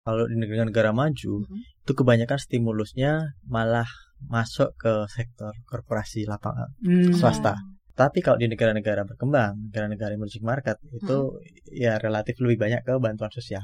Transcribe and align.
Kalau 0.00 0.24
di 0.24 0.32
negara-negara 0.32 0.96
maju 0.96 1.44
Mhm. 1.44 1.84
itu 1.84 1.92
kebanyakan 1.92 2.38
stimulusnya 2.40 3.36
malah 3.44 3.84
masuk 4.32 4.72
ke 4.76 5.04
sektor 5.12 5.52
korporasi 5.68 6.24
lapangan 6.24 6.72
Hmm. 6.80 7.12
swasta. 7.12 7.56
Tapi 7.92 8.24
kalau 8.24 8.40
di 8.40 8.48
negara-negara 8.48 9.04
berkembang, 9.04 9.68
negara-negara 9.68 10.16
emerging 10.16 10.40
market 10.40 10.80
itu 10.88 11.36
ya 11.68 12.00
relatif 12.00 12.40
lebih 12.40 12.56
banyak 12.56 12.80
ke 12.80 12.96
bantuan 12.96 13.28
sosial. 13.28 13.60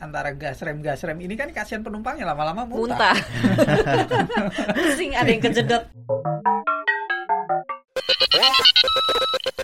Antara 0.00 0.32
gas 0.32 0.64
rem 0.64 0.80
gas 0.80 1.04
rem 1.04 1.20
ini 1.20 1.36
kan 1.36 1.52
kasihan 1.52 1.84
penumpangnya 1.84 2.24
lama-lama 2.24 2.64
muntah. 2.64 2.96
Muntah. 2.96 3.16
Pusing 4.80 5.12
ada 5.12 5.28
yang 5.28 5.44
kejedot. 5.44 5.84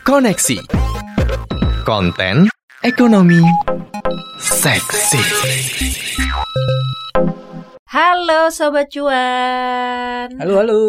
Koneksi 0.05 0.61
Konten 1.89 2.52
Ekonomi 2.83 3.39
Seksi 4.43 5.23
Halo 7.87 8.51
sobat 8.51 8.91
cuan. 8.91 10.35
Halo 10.35 10.55
halo. 10.59 10.81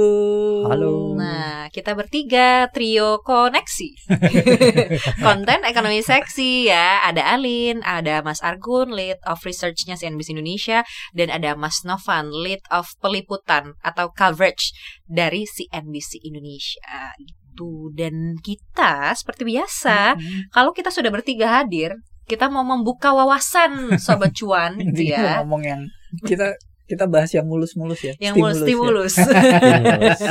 Halo. 0.74 0.94
Nah, 1.14 1.70
kita 1.70 1.94
bertiga 1.94 2.66
trio 2.74 3.22
koneksi. 3.22 4.10
Konten 5.26 5.62
ekonomi 5.70 6.02
seksi 6.02 6.66
ya. 6.66 7.06
Ada 7.06 7.38
Alin, 7.38 7.86
ada 7.86 8.26
Mas 8.26 8.42
Argun, 8.42 8.90
lead 8.98 9.22
of 9.30 9.46
research-nya 9.46 9.94
CNBC 9.94 10.34
Indonesia, 10.34 10.82
dan 11.14 11.30
ada 11.30 11.54
Mas 11.54 11.86
Novan, 11.86 12.34
lead 12.34 12.66
of 12.74 12.90
peliputan 13.06 13.78
atau 13.86 14.10
coverage 14.10 14.74
dari 15.06 15.46
CNBC 15.46 16.26
Indonesia. 16.26 17.14
Gitu. 17.54 17.94
Dan 17.94 18.14
kita 18.38 19.14
seperti 19.14 19.46
biasa, 19.46 20.18
Hmm. 20.18 20.50
kalau 20.50 20.74
kita 20.74 20.90
sudah 20.90 21.08
bertiga 21.08 21.62
hadir, 21.62 21.94
kita 22.26 22.50
mau 22.50 22.64
membuka 22.64 23.14
wawasan 23.14 23.96
sobat 23.98 24.34
cuan 24.40 24.74
gitu 24.76 25.08
ya. 25.08 25.40
ngomong 25.40 25.62
yang 25.62 25.82
kita 26.24 26.58
kita 26.84 27.06
bahas 27.06 27.32
yang 27.32 27.46
mulus-mulus 27.46 28.02
ya. 28.02 28.14
Yang 28.18 28.36
mulus 28.36 28.58
ya. 28.58 28.64
stimulus. 28.66 29.14
Stimulus. 29.24 30.22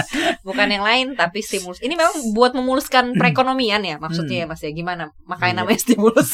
bukan 0.42 0.68
yang 0.68 0.82
lain 0.82 1.06
tapi 1.14 1.40
stimulus 1.40 1.78
ini 1.80 1.94
memang 1.94 2.12
buat 2.32 2.52
memuluskan 2.52 3.14
perekonomian 3.14 3.80
ya 3.80 3.96
maksudnya 3.96 4.42
ya 4.42 4.46
mas 4.46 4.60
ya 4.60 4.70
gimana 4.70 5.10
makanya 5.22 5.48
Iya. 5.48 5.58
namanya 5.62 5.80
stimulus 5.80 6.28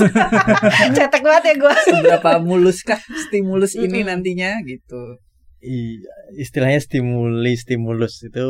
cetek 0.97 1.23
banget 1.23 1.43
ya 1.45 1.55
gue 1.57 1.75
Seberapa 1.87 2.31
muluskah 2.41 2.99
stimulus 3.21 3.73
ini 3.75 4.03
nantinya 4.03 4.59
gitu. 4.63 5.21
Iya, 5.59 6.07
istilahnya 6.37 6.79
stimuli 6.79 7.55
stimulus 7.55 8.23
itu 8.23 8.47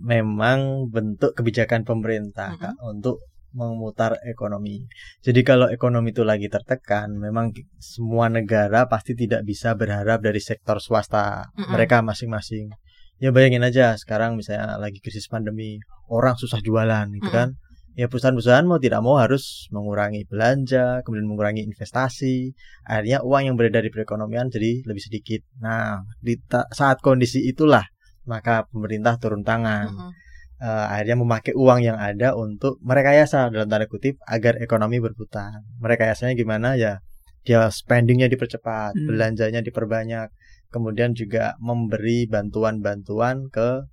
memang 0.00 0.88
bentuk 0.92 1.32
kebijakan 1.32 1.82
pemerintah 1.84 2.54
Mm-mm. 2.56 2.62
Kak, 2.62 2.76
untuk 2.84 3.16
memutar 3.56 4.20
ekonomi. 4.28 4.84
Jadi 5.24 5.40
kalau 5.40 5.72
ekonomi 5.72 6.12
itu 6.12 6.22
lagi 6.28 6.52
tertekan, 6.52 7.16
memang 7.16 7.56
semua 7.80 8.28
negara 8.28 8.84
pasti 8.84 9.16
tidak 9.16 9.48
bisa 9.48 9.72
berharap 9.72 10.20
dari 10.20 10.38
sektor 10.44 10.76
swasta 10.76 11.48
Mm-mm. 11.56 11.72
mereka 11.72 12.04
masing-masing. 12.04 12.68
Ya 13.16 13.32
bayangin 13.32 13.64
aja 13.64 13.96
sekarang 13.96 14.36
misalnya 14.36 14.76
lagi 14.76 15.00
krisis 15.00 15.24
pandemi, 15.32 15.80
orang 16.12 16.36
susah 16.36 16.60
jualan 16.60 17.08
gitu 17.16 17.32
Mm-mm. 17.32 17.32
kan. 17.32 17.48
Ya 17.96 18.12
perusahaan-perusahaan 18.12 18.68
mau 18.68 18.76
tidak 18.76 19.00
mau 19.00 19.16
harus 19.16 19.72
mengurangi 19.72 20.28
belanja, 20.28 21.00
kemudian 21.00 21.24
mengurangi 21.24 21.64
investasi. 21.64 22.52
Akhirnya 22.84 23.24
uang 23.24 23.48
yang 23.48 23.56
beredar 23.56 23.80
di 23.80 23.88
perekonomian 23.88 24.52
jadi 24.52 24.84
lebih 24.84 25.00
sedikit. 25.00 25.40
Nah, 25.64 26.04
di 26.20 26.36
saat 26.76 27.00
kondisi 27.00 27.48
itulah 27.48 27.88
maka 28.26 28.66
pemerintah 28.68 29.16
turun 29.16 29.46
tangan. 29.46 29.88
Mm-mm. 29.90 30.12
Eh, 30.56 30.86
akhirnya 30.88 31.20
memakai 31.20 31.52
uang 31.52 31.84
yang 31.84 32.00
ada 32.00 32.32
untuk 32.32 32.80
merekayasa 32.80 33.52
dalam 33.52 33.68
tanda 33.68 33.84
kutip 33.84 34.16
agar 34.24 34.56
ekonomi 34.56 34.96
berputar. 35.04 35.60
Merekayasanya 35.84 36.32
gimana 36.32 36.80
ya? 36.80 37.04
Dia 37.44 37.68
spendingnya 37.68 38.26
dipercepat, 38.26 38.96
Hmm. 38.96 39.04
belanjanya 39.04 39.60
diperbanyak, 39.60 40.32
kemudian 40.72 41.12
juga 41.12 41.54
memberi 41.60 42.24
bantuan-bantuan 42.26 43.52
ke 43.52 43.84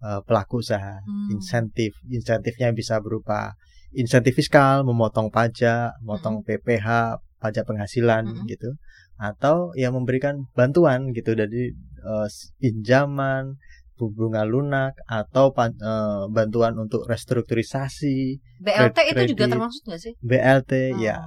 eh, 0.00 0.20
pelaku 0.24 0.64
usaha, 0.64 0.96
Hmm. 1.04 1.28
insentif. 1.28 1.92
Insentifnya 2.08 2.72
bisa 2.72 3.00
berupa 3.04 3.52
insentif 3.92 4.32
fiskal, 4.32 4.80
memotong 4.80 5.28
pajak, 5.28 5.92
memotong 6.00 6.40
PPh, 6.40 7.20
pajak 7.36 7.68
penghasilan 7.68 8.24
Hmm. 8.24 8.44
gitu, 8.48 8.76
atau 9.20 9.76
ya 9.76 9.92
memberikan 9.92 10.48
bantuan 10.56 11.12
gitu 11.12 11.36
dari 11.36 11.72
eh, 12.00 12.28
pinjaman, 12.60 13.60
bunga 14.08 14.40
lunak 14.42 14.96
atau 15.04 15.50
pan- 15.50 15.76
eh, 15.76 16.24
bantuan 16.26 16.72
untuk 16.74 17.04
restrukturisasi 17.04 18.40
BLT 18.56 18.98
itu 19.10 19.22
juga 19.28 19.44
kredit. 19.44 19.52
termasuk 19.52 19.82
nggak 19.84 20.00
sih? 20.00 20.12
BLT 20.18 20.72
Oh. 20.90 20.98
ya 20.98 21.18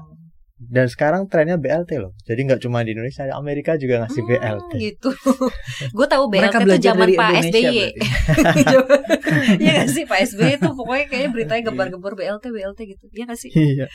dan 0.63 0.87
sekarang 0.87 1.27
trennya 1.27 1.59
BLT 1.59 1.99
loh. 1.99 2.15
Jadi 2.21 2.39
nggak 2.41 2.61
cuma 2.61 2.79
di 2.81 2.95
Indonesia 2.95 3.27
Amerika 3.29 3.75
juga 3.75 3.99
ngasih 3.99 4.21
Hmm, 4.21 4.29
BLT 4.31 4.71
gitu. 4.81 5.09
Gue 5.97 6.07
tahu 6.07 6.23
Mereka 6.25 6.39
BLT 6.47 6.55
itu 6.55 6.65
belajar 6.65 6.87
zaman 6.89 7.03
dari 7.03 7.13
Pak 7.13 7.27
Indonesia 7.27 7.51
SBY. 7.59 7.77
Iya 9.59 9.71
gak 9.75 9.89
sih? 9.89 10.03
Pak 10.05 10.19
SBY 10.25 10.51
itu 10.55 10.69
pokoknya 10.71 11.05
kayaknya 11.05 11.29
beritanya 11.31 11.61
gembar-gembor 11.65 12.13
BLT 12.13 12.45
BLT 12.47 12.79
gitu. 12.87 13.05
Iya 13.11 13.23
gak 13.25 13.39
sih? 13.39 13.51
Iya. 13.73 13.87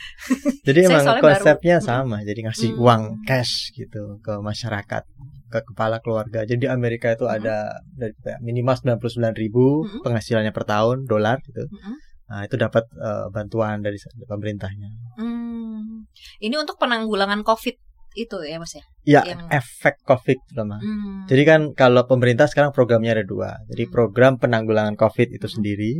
Jadi 0.61 0.79
emang 0.83 1.05
konsepnya 1.17 1.77
baru- 1.77 1.87
sama, 1.87 2.17
jadi 2.21 2.39
ngasih 2.43 2.69
Hmm. 2.69 2.81
uang 2.81 3.01
cash 3.23 3.71
gitu 3.71 4.19
ke 4.19 4.37
masyarakat, 4.39 5.03
ke 5.49 5.65
kepala 5.65 5.97
keluarga. 5.99 6.45
Jadi 6.45 6.65
di 6.65 6.69
Amerika 6.69 7.11
itu 7.11 7.25
Hmm. 7.25 7.35
ada 7.35 7.57
dari 7.91 8.13
minimal 8.39 8.77
99.000 8.77 9.33
ribu 9.35 9.65
Hmm. 9.83 10.01
penghasilannya 10.05 10.53
per 10.53 10.63
tahun 10.63 11.03
dolar 11.03 11.41
gitu. 11.43 11.65
Mm-mm. 11.65 11.95
Nah, 12.29 12.45
itu 12.45 12.55
dapat 12.55 12.85
eh, 12.93 13.25
bantuan 13.33 13.81
dari 13.81 13.97
pemerintahnya. 14.23 14.89
Hmm. 15.17 16.05
Ini 16.37 16.55
untuk 16.55 16.77
penanggulangan 16.77 17.41
COVID 17.41 17.75
itu 18.15 18.37
ya 18.41 18.57
mas 18.57 18.73
ya 18.73 18.83
Ya, 19.05 19.21
Yang- 19.25 19.49
efek 19.49 19.95
Covid 20.03 20.37
terutama. 20.45 20.77
Hmm. 20.77 21.25
Jadi 21.25 21.43
kan 21.45 21.61
kalau 21.73 22.05
pemerintah 22.05 22.45
sekarang 22.45 22.69
programnya 22.69 23.17
ada 23.17 23.25
dua. 23.25 23.57
Jadi 23.65 23.89
Hmm. 23.89 23.93
program 23.93 24.33
penanggulangan 24.37 24.93
COVID 24.93 25.33
itu 25.33 25.45
Hmm. 25.45 25.55
sendiri 25.57 25.91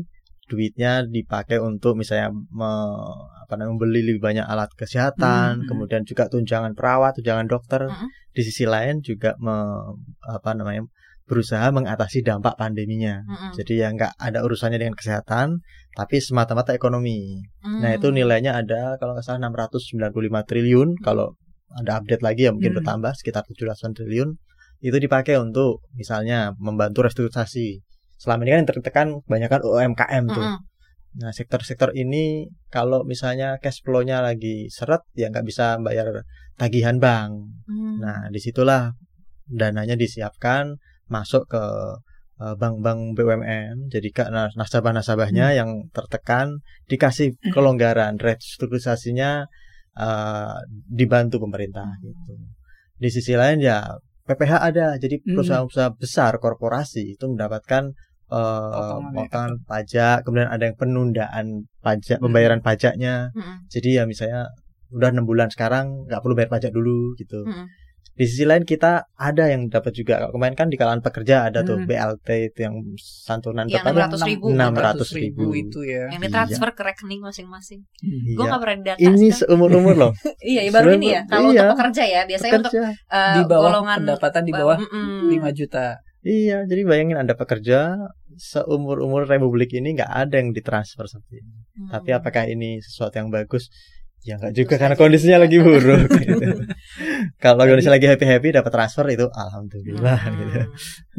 duitnya 0.50 1.06
dipakai 1.06 1.62
untuk 1.62 1.94
misalnya 1.94 2.34
me- 2.34 3.14
apa 3.40 3.54
namanya 3.54 3.78
membeli 3.78 4.02
lebih 4.04 4.22
banyak 4.22 4.46
alat 4.46 4.74
kesehatan, 4.74 5.64
Hmm. 5.64 5.68
kemudian 5.70 6.02
juga 6.04 6.26
tunjangan 6.28 6.74
perawat, 6.74 7.22
tunjangan 7.22 7.46
dokter. 7.46 7.86
Hmm. 7.88 8.10
Di 8.34 8.42
sisi 8.42 8.66
lain 8.66 9.00
juga 9.00 9.38
me- 9.38 9.94
apa 10.26 10.58
namanya 10.58 10.90
berusaha 11.30 11.70
mengatasi 11.70 12.26
dampak 12.26 12.58
pandeminya. 12.58 13.22
Mm-mm. 13.22 13.54
Jadi 13.54 13.86
ya 13.86 13.94
nggak 13.94 14.18
ada 14.18 14.42
urusannya 14.42 14.82
dengan 14.82 14.98
kesehatan, 14.98 15.62
tapi 15.94 16.18
semata-mata 16.18 16.74
ekonomi. 16.74 17.46
Nah 17.62 17.94
itu 17.94 18.10
Hmm. 18.10 18.18
nilainya 18.18 18.58
ada 18.58 18.98
kalau 18.98 19.14
nggak 19.14 19.22
salah 19.22 19.38
695 19.46 20.42
triliun. 20.42 20.98
Kalau 20.98 21.38
ada 21.70 22.02
update 22.02 22.26
lagi 22.26 22.50
ya 22.50 22.52
mungkin 22.52 22.74
Hmm. 22.74 22.82
bertambah 22.82 23.14
sekitar 23.14 23.46
17 23.46 23.94
triliun. 23.94 24.42
Itu 24.82 24.98
dipakai 24.98 25.38
untuk 25.38 25.86
misalnya 25.94 26.58
membantu 26.58 27.06
restrukturisasi. 27.06 27.86
Selama 28.20 28.44
ini 28.44 28.52
kan 28.52 28.60
yang 28.60 28.70
tertekan 28.70 29.08
kebanyakan 29.24 29.60
UMKM 29.64 30.24
tuh. 30.28 30.44
Mm-mm. 30.44 30.60
Nah 31.24 31.32
sektor-sektor 31.34 31.90
ini 31.98 32.46
kalau 32.70 33.02
misalnya 33.02 33.58
cash 33.58 33.82
flow-nya 33.82 34.22
lagi 34.22 34.70
seret 34.70 35.02
ya 35.18 35.34
nggak 35.34 35.48
bisa 35.48 35.82
bayar 35.82 36.28
tagihan 36.60 37.02
bank. 37.02 37.50
Hmm. 37.66 37.98
Nah 37.98 38.30
di 38.30 38.38
situlah 38.38 38.94
dananya 39.50 39.98
disiapkan 39.98 40.78
masuk 41.10 41.50
ke 41.50 41.64
eh, 42.44 42.56
bank-bank 42.60 43.18
BUMN. 43.18 43.90
Jadi 43.90 44.10
karena 44.14 44.52
nasabah-nasabahnya 44.54 45.58
yang 45.58 45.90
tertekan 45.90 46.62
dikasih 46.86 47.34
kelonggaran 47.56 48.22
restrukturisasinya 48.22 49.50
eh, 49.98 50.58
dibantu 50.92 51.42
pemerintah 51.42 51.90
gitu. 52.06 52.38
Di 53.00 53.10
sisi 53.10 53.34
lain 53.34 53.64
ya 53.64 53.82
PPH 54.30 54.54
ada. 54.62 54.88
Jadi 55.02 55.26
Hmm. 55.26 55.42
perusahaan-perusahaan 55.42 55.98
besar 55.98 56.38
korporasi 56.38 57.18
itu 57.18 57.26
mendapatkan 57.26 57.98
eh, 58.30 58.72
Potongan 58.72 59.14
ya. 59.52 59.66
pajak, 59.66 60.18
kemudian 60.22 60.48
ada 60.48 60.64
yang 60.64 60.76
penundaan 60.76 61.46
pajak, 61.80 62.18
Hmm. 62.18 62.24
pembayaran 62.26 62.60
pajaknya. 62.60 63.30
Mm-mm. 63.32 63.66
Jadi 63.68 63.90
ya 63.92 64.04
misalnya 64.04 64.54
udah 64.90 65.10
enam 65.10 65.24
bulan 65.24 65.48
sekarang 65.48 66.06
nggak 66.06 66.20
perlu 66.20 66.34
bayar 66.34 66.50
pajak 66.50 66.70
dulu 66.70 67.14
gitu. 67.16 67.44
Mm-mm. 67.44 67.66
Di 68.12 68.28
sisi 68.28 68.44
lain 68.44 68.62
kita 68.64 69.08
ada 69.16 69.48
yang 69.48 69.66
dapat 69.66 69.96
juga. 69.96 70.20
Kalau 70.20 70.36
Kemarin 70.36 70.52
kan 70.54 70.68
di 70.68 70.76
kalangan 70.76 71.00
pekerja 71.00 71.48
ada 71.48 71.64
tuh 71.64 71.80
Hmm. 71.80 71.88
BLT 71.88 72.28
itu 72.48 72.60
yang 72.60 72.76
santunan 73.00 73.64
Yang 73.64 73.80
600.000. 74.20 74.44
600 74.52 75.08
ribu 75.16 75.48
ribu. 75.48 75.56
itu 75.56 75.80
ya. 75.88 76.12
yang 76.12 76.20
ditransfer 76.20 76.68
ke 76.70 76.84
rekening 76.84 77.22
masing-masing 77.22 77.80
Hmm. 77.98 78.20
gue 78.30 78.36
Iya. 78.36 78.44
nggak 78.46 78.60
pernah 78.60 78.76
didata 78.78 79.00
Ini 79.00 79.28
seumur 79.32 79.72
umur 79.72 79.96
loh. 79.96 80.12
iya 80.44 80.62
ya, 80.62 80.70
baru 80.70 80.90
ini 80.94 81.08
ya 81.10 81.22
kalau 81.26 81.48
Iya. 81.48 81.64
untuk 81.64 81.80
pekerja 81.80 82.04
ya 82.06 82.22
biasanya 82.26 82.54
untuk 82.58 82.74
Pekerja. 82.74 82.92
eh, 83.08 83.34
Di 83.34 83.42
bawah 83.46 83.64
golongan 83.72 83.98
pendapatan 84.04 84.44
di 84.44 84.52
bawah 84.54 84.78
Mm-mm. 84.78 85.32
5 85.32 85.50
juta. 85.54 85.88
Iya, 86.20 86.58
jadi 86.66 86.82
bayangin 86.84 87.16
Anda 87.16 87.32
pekerja 87.34 87.96
seumur 88.40 89.04
umur 89.04 89.28
Republik 89.28 89.76
ini 89.76 90.00
nggak 90.00 90.10
ada 90.10 90.40
yang 90.40 90.56
ditransfer 90.56 91.06
seperti 91.06 91.44
ini. 91.44 91.60
Hmm. 91.60 92.00
Tapi 92.00 92.10
apakah 92.16 92.48
ini 92.48 92.80
sesuatu 92.80 93.20
yang 93.20 93.30
bagus? 93.30 93.68
Ya 94.20 94.36
nggak 94.36 94.52
juga 94.52 94.76
Terus 94.76 94.82
karena 94.84 94.96
kondisinya 95.00 95.38
lagi 95.44 95.58
buruk. 95.64 96.12
gitu. 96.24 96.48
Kalau 97.40 97.64
kondisi 97.64 97.88
lagi 97.88 98.08
happy 98.08 98.26
happy 98.28 98.50
dapat 98.52 98.72
transfer 98.72 99.06
itu 99.12 99.28
alhamdulillah. 99.32 100.20
Hmm. 100.20 100.36
Gitu. 100.40 100.60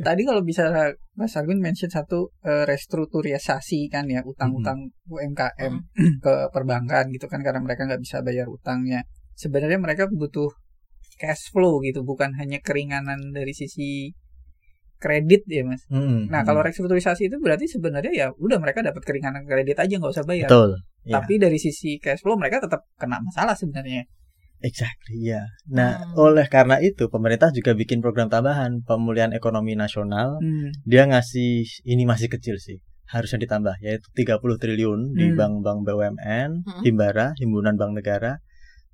Tadi 0.01 0.23
kalau 0.25 0.43
bisa 0.45 0.69
Mas 1.17 1.37
Agun 1.37 1.61
mention 1.61 1.89
satu 1.89 2.33
eh, 2.45 2.65
restrukturisasi 2.65 3.89
kan 3.93 4.09
ya 4.09 4.25
utang-utang 4.25 4.93
UMKM 5.09 5.73
ke 6.25 6.35
perbankan 6.53 7.09
gitu 7.13 7.29
kan 7.29 7.41
karena 7.45 7.61
mereka 7.61 7.89
nggak 7.89 8.01
bisa 8.01 8.21
bayar 8.25 8.49
utangnya. 8.49 9.05
Sebenarnya 9.37 9.81
mereka 9.81 10.05
butuh 10.09 10.53
cash 11.21 11.53
flow 11.53 11.85
gitu, 11.85 12.01
bukan 12.01 12.33
hanya 12.41 12.65
keringanan 12.65 13.37
dari 13.37 13.53
sisi 13.53 14.17
kredit 15.01 15.49
ya 15.49 15.65
mas. 15.65 15.81
Mm-mm. 15.89 16.29
Nah 16.29 16.45
kalau 16.45 16.61
restrukturisasi 16.61 17.27
itu 17.27 17.41
berarti 17.41 17.65
sebenarnya 17.65 18.13
ya 18.13 18.27
udah 18.37 18.61
mereka 18.61 18.85
dapat 18.85 19.01
keringanan 19.01 19.43
kredit 19.43 19.75
aja 19.75 19.97
nggak 19.97 20.13
usah 20.13 20.23
bayar. 20.23 20.47
betul, 20.47 20.77
Iya. 21.01 21.17
Tapi 21.17 21.41
dari 21.41 21.57
sisi 21.57 21.97
cash 21.97 22.21
flow 22.21 22.37
mereka 22.37 22.61
tetap 22.61 22.85
kena 22.95 23.19
masalah 23.19 23.57
sebenarnya. 23.57 24.05
exactly, 24.61 25.25
ya. 25.25 25.49
Nah, 25.67 26.13
Hmm. 26.13 26.21
oleh 26.21 26.45
karena 26.47 26.77
itu 26.79 27.09
pemerintah 27.09 27.49
juga 27.49 27.73
bikin 27.73 28.05
program 28.05 28.29
tambahan 28.29 28.85
pemulihan 28.85 29.33
ekonomi 29.33 29.73
nasional. 29.73 30.37
Hmm. 30.37 30.69
Dia 30.85 31.09
ngasih 31.09 31.65
ini 31.83 32.05
masih 32.05 32.29
kecil 32.29 32.61
sih, 32.61 32.77
harusnya 33.09 33.41
ditambah 33.41 33.81
yaitu 33.81 34.05
30 34.13 34.61
triliun 34.61 35.17
di 35.17 35.33
Hmm. 35.33 35.65
bank-bank 35.65 35.79
BUMN, 35.83 36.51
Hmm. 36.61 36.83
Himbara, 36.85 37.33
Himpunan 37.35 37.75
Bank 37.75 37.97
Negara. 37.97 38.37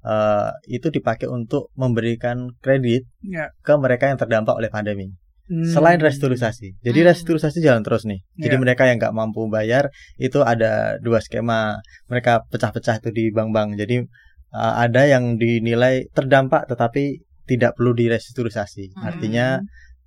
eh, 0.06 0.50
itu 0.70 0.86
dipakai 0.86 1.26
untuk 1.26 1.74
memberikan 1.74 2.54
kredit 2.62 3.10
Ya. 3.26 3.50
ke 3.58 3.74
mereka 3.74 4.06
yang 4.06 4.14
terdampak 4.14 4.54
oleh 4.54 4.70
pandemi. 4.70 5.10
Hmm. 5.46 5.62
Selain 5.62 5.98
restrukturisasi, 6.02 6.82
jadi 6.82 6.98
Hmm. 7.06 7.08
restrukturisasi 7.14 7.58
jalan 7.62 7.86
terus 7.86 8.02
nih. 8.02 8.18
Jadi 8.34 8.54
Iya. 8.58 8.62
mereka 8.62 8.82
yang 8.90 8.98
nggak 8.98 9.14
mampu 9.14 9.46
bayar 9.46 9.94
itu 10.18 10.42
ada 10.42 10.98
dua 10.98 11.22
skema. 11.22 11.78
Mereka 12.10 12.50
pecah-pecah 12.50 12.98
itu 12.98 13.10
di 13.14 13.24
bank-bank. 13.30 13.78
Jadi 13.78 14.02
uh, 14.50 14.74
ada 14.82 15.06
yang 15.06 15.38
dinilai 15.38 16.10
terdampak 16.10 16.66
tetapi 16.66 17.22
tidak 17.46 17.78
perlu 17.78 17.94
direstrukturisasi. 17.94 18.98
Hmm. 18.98 19.06
Artinya 19.06 19.46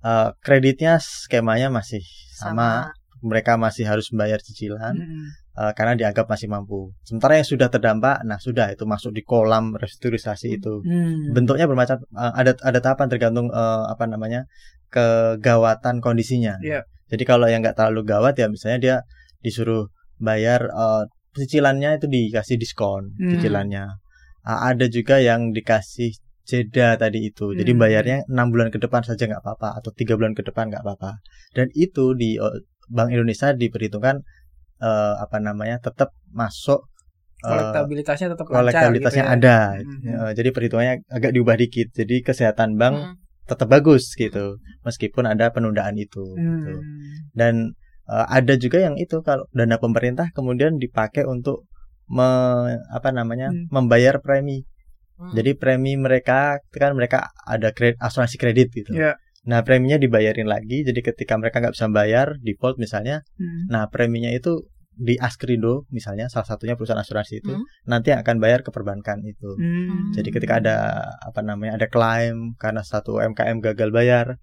uh, 0.04 0.36
kreditnya 0.44 1.00
skemanya 1.00 1.72
masih 1.72 2.04
sama. 2.36 2.92
Mereka 3.20 3.60
masih 3.60 3.84
harus 3.84 4.08
membayar 4.12 4.40
cicilan 4.40 4.96
Hmm. 4.96 5.28
Uh, 5.56 5.72
karena 5.74 5.94
dianggap 5.98 6.26
masih 6.28 6.46
mampu. 6.50 6.92
Sementara 7.02 7.38
yang 7.38 7.48
sudah 7.48 7.68
terdampak, 7.72 8.22
nah 8.26 8.38
sudah 8.38 8.70
itu 8.74 8.84
masuk 8.86 9.10
di 9.14 9.22
kolam 9.26 9.74
restrukturisasi 9.78 10.60
itu 10.60 10.82
Hmm. 10.84 11.32
bentuknya 11.34 11.66
bermacam 11.70 11.98
uh, 12.14 12.32
ada 12.34 12.54
ada 12.62 12.78
tahapan 12.78 13.06
tergantung 13.10 13.48
uh, 13.50 13.86
apa 13.90 14.06
namanya 14.06 14.46
kegawatan 14.90 15.98
kondisinya. 16.04 16.58
Iya. 16.60 16.84
Jadi 17.10 17.22
kalau 17.26 17.46
yang 17.50 17.62
nggak 17.62 17.74
terlalu 17.74 18.06
gawat 18.06 18.38
ya 18.38 18.46
misalnya 18.46 18.78
dia 18.78 18.96
disuruh 19.42 19.90
bayar 20.20 20.70
uh, 20.70 21.06
cicilannya 21.34 21.98
itu 21.98 22.06
dikasih 22.06 22.56
diskon 22.58 23.14
Hmm. 23.18 23.38
cicilannya. 23.38 23.84
Uh, 24.46 24.60
ada 24.70 24.86
juga 24.86 25.18
yang 25.18 25.50
dikasih 25.50 26.14
jeda 26.46 26.98
tadi 26.98 27.30
itu. 27.30 27.54
Jadi 27.54 27.72
Hmm. 27.74 27.80
bayarnya 27.82 28.16
enam 28.26 28.50
bulan 28.50 28.70
ke 28.74 28.78
depan 28.82 29.02
saja 29.06 29.26
nggak 29.26 29.42
apa-apa 29.42 29.78
atau 29.82 29.90
tiga 29.94 30.14
bulan 30.18 30.34
ke 30.34 30.42
depan 30.42 30.70
nggak 30.70 30.82
apa-apa. 30.82 31.22
Dan 31.54 31.70
itu 31.74 32.14
di 32.14 32.38
Bank 32.90 33.14
Indonesia 33.14 33.54
diperhitungkan 33.54 34.18
uh, 34.80 35.14
apa 35.20 35.36
namanya 35.38 35.78
tetap 35.78 36.10
masuk 36.30 36.88
uh, 37.40 37.48
kolektabilitasnya 37.48 38.28
tetap 38.32 38.46
lancar 38.48 38.58
kolektabilitasnya 38.90 39.24
gitu 39.24 39.32
ya. 39.32 39.36
ada. 39.38 39.58
Mhm. 39.80 40.00
Ya, 40.04 40.20
jadi 40.34 40.48
perhitungannya 40.50 40.94
agak 41.08 41.30
diubah 41.32 41.56
dikit. 41.56 41.88
Jadi 41.92 42.16
kesehatan 42.20 42.76
bank 42.76 42.96
Hmm. 42.96 43.14
tetap 43.46 43.66
bagus 43.66 44.14
gitu, 44.14 44.58
meskipun 44.82 45.26
ada 45.26 45.50
penundaan 45.50 45.96
itu. 45.96 46.22
gitu. 46.34 46.74
Hmm. 46.78 47.16
Dan 47.34 47.54
eh, 48.10 48.26
ada 48.26 48.58
juga 48.58 48.82
yang 48.82 48.98
itu 48.98 49.22
kalau 49.22 49.46
dana 49.50 49.78
pemerintah 49.78 50.34
kemudian 50.34 50.76
dipakai 50.76 51.22
untuk 51.22 51.70
me, 52.10 52.26
apa 52.90 53.14
namanya 53.14 53.54
Hmm. 53.54 53.70
membayar 53.70 54.18
premi. 54.18 54.66
Hmm. 55.14 55.30
Jadi 55.30 55.54
premi 55.54 55.94
mereka 55.94 56.58
kan 56.72 56.96
mereka 56.96 57.30
ada 57.46 57.70
kredit, 57.70 58.00
asuransi 58.02 58.34
kredit 58.34 58.68
gitu. 58.72 58.96
Ya. 58.96 59.14
Nah 59.48 59.64
preminya 59.64 59.96
dibayarin 59.96 60.44
lagi. 60.44 60.84
Jadi 60.84 61.00
ketika 61.00 61.36
mereka 61.40 61.64
nggak 61.64 61.74
bisa 61.76 61.88
bayar 61.88 62.36
default 62.44 62.76
misalnya, 62.76 63.24
Hmm. 63.40 63.68
nah 63.72 63.88
preminya 63.88 64.28
itu 64.28 64.68
di 65.00 65.16
Askrindo 65.16 65.88
misalnya 65.88 66.28
salah 66.28 66.44
satunya 66.44 66.76
perusahaan 66.76 67.00
asuransi 67.00 67.40
itu 67.40 67.56
Hmm. 67.56 67.64
nanti 67.88 68.12
akan 68.12 68.36
bayar 68.36 68.60
ke 68.60 68.68
perbankan 68.68 69.24
itu. 69.24 69.56
Hmm. 69.56 70.12
Jadi 70.12 70.28
ketika 70.28 70.60
ada 70.60 70.76
apa 71.24 71.40
namanya 71.40 71.80
ada 71.80 71.88
klaim 71.88 72.52
karena 72.60 72.84
satu 72.84 73.16
UMKM 73.16 73.64
gagal 73.64 73.88
bayar, 73.96 74.36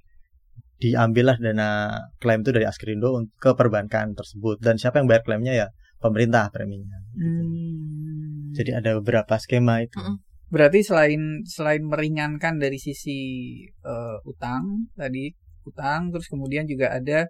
diambillah 0.81 1.37
dana 1.37 1.93
klaim 2.17 2.41
itu 2.41 2.49
dari 2.53 2.65
Askrindo 2.65 3.13
ke 3.37 3.53
perbankan 3.53 4.17
tersebut 4.17 4.57
dan 4.61 4.81
siapa 4.81 4.97
yang 4.97 5.05
bayar 5.05 5.21
klaimnya 5.25 5.53
ya 5.53 5.67
pemerintah 6.01 6.49
preminya. 6.49 6.97
Hmm. 7.17 8.53
Jadi 8.53 8.73
ada 8.73 8.97
beberapa 8.97 9.37
skema 9.37 9.85
itu. 9.85 9.97
Mm-mm. 10.01 10.17
Berarti 10.47 10.79
selain 10.79 11.43
selain 11.43 11.83
meringankan 11.83 12.55
dari 12.55 12.79
sisi 12.79 13.19
eh, 13.67 14.17
utang 14.23 14.87
tadi 14.95 15.27
utang, 15.67 16.09
terus 16.15 16.31
kemudian 16.31 16.63
juga 16.63 16.95
ada 16.95 17.27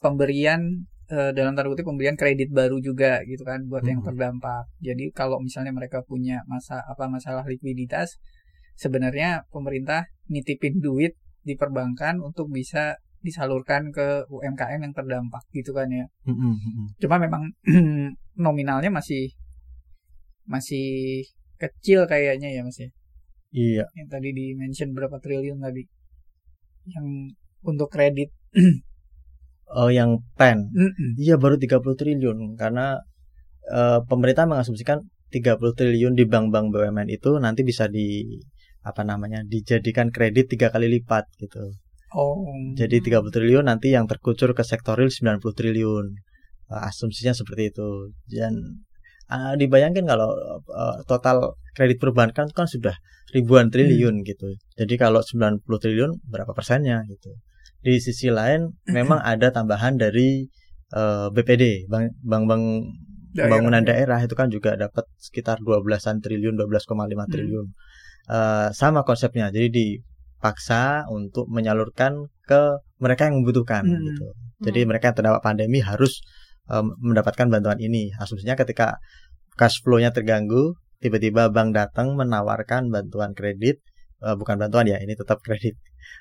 pemberian 0.00 0.84
eh, 1.08 1.32
dalam 1.32 1.56
tanda 1.56 1.72
kutip 1.72 1.88
pemberian 1.88 2.14
kredit 2.20 2.52
baru 2.52 2.76
juga 2.84 3.24
gitu 3.24 3.42
kan 3.42 3.64
buat 3.64 3.82
yang 3.88 4.04
Hmm. 4.04 4.12
terdampak. 4.12 4.68
Jadi 4.84 5.08
kalau 5.16 5.40
misalnya 5.40 5.72
mereka 5.72 6.04
punya 6.04 6.44
masa 6.44 6.84
apa 6.84 7.08
masalah 7.08 7.48
likuiditas, 7.48 8.20
sebenarnya 8.76 9.48
pemerintah 9.48 10.06
nitipin 10.28 10.78
duit 10.84 11.16
di 11.40 11.56
perbankan 11.56 12.20
untuk 12.20 12.52
bisa 12.52 13.00
disalurkan 13.20 13.92
ke 13.92 14.24
UMKM 14.32 14.80
yang 14.80 14.94
terdampak 14.96 15.44
gitu 15.52 15.76
kan 15.76 15.88
ya. 15.92 16.08
Mm-mm, 16.24 16.54
mm-mm. 16.56 16.86
Cuma 17.00 17.20
memang 17.20 17.52
nominalnya 18.44 18.88
masih 18.88 19.28
masih 20.48 21.24
kecil 21.60 22.08
kayaknya 22.08 22.48
ya 22.50 22.64
Mas 22.64 22.80
ya. 22.80 22.90
Iya. 23.52 23.84
Yang 23.94 24.08
tadi 24.08 24.28
di 24.32 24.46
mention 24.56 24.96
berapa 24.96 25.20
triliun 25.20 25.60
tadi. 25.60 25.82
Yang 26.88 27.06
untuk 27.62 27.88
kredit. 27.92 28.32
Oh 29.70 29.86
yang 29.86 30.18
pen. 30.34 30.74
Iya 31.14 31.38
baru 31.38 31.54
30 31.54 31.78
triliun 31.94 32.58
karena 32.58 32.98
eh, 33.70 34.02
pemerintah 34.02 34.42
mengasumsikan 34.50 35.06
30 35.30 35.78
triliun 35.78 36.18
di 36.18 36.26
bank-bank 36.26 36.74
BUMN 36.74 37.06
itu 37.06 37.38
nanti 37.38 37.62
bisa 37.62 37.86
di 37.86 38.26
apa 38.82 39.06
namanya 39.06 39.46
dijadikan 39.46 40.10
kredit 40.10 40.50
tiga 40.50 40.74
kali 40.74 40.90
lipat 40.90 41.22
gitu. 41.38 41.70
Oh. 42.10 42.42
Jadi 42.74 42.98
30 42.98 43.30
triliun 43.30 43.70
nanti 43.70 43.94
yang 43.94 44.10
terkucur 44.10 44.50
ke 44.58 44.66
sektor 44.66 44.98
real 44.98 45.14
90 45.14 45.38
triliun. 45.54 46.06
Uh, 46.66 46.82
asumsinya 46.90 47.30
seperti 47.30 47.70
itu. 47.70 48.10
Dan 48.26 48.82
uh, 49.30 49.54
dibayangkan 49.54 50.04
kalau 50.04 50.34
uh, 50.68 50.98
total 51.06 51.54
kredit 51.72 52.02
perbankan 52.02 52.50
kan 52.50 52.66
sudah 52.66 52.98
ribuan 53.30 53.70
triliun 53.70 54.26
gitu. 54.26 54.58
Jadi 54.74 54.94
kalau 54.98 55.22
90 55.22 55.62
triliun 55.62 56.10
berapa 56.26 56.50
persennya 56.50 57.06
gitu. 57.06 57.30
Di 57.80 57.96
sisi 58.02 58.28
lain 58.28 58.74
memang 58.90 59.22
ada 59.22 59.54
tambahan 59.54 59.96
dari 59.96 60.44
uh, 60.92 61.30
BPD, 61.30 61.86
Bank 61.86 62.18
Bank 62.26 62.44
Daerah. 63.30 63.46
Pembangunan 63.46 63.82
daerah 63.86 64.18
itu 64.26 64.34
kan 64.34 64.50
juga 64.50 64.74
dapat 64.74 65.06
sekitar 65.14 65.62
12-an 65.62 66.18
triliun, 66.18 66.58
12,5 66.58 67.30
triliun. 67.30 67.66
Eh, 68.30 68.68
sama 68.74 69.02
konsepnya. 69.02 69.50
Jadi 69.50 69.68
dipaksa 69.70 71.06
untuk 71.10 71.46
menyalurkan 71.50 72.30
ke 72.46 72.78
mereka 72.98 73.26
yang 73.30 73.42
membutuhkan 73.42 73.86
Hmm. 73.86 74.02
gitu. 74.06 74.26
Jadi 74.66 74.80
mereka 74.86 75.10
yang 75.10 75.16
terdampak 75.16 75.42
pandemi 75.46 75.78
harus 75.82 76.22
em, 76.70 76.86
mendapatkan 77.02 77.50
bantuan 77.50 77.78
ini. 77.82 78.14
Asumsinya 78.16 78.54
ketika 78.54 79.02
cash 79.58 79.82
flow-nya 79.82 80.14
terganggu, 80.14 80.78
tiba-tiba 81.02 81.50
bank 81.50 81.74
datang 81.74 82.14
menawarkan 82.14 82.88
bantuan 82.88 83.34
kredit, 83.34 83.82
eh, 84.22 84.36
bukan 84.38 84.56
bantuan 84.56 84.86
ya, 84.86 85.02
ini 85.02 85.12
tetap 85.18 85.42
kredit, 85.42 85.74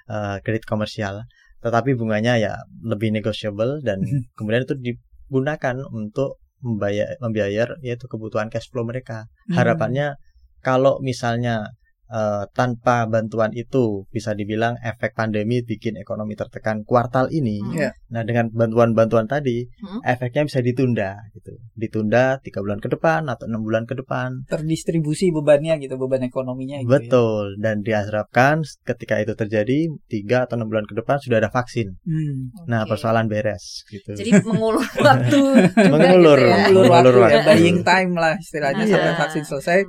eh, 0.09 0.37
kredit 0.41 0.65
komersial. 0.65 1.23
Tetapi 1.59 1.93
bunganya 1.95 2.39
ya 2.39 2.53
lebih 2.81 3.11
negotiable 3.13 3.83
dan 3.83 3.99
kemudian 4.37 4.63
itu 4.65 4.75
digunakan 4.79 5.75
untuk 5.91 6.41
membayar 6.59 7.15
membiayar 7.23 7.79
yaitu 7.79 8.07
kebutuhan 8.11 8.51
cash 8.51 8.67
flow 8.67 8.83
mereka. 8.83 9.31
Hmm. 9.47 9.55
Harapannya 9.59 10.19
kalau 10.59 10.99
misalnya 10.99 11.71
eh, 12.09 12.43
tanpa 12.51 13.05
bantuan 13.05 13.53
itu 13.53 14.03
bisa 14.09 14.33
dibilang 14.33 14.75
efek 14.79 15.13
pandemi 15.13 15.61
bikin 15.61 15.93
ekonomi 15.95 16.33
tertekan 16.33 16.81
kuartal 16.81 17.29
ini. 17.29 17.57
Hmm. 17.59 17.71
Iya. 17.71 17.91
Nah 18.09 18.21
dengan 18.23 18.49
bantuan-bantuan 18.49 19.25
tadi 19.25 19.69
Hmm. 19.79 20.01
efeknya 20.03 20.43
bisa 20.43 20.59
ditunda 20.59 21.15
gitu. 21.31 21.53
Ditunda 21.73 22.37
tiga 22.39 22.59
bulan 22.59 22.77
ke 22.77 22.87
depan 22.87 23.25
atau 23.25 23.45
enam 23.45 23.61
bulan 23.61 23.83
ke 23.83 23.93
depan. 23.93 24.43
Terdistribusi 24.45 25.29
bebannya 25.29 25.77
gitu, 25.77 25.95
beban 25.95 26.21
ekonominya 26.21 26.77
gitu. 26.77 26.85
ya. 26.85 26.93
Betul 26.95 27.45
dan 27.57 27.79
diharapkan 27.79 28.55
ketika 28.83 29.17
itu 29.17 29.33
terjadi 29.33 29.77
tiga 30.05 30.43
atau 30.43 30.55
enam 30.55 30.67
bulan 30.67 30.83
ke 30.83 30.93
depan 30.93 31.17
sudah 31.17 31.37
ada 31.37 31.49
vaksin. 31.49 31.95
Hmm. 32.01 32.51
Nah 32.65 32.83
Oke. 32.83 32.91
persoalan 32.91 33.25
beres 33.25 33.85
gitu. 33.87 34.11
Jadi 34.11 34.41
mengulur 34.41 34.81
waktu 34.99 35.39
juga 35.69 35.87
Mengulur. 35.89 36.37
gitu 36.37 36.49
ya. 36.49 36.57
Ulur 36.69 36.85
waktu 36.85 37.05
Mengulur 37.05 37.15
ya, 37.15 37.23
waktu. 37.37 37.47
buying 37.47 37.79
time 37.81 38.11
lah 38.13 38.33
istilahnya 38.35 38.83
Iya. 38.83 38.93
sampai 38.95 39.13
vaksin 39.17 39.43
selesai. 39.45 39.79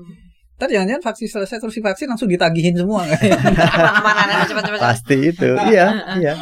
Ntar 0.61 0.69
jangan-jangan 0.69 1.01
vaksin 1.01 1.29
selesai 1.33 1.57
terus 1.57 1.73
divaksin 1.73 2.05
langsung 2.13 2.29
ditagihin 2.29 2.77
semua 2.77 3.09
ya? 3.09 3.17
Cepat-cepat. 4.45 4.77
Pasti 4.77 5.17
itu, 5.33 5.51
iya, 5.73 5.89
iya. 6.21 6.35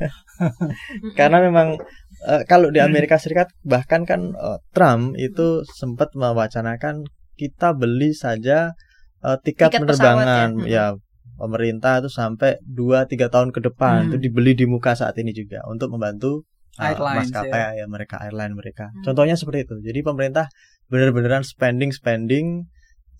Karena 1.18 1.44
memang 1.44 1.76
eh, 2.24 2.42
kalau 2.48 2.72
di 2.72 2.80
Amerika 2.80 3.20
Serikat 3.20 3.52
bahkan 3.60 4.08
kan 4.08 4.32
eh, 4.32 4.58
Trump 4.72 5.12
itu 5.20 5.60
sempat 5.68 6.16
mewacanakan 6.16 7.04
kita 7.36 7.76
beli 7.76 8.16
saja 8.16 8.72
eh, 9.20 9.36
tiket, 9.44 9.76
Tiket 9.76 9.84
pesawat 9.84 10.24
penerbangan 10.24 10.50
ya. 10.64 10.96
ya. 10.96 10.98
pemerintah 11.36 12.04
itu 12.04 12.08
sampai 12.08 12.60
2-3 12.64 13.32
tahun 13.32 13.48
ke 13.52 13.60
depan 13.64 13.96
Hmm. 14.00 14.08
itu 14.12 14.16
dibeli 14.20 14.52
di 14.52 14.64
muka 14.64 14.92
saat 14.92 15.16
ini 15.16 15.32
juga 15.32 15.64
untuk 15.68 15.88
membantu 15.88 16.44
Airlines, 16.76 17.28
maskapai 17.28 17.80
ya. 17.80 17.84
mereka 17.88 18.16
airline 18.20 18.56
mereka. 18.56 18.88
Hmm. 18.92 19.04
Contohnya 19.04 19.36
seperti 19.36 19.68
itu. 19.68 19.76
Jadi 19.80 20.00
pemerintah 20.00 20.48
benar-beneran 20.88 21.44
spending 21.44 21.92
spending 21.92 22.64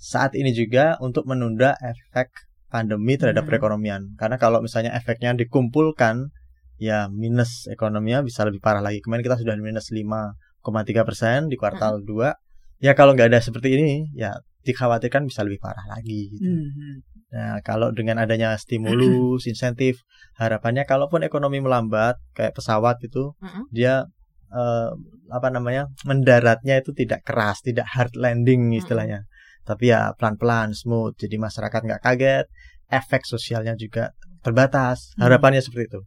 saat 0.01 0.33
ini 0.33 0.57
juga 0.57 0.97
untuk 1.05 1.29
menunda 1.29 1.77
efek 1.77 2.33
pandemi 2.73 3.21
terhadap 3.21 3.45
Hmm. 3.45 3.51
perekonomian. 3.53 4.03
Karena 4.17 4.41
kalau 4.41 4.65
misalnya 4.65 4.97
efeknya 4.97 5.37
dikumpulkan, 5.37 6.33
ya 6.81 7.13
minus 7.13 7.69
ekonominya 7.69 8.25
bisa 8.25 8.49
lebih 8.49 8.65
parah 8.65 8.81
lagi. 8.81 9.05
Kemarin 9.05 9.21
kita 9.21 9.37
sudah 9.37 9.53
minus 9.61 9.93
5,3 9.93 11.05
persen 11.05 11.53
di 11.53 11.61
kuartal 11.61 12.01
2. 12.01 12.33
Ya 12.81 12.97
kalau 12.97 13.13
nggak 13.13 13.29
ada 13.29 13.45
seperti 13.45 13.77
ini, 13.77 14.09
ya 14.17 14.41
dikhawatirkan 14.65 15.29
bisa 15.29 15.45
lebih 15.45 15.61
parah 15.61 15.85
lagi. 15.85 16.33
Gitu. 16.33 16.49
Hmm. 16.49 16.97
Nah 17.31 17.61
kalau 17.61 17.93
dengan 17.93 18.17
adanya 18.17 18.57
stimulus, 18.57 19.45
insentif, 19.45 20.01
harapannya 20.41 20.89
kalaupun 20.89 21.21
ekonomi 21.21 21.61
melambat 21.61 22.17
kayak 22.33 22.57
pesawat 22.57 22.97
itu, 23.05 23.37
Mm-mm. 23.37 23.69
dia 23.71 24.09
eh, 24.51 24.91
apa 25.31 25.49
namanya 25.53 25.87
mendaratnya 26.09 26.81
itu 26.83 26.91
tidak 26.97 27.23
keras, 27.23 27.61
tidak 27.63 27.87
hard 27.93 28.17
landing 28.19 28.73
istilahnya. 28.75 29.30
Tapi 29.65 29.93
ya 29.93 30.13
pelan-pelan, 30.17 30.73
smooth. 30.75 31.15
Jadi 31.17 31.37
masyarakat 31.37 31.81
nggak 31.87 32.03
kaget, 32.03 32.47
efek 32.91 33.23
sosialnya 33.29 33.75
juga 33.77 34.11
terbatas. 34.43 35.13
Hmm. 35.17 35.29
Harapannya 35.29 35.61
seperti 35.63 35.85
itu. 35.95 36.01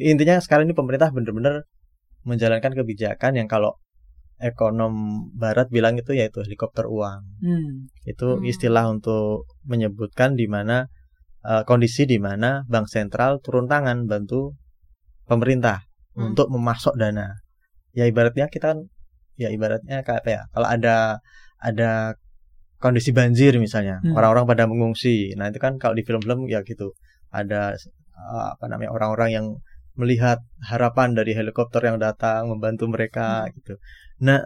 Intinya 0.00 0.40
sekarang 0.40 0.70
ini 0.70 0.74
pemerintah 0.74 1.10
benar-benar 1.12 1.66
menjalankan 2.24 2.72
kebijakan 2.76 3.36
yang 3.36 3.48
kalau 3.48 3.76
ekonom 4.40 5.28
barat 5.36 5.68
bilang 5.68 6.00
itu 6.00 6.16
yaitu 6.16 6.40
helikopter 6.40 6.88
uang. 6.88 7.20
Hmm. 7.44 7.92
Itu 8.08 8.40
Hmm. 8.40 8.48
istilah 8.48 8.88
untuk 8.88 9.44
menyebutkan 9.68 10.34
di 10.34 10.48
mana 10.48 10.88
eh, 11.40 11.64
kondisi 11.64 12.04
di 12.04 12.20
mana 12.20 12.68
bank 12.68 12.92
sentral 12.92 13.40
turun 13.40 13.64
tangan 13.64 14.04
bantu 14.04 14.52
pemerintah 15.24 15.80
Hmm. 16.12 16.32
untuk 16.32 16.52
memasok 16.52 17.00
dana. 17.00 17.32
Ya 17.96 18.04
ibaratnya 18.04 18.52
kita 18.52 18.76
kan 18.76 18.78
ya 19.40 19.48
ibaratnya 19.48 20.04
kayak 20.04 20.20
apa 20.20 20.30
ya? 20.36 20.42
Kalau 20.52 20.68
ada 20.68 20.96
ada 21.56 21.90
kondisi 22.80 23.12
banjir 23.12 23.60
misalnya, 23.60 24.00
Hmm. 24.00 24.16
orang-orang 24.16 24.44
pada 24.48 24.64
mengungsi. 24.64 25.36
Nah, 25.36 25.52
itu 25.52 25.60
kan 25.60 25.76
kalau 25.76 25.92
di 25.92 26.02
film-film 26.02 26.48
ya 26.48 26.64
gitu. 26.64 26.96
Ada 27.30 27.76
eh, 28.20 28.46
apa 28.56 28.64
namanya 28.68 28.90
orang-orang 28.92 29.30
yang 29.32 29.46
melihat 29.96 30.40
harapan 30.64 31.12
dari 31.12 31.36
helikopter 31.36 31.84
yang 31.84 32.00
datang 32.00 32.48
membantu 32.48 32.88
mereka 32.88 33.44
Hmm. 33.44 33.52
gitu. 33.56 33.74
Nah, 34.24 34.40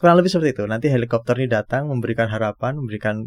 kurang 0.00 0.16
lebih 0.20 0.32
seperti 0.32 0.56
itu. 0.60 0.64
Nanti 0.64 0.88
helikopter 0.88 1.36
ini 1.40 1.48
datang 1.48 1.88
memberikan 1.92 2.28
harapan, 2.28 2.76
memberikan 2.80 3.20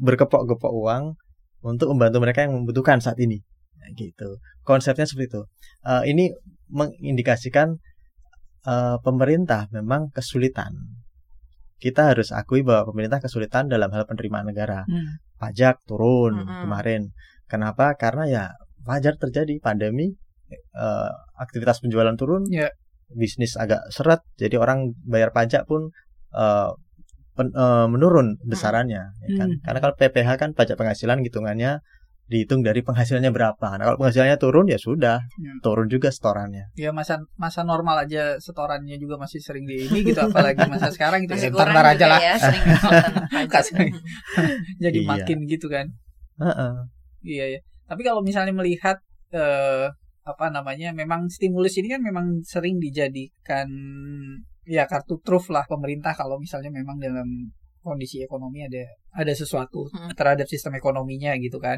berkepok-gepok 0.00 0.72
uang 0.72 1.16
untuk 1.64 1.92
membantu 1.96 2.18
mereka 2.20 2.44
yang 2.44 2.52
membutuhkan 2.56 3.00
saat 3.00 3.16
ini. 3.20 3.40
Nah, 3.80 3.88
gitu. 3.96 4.40
Konsepnya 4.64 5.08
seperti 5.08 5.32
itu. 5.32 5.42
Eh, 5.84 6.02
ini 6.12 6.32
mengindikasikan 6.68 7.76
eh, 8.64 8.96
pemerintah 9.04 9.68
memang 9.76 10.08
kesulitan. 10.08 10.72
Kita 11.84 12.16
harus 12.16 12.32
akui 12.32 12.64
bahwa 12.64 12.88
pemerintah 12.88 13.20
kesulitan 13.20 13.68
dalam 13.68 13.92
hal 13.92 14.08
penerimaan 14.08 14.48
negara. 14.48 14.88
Hmm. 14.88 15.20
Pajak 15.36 15.84
turun 15.84 16.40
Mm-mm. 16.40 16.64
kemarin. 16.64 17.12
Kenapa? 17.44 17.92
Karena 18.00 18.24
ya 18.24 18.44
wajar 18.88 19.20
terjadi 19.20 19.60
pandemi, 19.60 20.08
eh, 20.72 21.10
aktivitas 21.36 21.84
penjualan 21.84 22.16
turun, 22.16 22.48
Ya. 22.48 22.72
bisnis 23.12 23.60
agak 23.60 23.84
seret, 23.92 24.24
jadi 24.40 24.56
orang 24.56 24.96
bayar 25.04 25.28
pajak 25.36 25.68
pun 25.68 25.92
eh, 26.32 26.70
pen- 27.36 27.52
eh, 27.52 27.86
menurun 27.92 28.40
besarannya, 28.48 29.02
ya 29.20 29.28
kan? 29.36 29.48
Hmm. 29.52 29.60
Karena 29.60 29.78
kalau 29.84 29.94
PPH 30.00 30.30
kan 30.40 30.50
pajak 30.56 30.80
penghasilan 30.80 31.20
hitungannya 31.20 31.84
dihitung 32.24 32.64
dari 32.64 32.80
penghasilannya 32.80 33.28
berapa. 33.28 33.68
Nah, 33.76 33.84
kalau 33.84 33.98
penghasilannya 34.00 34.40
turun 34.40 34.64
ya 34.64 34.80
sudah, 34.80 35.20
Ya. 35.36 35.52
turun 35.60 35.86
juga 35.86 36.08
setorannya. 36.08 36.72
ya 36.74 36.88
masa 36.90 37.20
masa 37.36 37.60
normal 37.62 38.08
aja 38.08 38.40
setorannya 38.40 38.96
juga 38.96 39.20
masih 39.20 39.38
sering 39.38 39.68
di 39.68 39.84
ini 39.84 40.00
gitu 40.02 40.18
apalagi 40.18 40.64
masa 40.64 40.88
sekarang 40.94 41.24
gitu 41.24 41.36
Masih 41.36 41.48
ya 41.48 41.54
kurang 41.54 41.74
ntar 41.76 41.86
aja 41.92 42.06
lah 42.08 42.20
ya 42.20 42.34
sering 42.40 42.64
jadi 44.84 44.98
Iya. 44.98 45.08
makin 45.08 45.38
gitu 45.44 45.66
kan 45.68 45.86
Heeh. 46.40 46.72
iya 47.22 47.44
ya 47.56 47.60
tapi 47.84 48.00
kalau 48.00 48.24
misalnya 48.24 48.56
melihat 48.56 48.96
eh, 49.30 49.86
apa 50.24 50.46
namanya 50.48 50.96
memang 50.96 51.28
stimulus 51.28 51.76
ini 51.76 51.92
kan 51.92 52.00
memang 52.00 52.40
sering 52.42 52.80
dijadikan 52.80 53.68
ya 54.64 54.88
kartu 54.88 55.20
truf 55.20 55.52
lah 55.52 55.68
pemerintah 55.68 56.16
kalau 56.16 56.40
misalnya 56.40 56.72
memang 56.72 56.96
dalam 56.96 57.28
kondisi 57.84 58.24
ekonomi 58.24 58.64
ada 58.64 58.88
ada 59.12 59.32
sesuatu 59.36 59.84
Hmm. 59.92 60.10
terhadap 60.16 60.48
sistem 60.48 60.74
ekonominya 60.80 61.36
gitu 61.36 61.60
kan 61.60 61.76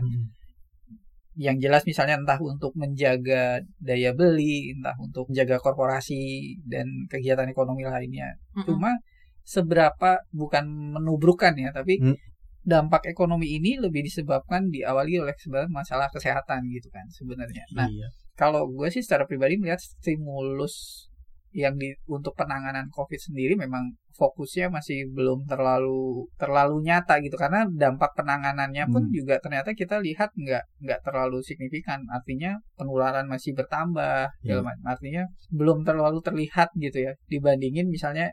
yang 1.36 1.60
jelas 1.60 1.84
misalnya 1.84 2.16
entah 2.16 2.40
untuk 2.40 2.72
menjaga 2.80 3.60
daya 3.76 4.16
beli, 4.16 4.72
entah 4.72 4.96
untuk 4.96 5.28
menjaga 5.28 5.60
korporasi 5.60 6.56
dan 6.64 6.88
kegiatan 7.12 7.44
ekonomi 7.44 7.84
lainnya. 7.84 8.32
Mm-mm. 8.56 8.64
Cuma 8.64 8.96
seberapa 9.44 10.16
bukan 10.32 10.64
menubrukkan 10.96 11.52
ya, 11.60 11.76
tapi 11.76 12.00
Hmm. 12.00 12.16
dampak 12.64 13.04
ekonomi 13.06 13.60
ini 13.60 13.76
lebih 13.76 14.02
disebabkan 14.08 14.72
diawali 14.72 15.20
oleh 15.22 15.36
sebenarnya 15.36 15.70
masalah 15.70 16.08
kesehatan 16.08 16.66
gitu 16.72 16.88
kan 16.88 17.04
sebenarnya. 17.12 17.62
Nah, 17.76 17.84
Iya. 17.86 18.08
kalau 18.34 18.66
gue 18.72 18.88
sih 18.88 19.04
secara 19.04 19.28
pribadi 19.28 19.60
melihat 19.60 19.78
stimulus 19.78 21.06
yang 21.52 21.76
di 21.76 21.92
untuk 22.08 22.32
penanganan 22.32 22.88
COVID 22.90 23.20
sendiri 23.20 23.54
memang 23.60 23.92
fokusnya 24.16 24.72
masih 24.72 25.12
belum 25.12 25.44
terlalu 25.44 26.24
terlalu 26.34 26.80
nyata 26.82 27.20
gitu 27.20 27.36
karena 27.36 27.68
dampak 27.68 28.16
penanganannya 28.16 28.88
pun 28.88 29.04
Hmm. 29.04 29.12
juga 29.12 29.36
ternyata 29.38 29.70
kita 29.72 30.00
lihat 30.00 30.32
nggak 30.32 30.64
nggak 30.82 31.00
terlalu 31.04 31.44
signifikan 31.44 32.00
artinya 32.08 32.56
penularan 32.74 33.28
masih 33.28 33.52
bertambah 33.52 34.32
Iya. 34.40 34.56
segala 34.56 34.62
macam. 34.66 34.84
artinya 34.88 35.22
belum 35.52 35.78
terlalu 35.84 36.18
terlihat 36.20 36.68
gitu 36.74 36.98
ya 36.98 37.12
dibandingin 37.28 37.86
misalnya 37.86 38.32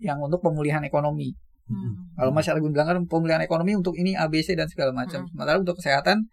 yang 0.00 0.16
untuk 0.18 0.40
pemulihan 0.40 0.80
ekonomi 0.82 1.36
Hmm. 1.68 2.16
kalau 2.18 2.34
Mas 2.34 2.50
Argun 2.50 2.74
bilang 2.74 2.88
kan 2.88 2.98
pemulihan 3.06 3.38
ekonomi 3.38 3.78
untuk 3.78 3.94
ini 3.94 4.18
ABC 4.18 4.58
dan 4.58 4.66
segala 4.66 4.90
macam. 4.90 5.22
Hmm. 5.22 5.30
Sementara 5.30 5.54
untuk 5.54 5.78
kesehatan 5.78 6.26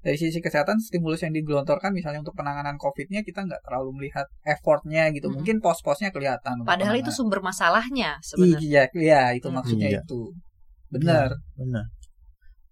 dari 0.00 0.16
sisi 0.16 0.40
kesehatan 0.40 0.80
stimulus 0.80 1.20
yang 1.20 1.36
digelontorkan 1.36 1.92
misalnya 1.92 2.24
untuk 2.24 2.32
penanganan 2.32 2.80
COVID-nya 2.80 3.20
kita 3.20 3.44
nggak 3.44 3.60
terlalu 3.68 4.00
melihat 4.00 4.24
effortnya 4.48 5.12
gitu. 5.12 5.28
Hmm. 5.28 5.40
Mungkin 5.40 5.60
pos-posnya 5.60 6.08
kelihatan. 6.08 6.64
Padahal 6.64 6.96
itu 6.96 7.12
sumber 7.12 7.44
masalahnya 7.44 8.16
sebenarnya. 8.24 8.60
Iya, 8.64 8.82
iya 8.96 9.22
itu 9.36 9.48
Hmm. 9.52 9.60
maksudnya 9.60 9.88
Iya. 9.92 10.00
itu. 10.04 10.32
Benar. 10.88 11.36
Benar. 11.54 11.84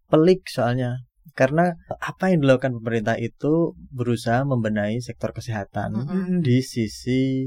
Pelik 0.09 0.49
soalnya. 0.49 1.05
Karena 1.37 1.71
apa 2.01 2.33
yang 2.33 2.41
dilakukan 2.43 2.73
pemerintah 2.81 3.15
itu 3.21 3.77
berusaha 3.93 4.43
membenahi 4.43 4.99
sektor 4.99 5.31
kesehatan 5.31 5.95
Mm-mm. 5.95 6.41
di 6.41 6.65
sisi 6.65 7.47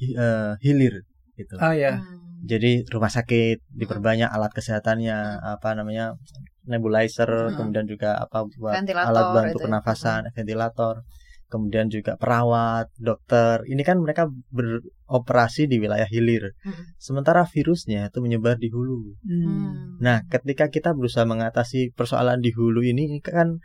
eh, 0.00 0.52
hilir 0.64 1.04
gitu. 1.36 1.54
Oh 1.60 1.70
ya. 1.74 2.00
Hmm. 2.00 2.18
Jadi 2.38 2.86
rumah 2.88 3.10
sakit 3.10 3.66
diperbanyak 3.74 4.30
alat 4.30 4.54
kesehatannya, 4.54 5.42
apa 5.42 5.74
namanya 5.74 6.14
nebulizer, 6.68 7.26
Hmm. 7.28 7.56
kemudian 7.56 7.88
juga 7.88 8.20
apa 8.20 8.44
buat 8.46 8.76
Ventilator 8.76 9.10
alat 9.10 9.24
bantu 9.34 9.48
itu 9.48 9.58
ya. 9.58 9.64
pernafasan, 9.64 10.20
ventilator, 10.36 10.94
kemudian 11.48 11.88
juga 11.88 12.20
perawat, 12.20 12.92
dokter. 13.00 13.64
Ini 13.64 13.82
kan 13.82 13.96
mereka 14.04 14.28
beroperasi 14.52 15.64
di 15.64 15.80
wilayah 15.80 16.06
hilir. 16.06 16.52
Hmm. 16.60 16.92
Sementara 17.00 17.48
virusnya 17.48 18.12
itu 18.12 18.20
menyebar 18.20 18.60
di 18.60 18.68
hulu. 18.68 19.16
Hmm. 19.24 19.96
Nah, 19.98 20.28
ketika 20.28 20.68
kita 20.68 20.92
berusaha 20.92 21.24
mengatasi 21.24 21.96
persoalan 21.96 22.44
di 22.44 22.52
hulu 22.52 22.84
ini, 22.84 23.08
ini 23.08 23.18
kan 23.24 23.58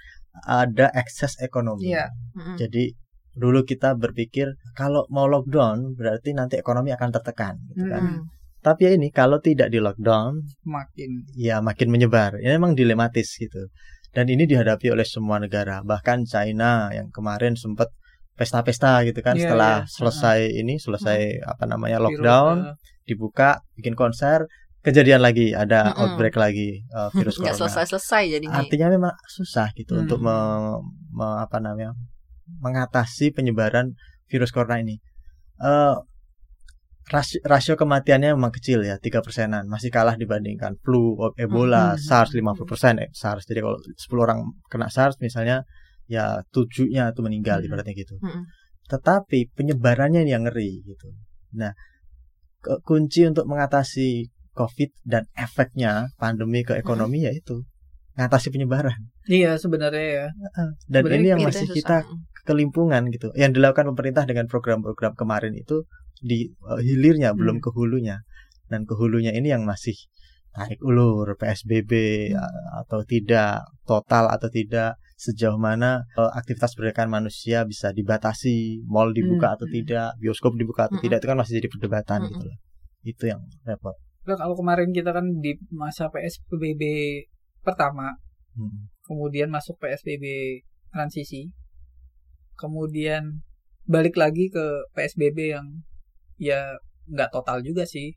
ada 0.48 0.90
ekses 0.96 1.38
ekonomi. 1.44 1.92
Iya. 1.92 2.10
Hmm. 2.34 2.56
Jadi 2.58 2.96
dulu 3.34 3.66
kita 3.66 3.98
berpikir 3.98 4.56
kalau 4.78 5.10
mau 5.10 5.26
lockdown 5.26 5.98
berarti 5.98 6.38
nanti 6.38 6.56
ekonomi 6.58 6.94
akan 6.94 7.10
tertekan, 7.12 7.60
gitu 7.74 7.90
kan. 7.92 8.02
Hmm. 8.02 8.22
Tapi 8.64 8.82
ya 8.82 8.92
ini 8.96 9.12
kalau 9.12 9.38
tidak 9.38 9.68
di 9.68 9.78
lockdown, 9.78 10.40
Makin. 10.64 11.28
ya 11.36 11.60
makin 11.60 11.92
menyebar. 11.92 12.40
Ini 12.40 12.56
memang 12.56 12.74
dilematis 12.74 13.36
gitu. 13.36 13.68
Dan 14.10 14.30
ini 14.30 14.46
dihadapi 14.46 14.88
oleh 14.88 15.04
semua 15.04 15.36
negara, 15.38 15.84
bahkan 15.84 16.24
China 16.24 16.88
yang 16.90 17.10
kemarin 17.10 17.54
sempat 17.54 17.92
pesta-pesta 18.34 19.04
gitu 19.04 19.20
kan 19.20 19.36
Iya, 19.36 19.42
setelah 19.46 19.76
iya. 19.82 19.90
selesai 19.90 20.40
ini 20.56 20.78
selesai 20.78 21.20
apa 21.44 21.66
namanya 21.66 21.98
Virus, 21.98 22.06
lockdown 22.18 22.56
eh, 22.64 22.74
dibuka 23.04 23.50
bikin 23.76 23.94
konser 23.94 24.50
kejadian 24.82 25.22
lagi 25.22 25.54
ada 25.54 25.92
Mm-mm. 25.92 26.02
outbreak 26.02 26.34
lagi 26.36 26.82
uh, 26.92 27.08
virus 27.16 27.38
corona. 27.38 27.54
selesai-selesai 27.56 28.24
jadinya. 28.32 28.58
Artinya 28.58 28.88
memang 28.90 29.14
susah 29.28 29.70
gitu 29.74 29.94
Hmm. 29.94 30.04
untuk 30.06 30.20
me- 30.20 30.82
me- 31.12 31.40
apa 31.40 31.58
namanya 31.58 31.94
mengatasi 32.60 33.32
penyebaran 33.32 33.94
virus 34.28 34.50
corona 34.50 34.78
ini. 34.78 34.98
Eh 35.58 35.94
rasio, 37.12 37.40
rasio 37.44 37.74
kematiannya 37.76 38.36
memang 38.36 38.52
kecil 38.54 38.84
ya, 38.84 38.96
tiga 39.02 39.20
persenan, 39.20 39.68
masih 39.68 39.92
kalah 39.92 40.16
dibandingkan 40.16 40.80
flu, 40.80 41.16
Ebola, 41.36 41.94
Hmm. 41.96 42.00
SARS 42.00 42.32
50% 42.32 43.00
eh, 43.00 43.10
SARS. 43.12 43.44
Jadi 43.50 43.60
kalau 43.60 43.78
10 43.80 44.24
orang 44.24 44.40
kena 44.72 44.88
SARS 44.88 45.20
misalnya 45.20 45.68
ya 46.08 46.44
tujuhnya 46.52 47.12
itu 47.12 47.22
meninggal 47.24 47.60
Hmm. 47.60 47.68
ibaratnya 47.68 47.94
gitu. 47.96 48.16
Hmm. 48.20 48.48
Tetapi 48.88 49.52
penyebarannya 49.56 50.24
yang 50.24 50.44
ngeri 50.48 50.84
gitu. 50.84 51.12
Nah, 51.56 51.72
kunci 52.84 53.28
untuk 53.28 53.44
mengatasi 53.48 54.32
COVID 54.54 54.90
dan 55.04 55.26
efeknya 55.34 56.14
pandemi 56.16 56.62
ke 56.64 56.78
ekonomi 56.78 57.26
yaitu 57.26 57.66
ngatasi 58.14 58.54
penyebaran. 58.54 59.10
Iya 59.26 59.58
sebenarnya 59.58 60.06
ya. 60.06 60.28
Dan 60.86 61.02
Sebenarnya 61.02 61.18
ini 61.20 61.30
yang 61.34 61.42
masih 61.42 61.66
susah. 61.66 61.76
kita 61.76 61.98
kelimpungan 62.46 63.10
gitu. 63.10 63.34
Yang 63.34 63.58
dilakukan 63.58 63.90
pemerintah 63.96 64.24
dengan 64.30 64.46
program-program 64.46 65.18
kemarin 65.18 65.58
itu 65.58 65.88
di 66.24 66.48
uh, 66.64 66.80
hilirnya 66.80 67.36
belum 67.36 67.60
Hmm. 67.60 67.66
ke 67.66 67.70
hulunya. 67.76 68.24
Dan 68.72 68.88
ke 68.88 68.96
hulunya 68.96 69.36
ini 69.36 69.52
yang 69.52 69.68
masih 69.68 69.94
tarik 70.56 70.80
ulur 70.80 71.36
PSBB 71.36 71.92
Hmm. 72.32 72.80
atau 72.86 73.04
tidak, 73.04 73.68
total 73.84 74.32
atau 74.32 74.48
tidak, 74.48 74.96
sejauh 75.20 75.58
mana 75.58 76.04
eh, 76.16 76.32
aktivitas 76.36 76.74
pergerakan 76.76 77.10
manusia 77.10 77.64
bisa 77.64 77.92
dibatasi, 77.92 78.86
mall 78.88 79.12
dibuka 79.12 79.52
Hmm. 79.52 79.56
atau 79.60 79.68
tidak, 79.68 80.16
bioskop 80.18 80.56
dibuka 80.56 80.88
atau 80.88 80.98
Mm-mm. 81.00 81.06
tidak 81.06 81.18
itu 81.22 81.28
kan 81.32 81.38
masih 81.40 81.54
jadi 81.60 81.70
perdebatan 81.70 82.18
Mm-mm. 82.24 82.32
gitu 82.34 82.46
loh. 82.50 82.58
Itu 83.04 83.24
yang 83.28 83.42
repot. 83.68 83.96
Nah, 84.24 84.40
kalau 84.40 84.56
kemarin 84.56 84.90
kita 84.96 85.12
kan 85.12 85.26
di 85.44 85.60
masa 85.74 86.08
PSBB 86.08 86.84
pertama, 87.66 88.16
Hmm. 88.56 88.88
kemudian 89.04 89.50
masuk 89.50 89.76
PSBB 89.82 90.24
transisi, 90.94 91.50
kemudian 92.56 93.42
balik 93.90 94.16
lagi 94.16 94.48
ke 94.54 94.88
PSBB 94.96 95.56
yang 95.58 95.84
ya 96.44 96.76
nggak 97.06 97.30
total 97.30 97.60
juga 97.60 97.84
sih, 97.84 98.12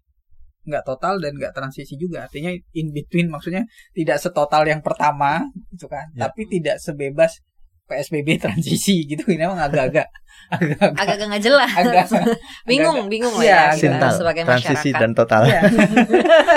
nggak 0.62 0.82
total 0.82 1.18
dan 1.18 1.34
nggak 1.34 1.52
transisi 1.52 1.94
juga. 1.94 2.24
Artinya 2.24 2.50
in 2.72 2.90
between 2.90 3.26
maksudnya 3.26 3.62
tidak 3.92 4.18
setotal 4.18 4.62
yang 4.62 4.80
pertama 4.80 5.42
gitu 5.68 5.86
kan, 5.86 6.06
Ya. 6.12 6.26
tapi 6.26 6.46
tidak 6.46 6.78
sebebas 6.78 7.38
PSBB 7.86 8.34
transisi 8.42 9.02
gitu. 9.04 9.22
Ini 9.24 9.46
emang 9.46 9.58
agak-agak 9.60 10.06
agak-agak 10.52 10.98
Agak 10.98 11.16
nggak 11.24 11.42
jelas. 11.42 11.70
agak 11.72 12.06
bingung, 12.70 13.06
bingung 13.06 13.30
lah 13.32 13.42
Iya, 13.42 13.48
ya 13.48 13.58
agak- 13.64 13.74
kita 13.74 13.86
Sintal, 13.94 14.10
sebagai 14.12 14.42
transisi 14.44 14.74
masyarakat. 14.90 15.00
dan 15.00 15.10
total. 15.12 15.42
Iya. 15.46 15.60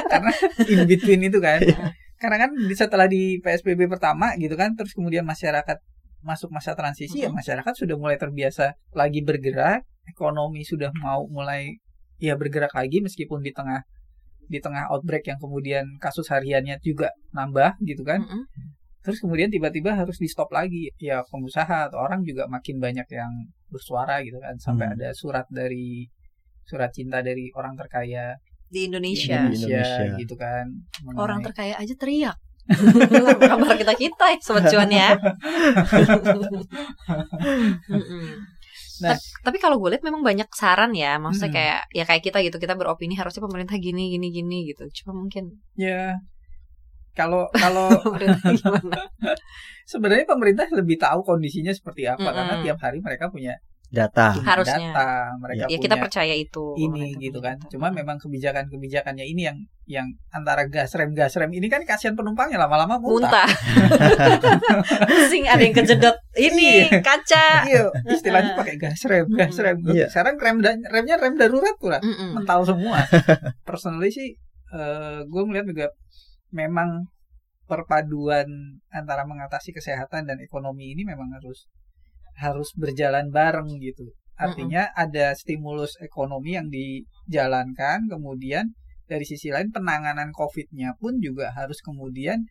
karena 0.06 0.32
in 0.68 0.80
between 0.86 1.22
itu 1.24 1.40
kan 1.40 1.60
karena 2.18 2.38
kan 2.38 2.50
di- 2.52 2.76
setelah 2.76 3.08
di 3.08 3.40
PSBB 3.40 3.88
pertama 3.88 4.36
gitu 4.36 4.54
kan 4.54 4.76
terus 4.76 4.92
kemudian 4.92 5.24
masyarakat 5.24 5.78
masuk 6.22 6.50
masa 6.50 6.74
transisi 6.74 7.20
ya 7.20 7.30
Mhm. 7.30 7.38
masyarakat 7.38 7.74
sudah 7.76 7.96
mulai 7.96 8.16
terbiasa 8.16 8.76
lagi 8.92 9.20
bergerak 9.20 9.84
ekonomi 10.06 10.62
sudah 10.62 10.92
mau 10.96 11.24
mulai 11.28 11.80
ya 12.18 12.36
bergerak 12.36 12.72
lagi 12.72 13.00
meskipun 13.00 13.40
di 13.40 13.50
tengah 13.50 13.82
di 14.46 14.58
tengah 14.58 14.90
outbreak 14.90 15.24
yang 15.24 15.38
kemudian 15.38 15.86
kasus 15.98 16.28
hariannya 16.28 16.82
juga 16.82 17.14
nambah 17.32 17.78
gitu 17.82 18.02
kan 18.02 18.20
Mm-mm. 18.20 18.44
terus 19.00 19.22
kemudian 19.22 19.48
tiba-tiba 19.48 19.94
harus 19.94 20.18
di 20.18 20.26
stop 20.26 20.50
lagi 20.50 20.92
ya 20.98 21.22
pengusaha 21.24 21.88
atau 21.88 22.00
orang 22.00 22.20
juga 22.22 22.46
makin 22.46 22.78
banyak 22.78 23.08
yang 23.08 23.32
bersuara 23.70 24.20
gitu 24.20 24.42
kan 24.42 24.58
sampai 24.58 24.90
Hmm. 24.90 24.96
ada 24.98 25.10
surat 25.14 25.46
dari 25.48 26.10
surat 26.66 26.90
cinta 26.90 27.22
dari 27.22 27.54
orang 27.54 27.74
terkaya 27.74 28.36
Di 28.68 28.74
di 28.76 28.80
Indonesia. 28.86 29.46
Indonesia, 29.46 29.82
Indonesia. 29.82 30.18
gitu 30.18 30.36
kan 30.36 30.66
Orang 31.16 31.42
mengenai- 31.42 31.46
terkaya 31.50 31.74
aja 31.78 31.96
teriak. 31.96 32.38
Kabar 33.52 33.74
kita 33.76 33.94
kita 33.98 34.26
ya, 34.32 34.38
sobat 34.42 34.64
cuan 34.70 34.90
ya. 34.92 35.10
Nah. 39.00 39.16
Ta- 39.16 39.24
tapi 39.48 39.64
kalau 39.64 39.80
gue 39.80 39.96
lihat 39.96 40.04
memang 40.04 40.20
banyak 40.20 40.52
saran 40.52 40.92
ya, 40.92 41.16
maksudnya 41.24 41.48
Hmm. 41.48 41.56
kayak 41.56 41.80
ya 41.96 42.04
kayak 42.04 42.20
kita 42.20 42.38
gitu 42.44 42.58
kita 42.60 42.76
beropini 42.76 43.16
harusnya 43.16 43.40
pemerintah 43.40 43.80
gini 43.80 44.12
gini 44.12 44.28
gini 44.28 44.68
gitu. 44.68 44.92
Cuma 44.92 45.16
mungkin 45.24 45.56
ya 45.80 46.20
kalau 47.16 47.48
kalau 47.56 47.88
sebenarnya 49.92 50.28
pemerintah 50.28 50.68
lebih 50.76 51.00
tahu 51.00 51.24
kondisinya 51.24 51.72
seperti 51.72 52.12
apa 52.12 52.28
karena 52.28 52.60
Mm-mm. 52.60 52.66
tiap 52.68 52.80
hari 52.84 53.00
mereka 53.00 53.32
punya 53.32 53.56
Data. 53.90 54.30
Harusnya. 54.32 54.94
data 54.94 55.34
mereka 55.36 55.60
ya 55.60 55.66
punya 55.68 55.82
kita 55.82 55.96
percaya 55.98 56.32
itu. 56.32 56.78
ini 56.78 57.18
gitu 57.18 57.40
kan 57.40 57.58
cuma 57.66 57.90
memang 57.90 58.16
kebijakan-kebijakannya 58.18 59.26
ini 59.26 59.42
yang 59.44 59.58
yang 59.84 60.06
antara 60.30 60.66
gas 60.66 60.94
rem 60.94 61.10
gas 61.12 61.34
rem 61.34 61.50
ini 61.50 61.66
kan 61.66 61.82
kasihan 61.82 62.14
penumpangnya 62.14 62.62
lama-lama 62.62 62.96
muntah, 62.96 63.50
muntah. 63.50 63.50
Pusing 65.10 65.46
ada 65.46 65.58
yang 65.60 65.74
kejedot 65.74 66.18
ini 66.36 66.86
Iya. 66.86 67.02
kaca. 67.02 67.48
iya 67.66 67.84
istilahnya 68.14 68.54
pakai 68.54 68.78
gas 68.78 69.02
rem 69.04 69.26
gas 69.32 69.58
rem 69.58 69.78
Iya. 69.84 70.06
sekarang 70.08 70.38
rem 70.38 70.58
da- 70.60 70.86
remnya 70.88 71.18
rem 71.18 71.34
darurat 71.34 71.74
pula 71.76 71.98
Mm-mm. 71.98 72.38
mental 72.38 72.62
semua 72.64 73.02
personally 73.68 74.10
sih 74.10 74.38
eh 74.70 75.20
gue 75.24 75.42
melihat 75.44 75.66
juga 75.66 75.86
memang 76.52 77.10
perpaduan 77.66 78.46
antara 78.88 79.24
mengatasi 79.24 79.70
kesehatan 79.72 80.26
dan 80.26 80.38
ekonomi 80.38 80.92
ini 80.92 81.02
memang 81.04 81.30
harus 81.32 81.66
harus 82.40 82.72
berjalan 82.76 83.30
bareng 83.30 83.68
gitu. 83.84 84.10
Artinya 84.40 84.88
ada 84.96 85.36
stimulus 85.36 86.00
ekonomi 86.00 86.56
yang 86.56 86.72
dijalankan, 86.72 88.08
kemudian 88.08 88.72
dari 89.04 89.28
sisi 89.28 89.52
lain 89.52 89.74
penanganan 89.76 90.32
COVID-nya 90.32 90.96
pun 90.96 91.20
juga 91.20 91.52
harus 91.52 91.84
kemudian 91.84 92.48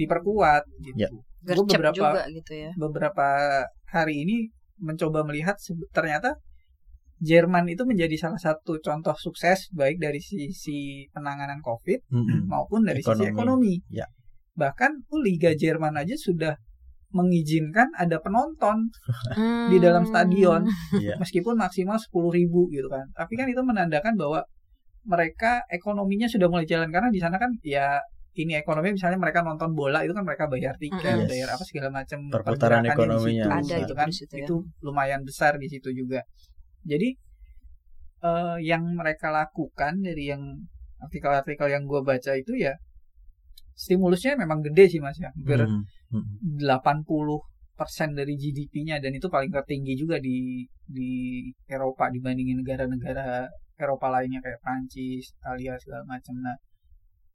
diperkuat 0.00 0.64
gitu. 0.80 0.96
Ya. 0.96 1.10
Gue 1.44 1.66
beberapa 1.68 1.92
juga 1.92 2.24
gitu 2.32 2.52
ya. 2.56 2.70
beberapa 2.80 3.28
hari 3.92 4.24
ini 4.24 4.48
mencoba 4.80 5.24
melihat 5.24 5.56
ternyata 5.92 6.40
Jerman 7.16 7.64
itu 7.72 7.88
menjadi 7.88 8.12
salah 8.20 8.36
satu 8.36 8.76
contoh 8.84 9.16
sukses 9.16 9.72
baik 9.72 9.96
dari 9.96 10.20
sisi 10.20 11.08
penanganan 11.16 11.64
COVID 11.64 12.12
Mm-mm. 12.12 12.40
maupun 12.44 12.84
dari 12.84 13.00
sisi 13.00 13.32
Ekonomi. 13.32 13.32
ekonomi. 13.32 13.74
Ya. 13.88 14.04
Bahkan 14.52 15.08
oh, 15.08 15.20
Liga 15.24 15.56
Jerman 15.56 15.96
aja 15.96 16.12
sudah 16.12 16.60
mengizinkan 17.08 17.86
ada 17.94 18.18
penonton 18.18 18.90
Hmm. 19.32 19.68
di 19.68 19.78
dalam 19.78 20.02
stadion 20.02 20.66
Iya. 20.92 21.16
meskipun 21.16 21.54
maksimal 21.54 21.96
10.000 21.96 22.30
ribu 22.30 22.66
gitu 22.68 22.86
kan. 22.86 23.06
Tapi 23.12 23.32
kan 23.34 23.46
itu 23.46 23.62
menandakan 23.62 24.14
bahwa 24.14 24.42
mereka 25.02 25.62
ekonominya 25.68 26.26
sudah 26.26 26.46
mulai 26.46 26.64
jalan 26.64 26.90
karena 26.90 27.08
di 27.08 27.18
sana 27.18 27.38
kan 27.38 27.54
ya 27.62 28.02
ini 28.34 28.52
ekonomi 28.52 28.92
misalnya 28.92 29.16
mereka 29.16 29.40
nonton 29.40 29.72
bola 29.72 30.02
itu 30.02 30.12
kan 30.12 30.20
mereka 30.20 30.44
bayar 30.44 30.76
tiket, 30.76 31.24
Yes. 31.24 31.28
bayar 31.30 31.48
apa 31.50 31.64
segala 31.64 31.88
macam 31.90 32.18
Perputaran 32.28 32.84
ekonominya 32.84 33.48
di 33.48 33.48
situ, 33.48 33.48
Ada 33.48 33.64
gitu 33.72 33.84
itu 33.86 33.94
kan. 33.94 34.06
di 34.06 34.14
situ 34.14 34.34
ya. 34.34 34.44
Itu 34.44 34.54
lumayan 34.82 35.22
besar 35.24 35.56
di 35.56 35.68
situ 35.68 35.88
juga. 35.90 36.20
Jadi 36.82 37.16
eh, 38.18 38.56
yang 38.60 38.82
mereka 38.92 39.28
lakukan 39.30 40.00
dari 40.00 40.28
yang 40.28 40.42
artikel-artikel 40.98 41.68
yang 41.68 41.84
gue 41.84 42.00
baca 42.02 42.32
itu 42.34 42.56
ya 42.56 42.72
stimulusnya 43.76 44.40
memang 44.40 44.64
gede 44.64 44.88
sih 44.88 45.00
mas 45.04 45.20
ya 45.20 45.28
hampir 45.36 45.60
Mm. 45.68 45.84
Mm. 46.16 46.64
80% 46.64 48.16
dari 48.16 48.34
GDP-nya 48.40 48.96
dan 49.04 49.12
itu 49.12 49.28
paling 49.28 49.52
tertinggi 49.52 49.92
juga 50.00 50.16
di 50.16 50.64
di 50.88 51.10
Eropa 51.68 52.08
dibandingin 52.08 52.64
negara-negara 52.64 53.44
Eropa 53.76 54.06
lainnya 54.08 54.40
kayak 54.40 54.64
Prancis, 54.64 55.36
Italia 55.36 55.76
segala 55.76 56.08
macam. 56.08 56.40
Nah, 56.40 56.56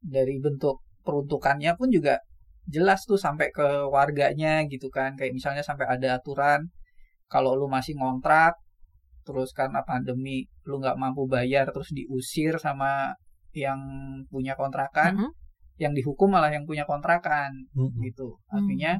dari 0.01 0.41
bentuk 0.41 0.81
peruntukannya 1.05 1.77
pun 1.77 1.93
juga 1.93 2.17
jelas 2.65 3.05
tuh 3.05 3.21
sampai 3.21 3.53
ke 3.53 3.85
warganya 3.85 4.65
gitu 4.65 4.89
kan. 4.89 5.13
Kayak 5.13 5.37
misalnya 5.37 5.61
sampai 5.61 5.85
ada 5.85 6.17
aturan 6.17 6.65
kalau 7.29 7.53
lu 7.53 7.69
masih 7.69 7.93
ngontrak 7.93 8.57
terus 9.21 9.53
karena 9.53 9.85
pandemi 9.85 10.49
lu 10.65 10.81
nggak 10.81 10.97
mampu 10.97 11.29
bayar 11.29 11.69
terus 11.69 11.93
diusir 11.93 12.57
sama 12.57 13.13
yang 13.53 13.77
punya 14.33 14.57
kontrakan, 14.57 15.13
Mhm. 15.21 15.29
Yang 15.77 15.93
dihukum 15.95 16.31
malah 16.31 16.51
yang 16.51 16.65
punya 16.67 16.83
kontrakan 16.83 17.51
Mm-mm. 17.75 18.01
gitu. 18.03 18.37
Artinya 18.51 18.99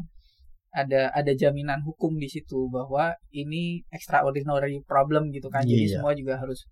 ada 0.71 1.11
ada 1.11 1.31
jaminan 1.35 1.83
hukum 1.83 2.15
di 2.15 2.31
situ 2.31 2.71
bahwa 2.71 3.11
ini 3.35 3.83
extraordinary 3.91 4.79
problem 4.87 5.27
gitu 5.35 5.51
kan. 5.51 5.67
Jadi 5.67 5.83
Iya. 5.91 5.99
semua 5.99 6.15
juga 6.15 6.39
harus 6.39 6.63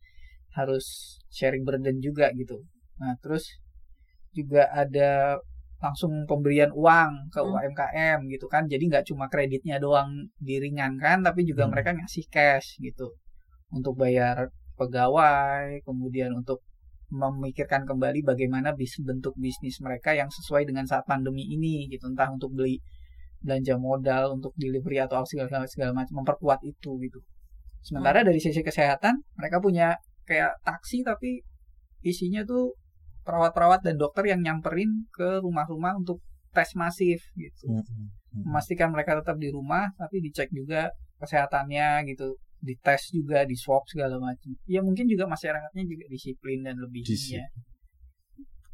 harus 0.56 0.86
sharing 1.30 1.68
burden 1.68 2.00
juga 2.00 2.32
gitu. 2.34 2.64
Nah, 3.00 3.16
terus 3.20 3.44
juga 4.32 4.72
ada 4.72 5.38
langsung 5.80 6.28
pemberian 6.28 6.72
uang 6.76 7.32
ke 7.32 7.40
Hmm. 7.40 7.56
UMKM 7.56 8.20
gitu 8.28 8.48
kan. 8.52 8.68
Jadi 8.68 8.84
nggak 8.92 9.06
cuma 9.08 9.28
kreditnya 9.32 9.80
doang 9.80 10.32
diringankan 10.40 11.24
tapi 11.24 11.44
juga 11.48 11.68
Hmm. 11.68 11.72
mereka 11.76 11.96
ngasih 11.96 12.28
cash 12.28 12.80
gitu 12.80 13.16
untuk 13.72 13.96
bayar 13.96 14.50
pegawai, 14.80 15.84
kemudian 15.84 16.32
untuk 16.34 16.64
memikirkan 17.10 17.90
kembali 17.90 18.22
bagaimana 18.22 18.78
bis 18.78 19.02
bentuk 19.02 19.34
bisnis 19.38 19.82
mereka 19.82 20.14
yang 20.14 20.30
sesuai 20.30 20.70
dengan 20.70 20.86
saat 20.86 21.06
pandemi 21.10 21.42
ini 21.50 21.90
gitu 21.90 22.10
entah 22.10 22.30
untuk 22.30 22.54
beli 22.54 22.78
belanja 23.42 23.76
modal 23.82 24.38
untuk 24.38 24.54
delivery 24.60 25.02
atau 25.02 25.26
segala 25.26 25.66
segala 25.66 25.92
macam 25.96 26.22
memperkuat 26.22 26.62
itu 26.62 27.02
gitu 27.02 27.20
sementara 27.82 28.22
dari 28.22 28.38
sisi 28.38 28.62
kesehatan 28.62 29.16
mereka 29.40 29.58
punya 29.58 29.96
kayak 30.28 30.54
taksi 30.62 31.02
tapi 31.02 31.42
isinya 32.06 32.46
tuh 32.46 32.78
perawat-perawat 33.26 33.82
dan 33.82 33.96
dokter 33.98 34.30
yang 34.30 34.44
nyamperin 34.44 35.10
ke 35.10 35.42
rumah-rumah 35.42 35.98
untuk 35.98 36.22
tes 36.54 36.74
masif 36.78 37.22
gitu 37.38 37.70
Mm-mm. 37.70 37.86
Mm-mm. 37.86 38.44
memastikan 38.46 38.90
mereka 38.94 39.18
tetap 39.18 39.38
di 39.38 39.50
rumah 39.50 39.90
tapi 39.98 40.22
dicek 40.22 40.50
juga 40.54 40.90
kesehatannya 41.18 42.06
gitu 42.10 42.38
dites 42.60 43.02
juga 43.10 43.44
di 43.44 43.56
swab 43.56 43.84
segala 43.86 44.16
macam 44.18 44.52
ya 44.66 44.80
mungkin 44.80 45.06
juga 45.06 45.24
masyarakatnya 45.26 45.84
juga 45.86 46.06
disiplin 46.08 46.60
dan 46.62 46.76
lebih 46.76 47.02
ini 47.02 47.10
Disiplin. 47.10 47.40
ya 47.40 47.48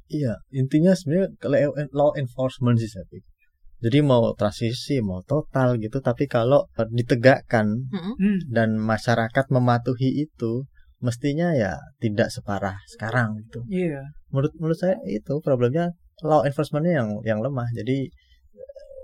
Iya, 0.08 0.34
intinya 0.54 0.94
sebenarnya 0.94 1.34
kalau 1.36 1.58
law- 1.92 2.14
enforcement 2.14 2.78
sih 2.78 2.86
saya 2.86 3.10
pikir. 3.10 3.26
Jadi 3.82 4.00
mau 4.02 4.34
transisi, 4.34 5.02
mau 5.02 5.22
total 5.24 5.78
gitu, 5.78 5.98
tapi 6.00 6.26
kalau 6.26 6.70
ditegakkan 6.90 7.66
Mhm. 7.84 8.14
Hmm, 8.16 8.38
dan 8.48 8.70
masyarakat 8.78 9.46
mematuhi 9.50 10.22
itu, 10.22 10.62
mestinya 11.00 11.52
ya 11.54 11.82
tidak 11.98 12.30
separah 12.30 12.78
sekarang 12.88 13.34
gitu. 13.40 13.66
iya 13.68 14.02
Menurut 14.30 14.54
menurut 14.56 14.78
saya 14.78 14.96
itu 15.06 15.38
problemnya 15.40 15.90
law 16.22 16.42
enforcementnya 16.44 16.94
yang 16.96 17.10
yang 17.24 17.40
lemah. 17.42 17.66
Jadi 17.74 18.06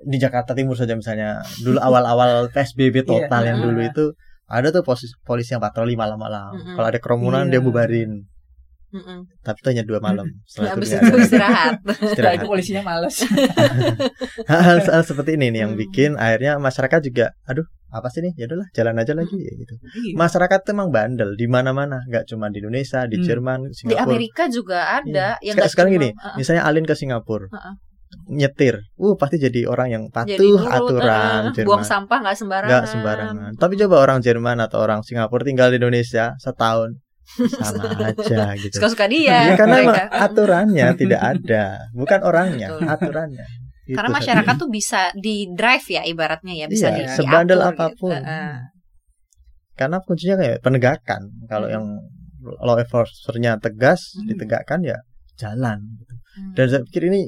di 0.02 0.18
Jakarta 0.18 0.54
Timur 0.54 0.74
saja 0.74 0.94
misalnya 0.94 1.42
dulu 1.60 1.78
awal-awal 1.88 2.46
PSBB 2.50 3.02
total 3.04 3.42
Iya. 3.42 3.50
yang 3.50 3.60
dulu 3.60 3.80
itu 3.82 4.06
ada 4.52 4.68
tuh 4.70 4.84
polisi, 4.84 5.08
polisi 5.22 5.52
yang 5.52 5.60
patroli 5.60 5.96
malam-malam. 5.96 6.52
Mm-mm. 6.54 6.76
Kalau 6.76 6.88
ada 6.88 7.00
kerumunan 7.00 7.48
dia 7.48 7.58
Iya. 7.58 7.64
bubarin. 7.64 8.12
Mm-mm. 8.92 9.24
tapi 9.40 9.56
itu 9.58 9.68
hanya 9.72 9.84
dua 9.84 10.00
malam. 10.00 10.28
Setelah 10.44 10.76
itu 10.76 10.84
ada. 10.84 11.16
istirahat. 11.18 11.74
Istirahat. 11.80 12.36
itu 12.38 12.46
polisinya 12.46 12.84
males 12.84 13.24
Hal-hal 14.52 14.78
seperti 15.02 15.36
ini 15.36 15.48
nih 15.50 15.60
yang 15.62 15.72
Hmm. 15.72 15.80
bikin 15.80 16.12
akhirnya 16.16 16.60
masyarakat 16.60 17.00
juga, 17.02 17.32
aduh 17.44 17.64
apa 17.88 18.08
sih 18.08 18.20
nih? 18.20 18.36
Ya 18.36 18.48
udahlah, 18.48 18.68
jalan 18.70 18.96
aja 18.98 19.14
lagi 19.14 19.36
ya 19.38 19.52
gitu. 19.54 19.74
Iya. 19.94 20.16
Masyarakat 20.16 20.60
tuh 20.62 20.72
emang 20.72 20.90
bandel 20.90 21.36
di 21.36 21.46
mana-mana, 21.46 22.04
nggak 22.06 22.24
cuma 22.26 22.48
di 22.48 22.60
Indonesia, 22.60 23.04
di 23.06 23.16
Hmm. 23.16 23.26
Jerman, 23.26 23.60
Di 23.66 23.76
Singapura. 23.78 24.04
Amerika 24.06 24.44
juga 24.48 24.80
ada 24.94 25.28
Iya. 25.38 25.56
yang 25.56 25.56
sekarang 25.66 25.92
cuma- 25.92 25.98
gini, 25.98 26.10
uh-uh. 26.14 26.36
misalnya 26.36 26.64
Alin 26.64 26.84
ke 26.84 26.92
Singapura, 26.94 27.48
Uh-uh. 27.48 27.74
Nyetir, 28.32 28.80
uh 28.96 29.16
pasti 29.20 29.36
jadi 29.36 29.68
orang 29.68 29.88
yang 29.92 30.04
Jadi 30.08 30.40
patuh 30.40 30.56
nurut, 30.56 30.72
aturan 30.72 31.42
uh-uh. 31.44 31.52
Jerman. 31.52 31.68
buang 31.68 31.84
sampah 31.84 32.18
nggak 32.24 32.38
sembarangan. 32.40 32.72
nggak 32.72 32.88
sembarangan. 32.88 33.52
Tapi 33.60 33.74
coba 33.76 33.96
orang 34.00 34.18
Jerman 34.24 34.58
atau 34.64 34.78
orang 34.80 35.00
Singapura 35.04 35.44
tinggal 35.44 35.68
di 35.68 35.78
Indonesia 35.84 36.32
setahun 36.40 36.96
sama 37.60 37.92
aja 38.16 38.56
gitu. 38.56 38.76
Suka-suka 38.80 39.06
dia. 39.06 39.52
karena 39.56 39.76
emang 39.78 39.96
mereka. 40.00 40.16
aturannya 40.16 40.88
tidak 40.96 41.22
ada, 41.22 41.66
bukan 41.92 42.20
orangnya, 42.24 42.68
Betul. 42.72 42.88
aturannya. 42.88 43.46
Gitu 43.82 43.98
Karena 43.98 44.10
masyarakat 44.14 44.54
tuh 44.56 44.70
bisa 44.70 45.02
di 45.12 45.52
drive 45.52 45.84
ya 45.90 46.02
ibaratnya 46.04 46.54
ya, 46.56 46.66
bisa 46.72 46.88
Iya, 46.88 46.96
di 46.96 47.04
sebandel 47.12 47.60
diatur 47.60 47.72
apa 47.76 47.86
pun. 47.94 48.16
Gitu. 48.16 48.24
Karena 49.76 49.98
kuncinya 50.00 50.36
kayak 50.38 50.58
penegakan. 50.62 51.22
Kalau 51.48 51.68
Hmm. 51.68 51.76
yang 51.76 51.86
law 52.42 52.78
enforcernya 52.78 53.58
tegas, 53.58 54.16
Hmm. 54.16 54.28
ditegakkan 54.28 54.80
ya 54.82 54.98
jalan. 55.36 55.82
Gitu. 55.98 56.14
Hmm. 56.38 56.54
Dan 56.54 56.66
saya 56.68 56.82
pikir 56.86 57.10
ini 57.10 57.22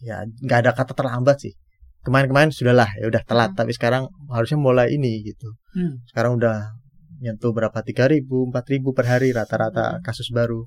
ya 0.00 0.24
nggak 0.24 0.58
ada 0.66 0.70
kata 0.76 0.92
terlambat 0.96 1.36
sih. 1.48 1.54
Kemarin-kemarin 2.00 2.48
sudahlah 2.48 2.88
ya 2.96 3.12
udah 3.12 3.22
telat, 3.28 3.52
Hmm. 3.52 3.58
tapi 3.60 3.76
sekarang 3.76 4.08
harusnya 4.32 4.56
mulai 4.56 4.88
ini 4.96 5.20
gitu. 5.20 5.52
Hmm. 5.76 6.00
Sekarang 6.08 6.40
udah 6.40 6.72
nyentuh 7.20 7.52
berapa 7.52 7.76
3000, 7.84 8.48
4000 8.48 8.96
per 8.96 9.04
hari 9.04 9.36
rata-rata 9.36 10.00
Hmm. 10.00 10.02
kasus 10.02 10.32
baru. 10.32 10.64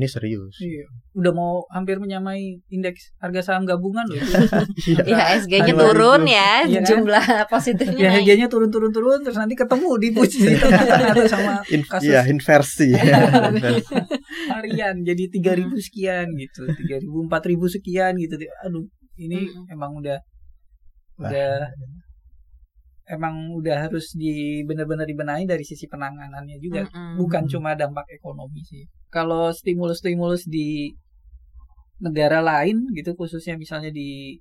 Ini 0.00 0.08
serius. 0.08 0.56
Iya. 0.56 0.88
Udah 1.12 1.28
mau 1.30 1.68
hampir 1.68 2.00
menyamai 2.00 2.40
indeks 2.66 3.12
harga 3.20 3.44
saham 3.44 3.68
gabungan 3.68 4.08
loh. 4.08 4.16
Iya. 4.80 5.04
Ya 5.04 5.36
SG-nya 5.36 5.76
turun 5.76 6.24
ya, 6.24 6.64
Iya 6.64 6.80
kan? 6.80 6.88
jumlah 6.88 7.24
positifnya 7.46 8.00
ya 8.00 8.08
naik. 8.08 8.16
harganya 8.24 8.46
turun-turun-turun 8.48 9.20
terus 9.20 9.36
nanti 9.36 9.52
ketemu 9.52 9.90
di 9.94 10.08
posisi 10.10 10.48
tengah-tengah 10.56 11.28
sama 11.28 11.54
In- 11.68 11.84
kasus 11.84 12.08
Iya, 12.08 12.20
inversi. 12.24 12.88
Inversi. 12.96 13.94
harian 14.48 14.96
jadi 15.02 15.22
3000 15.28 15.68
sekian 15.82 16.26
gitu 16.32 16.64
3000 16.64 17.04
4000 17.04 17.76
sekian 17.76 18.12
gitu 18.16 18.34
aduh 18.64 18.88
ini 19.14 19.44
Mm-mm. 19.44 19.68
emang 19.68 19.92
udah 19.94 20.16
udah 21.18 21.68
emang 23.10 23.34
udah 23.52 23.84
harus 23.84 24.14
di 24.14 24.32
benar-benar 24.62 25.04
dibenahi 25.04 25.44
dari 25.44 25.62
sisi 25.62 25.84
penanganannya 25.84 26.56
juga 26.56 26.86
Mm-mm. 26.86 27.18
bukan 27.18 27.44
cuma 27.46 27.74
dampak 27.74 28.06
ekonomi 28.08 28.62
sih 28.62 28.82
kalau 29.08 29.50
stimulus-stimulus 29.50 30.46
di 30.46 30.94
negara 32.00 32.40
lain 32.40 32.88
gitu 32.92 33.12
khususnya 33.12 33.54
misalnya 33.54 33.90
di 33.90 34.38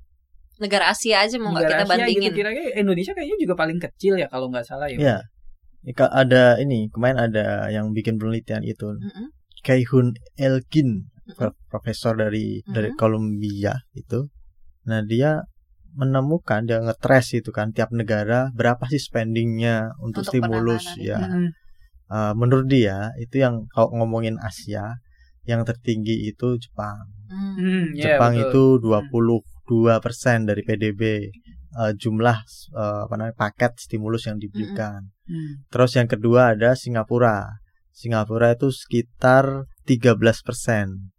negara 0.58 0.89
Asia 0.89 1.23
aja 1.23 1.36
mau 1.36 1.51
nggak 1.51 1.65
kita 1.65 1.75
Asia 1.77 1.89
bandingin. 1.89 2.23
gitu 2.25 2.36
kira-kira 2.38 2.67
Indonesia 2.75 3.12
kayaknya 3.12 3.38
juga 3.39 3.53
paling 3.55 3.79
kecil 3.79 4.13
ya 4.15 4.27
kalau 4.27 4.47
nggak 4.47 4.63
salah 4.63 4.88
ya 4.88 4.97
Iya. 4.97 5.17
Ika- 5.82 6.12
ada 6.12 6.60
ini 6.60 6.88
kemarin 6.89 7.15
ada 7.17 7.45
yang 7.69 7.89
bikin 7.89 8.19
penelitian 8.19 8.62
itu 8.62 8.91
Mm-mm. 8.91 9.27
Kaihun 9.62 10.12
Elgin 10.36 11.08
Mm-mm. 11.08 11.36
pro- 11.36 11.55
profesor 11.67 12.13
dari 12.13 12.60
dari 12.65 12.91
Mhm. 12.91 12.97
Columbia 12.97 13.73
itu 13.93 14.27
nah 14.84 14.99
dia 15.01 15.43
menemukan 15.95 16.65
dia 16.65 16.80
ngetres 16.82 17.34
itu 17.38 17.49
kan 17.49 17.71
tiap 17.73 17.89
negara 17.93 18.49
berapa 18.54 18.86
sih 18.89 19.02
spendingnya 19.02 19.93
untuk, 20.02 20.25
Untuk 20.28 20.34
stimulus 20.38 20.86
ya 20.99 21.19
Mm-mm. 21.21 21.47
Eh, 22.10 22.34
menurut 22.34 22.65
dia 22.65 23.13
itu 23.21 23.38
yang 23.38 23.69
kalau 23.69 23.93
ngomongin 23.93 24.41
Asia 24.41 24.97
yang 25.45 25.62
tertinggi 25.62 26.25
itu 26.30 26.58
Jepang 26.58 27.06
Hmm. 27.30 27.54
Hmm, 27.62 27.86
Jepang 27.93 28.34
betul. 28.34 28.82
itu 28.82 28.89
22% 29.69 30.49
dari 30.49 30.65
PDB 30.65 31.02
eh, 31.78 31.93
jumlah 31.93 32.38
eh, 32.73 32.99
apa 33.06 33.13
namanya 33.13 33.38
paket 33.38 33.78
stimulus 33.78 34.25
yang 34.25 34.41
diberikan 34.41 35.06
Hmm. 35.30 35.62
Terus 35.69 35.93
yang 35.93 36.10
kedua 36.10 36.58
ada 36.58 36.73
Singapura. 36.73 37.62
Singapura 37.93 38.58
itu 38.58 38.73
sekitar 38.73 39.69
13%. 39.86 41.13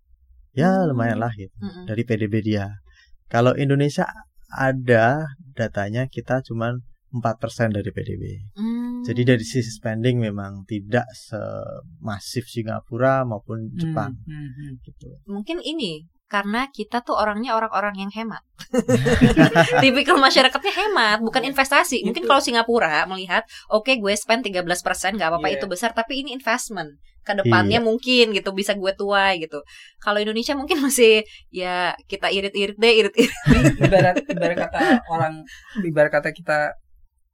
Ya 0.50 0.82
Hmm. 0.82 0.90
lumayan 0.90 1.22
lah 1.22 1.30
gitu 1.38 1.54
Mm-mm. 1.62 1.86
dari 1.86 2.02
PDB 2.02 2.42
dia. 2.42 2.82
Kalau 3.30 3.54
Indonesia 3.54 4.10
ada 4.52 5.30
datanya 5.54 6.06
kita 6.10 6.42
cuman 6.42 6.82
4% 7.10 7.74
dari 7.74 7.90
PDB. 7.90 8.22
Hmm. 8.54 9.02
Jadi 9.02 9.22
dari 9.26 9.42
sisi 9.42 9.66
spending 9.66 10.22
memang 10.22 10.62
tidak 10.62 11.10
semasif 11.10 12.46
Singapura 12.46 13.26
maupun 13.26 13.72
Jepang 13.74 14.14
Hmm, 14.22 14.30
hmm, 14.30 14.50
hmm. 14.54 14.72
gitu. 14.86 15.10
mungkin 15.26 15.58
ini 15.64 16.06
karena 16.30 16.70
kita 16.70 17.02
tuh 17.02 17.18
orangnya 17.18 17.58
orang-orang 17.58 18.06
yang 18.06 18.10
hemat. 18.14 18.38
Tipikal 19.82 20.14
masyarakatnya 20.22 20.70
hemat, 20.70 21.18
bukan 21.26 21.42
investasi. 21.42 22.06
Mungkin 22.06 22.22
kalau 22.22 22.38
Singapura 22.38 23.02
melihat, 23.10 23.42
oke 23.66 23.90
gue 23.98 24.14
spend 24.14 24.46
13% 24.46 25.18
nggak 25.18 25.26
apa-apa 25.26 25.50
Iya. 25.50 25.58
itu 25.58 25.66
besar, 25.66 25.90
tapi 25.90 26.22
ini 26.22 26.30
investment. 26.30 26.94
Ke 27.26 27.34
depannya 27.34 27.82
Iya. 27.82 27.84
mungkin 27.84 28.30
gitu 28.30 28.54
bisa 28.54 28.78
gue 28.78 28.92
tuai 28.94 29.42
gitu. 29.42 29.58
Kalau 29.98 30.22
Indonesia 30.22 30.54
mungkin 30.54 30.78
masih 30.86 31.26
ya 31.50 31.98
kita 32.06 32.30
irit-irit 32.30 32.78
deh, 32.78 32.94
irit-irit. 32.94 33.34
ibarat 33.82 34.16
ibarat 34.24 34.56
kata 34.70 34.78
orang 35.10 35.42
ibarat 35.82 36.14
kata 36.14 36.30
kita 36.30 36.72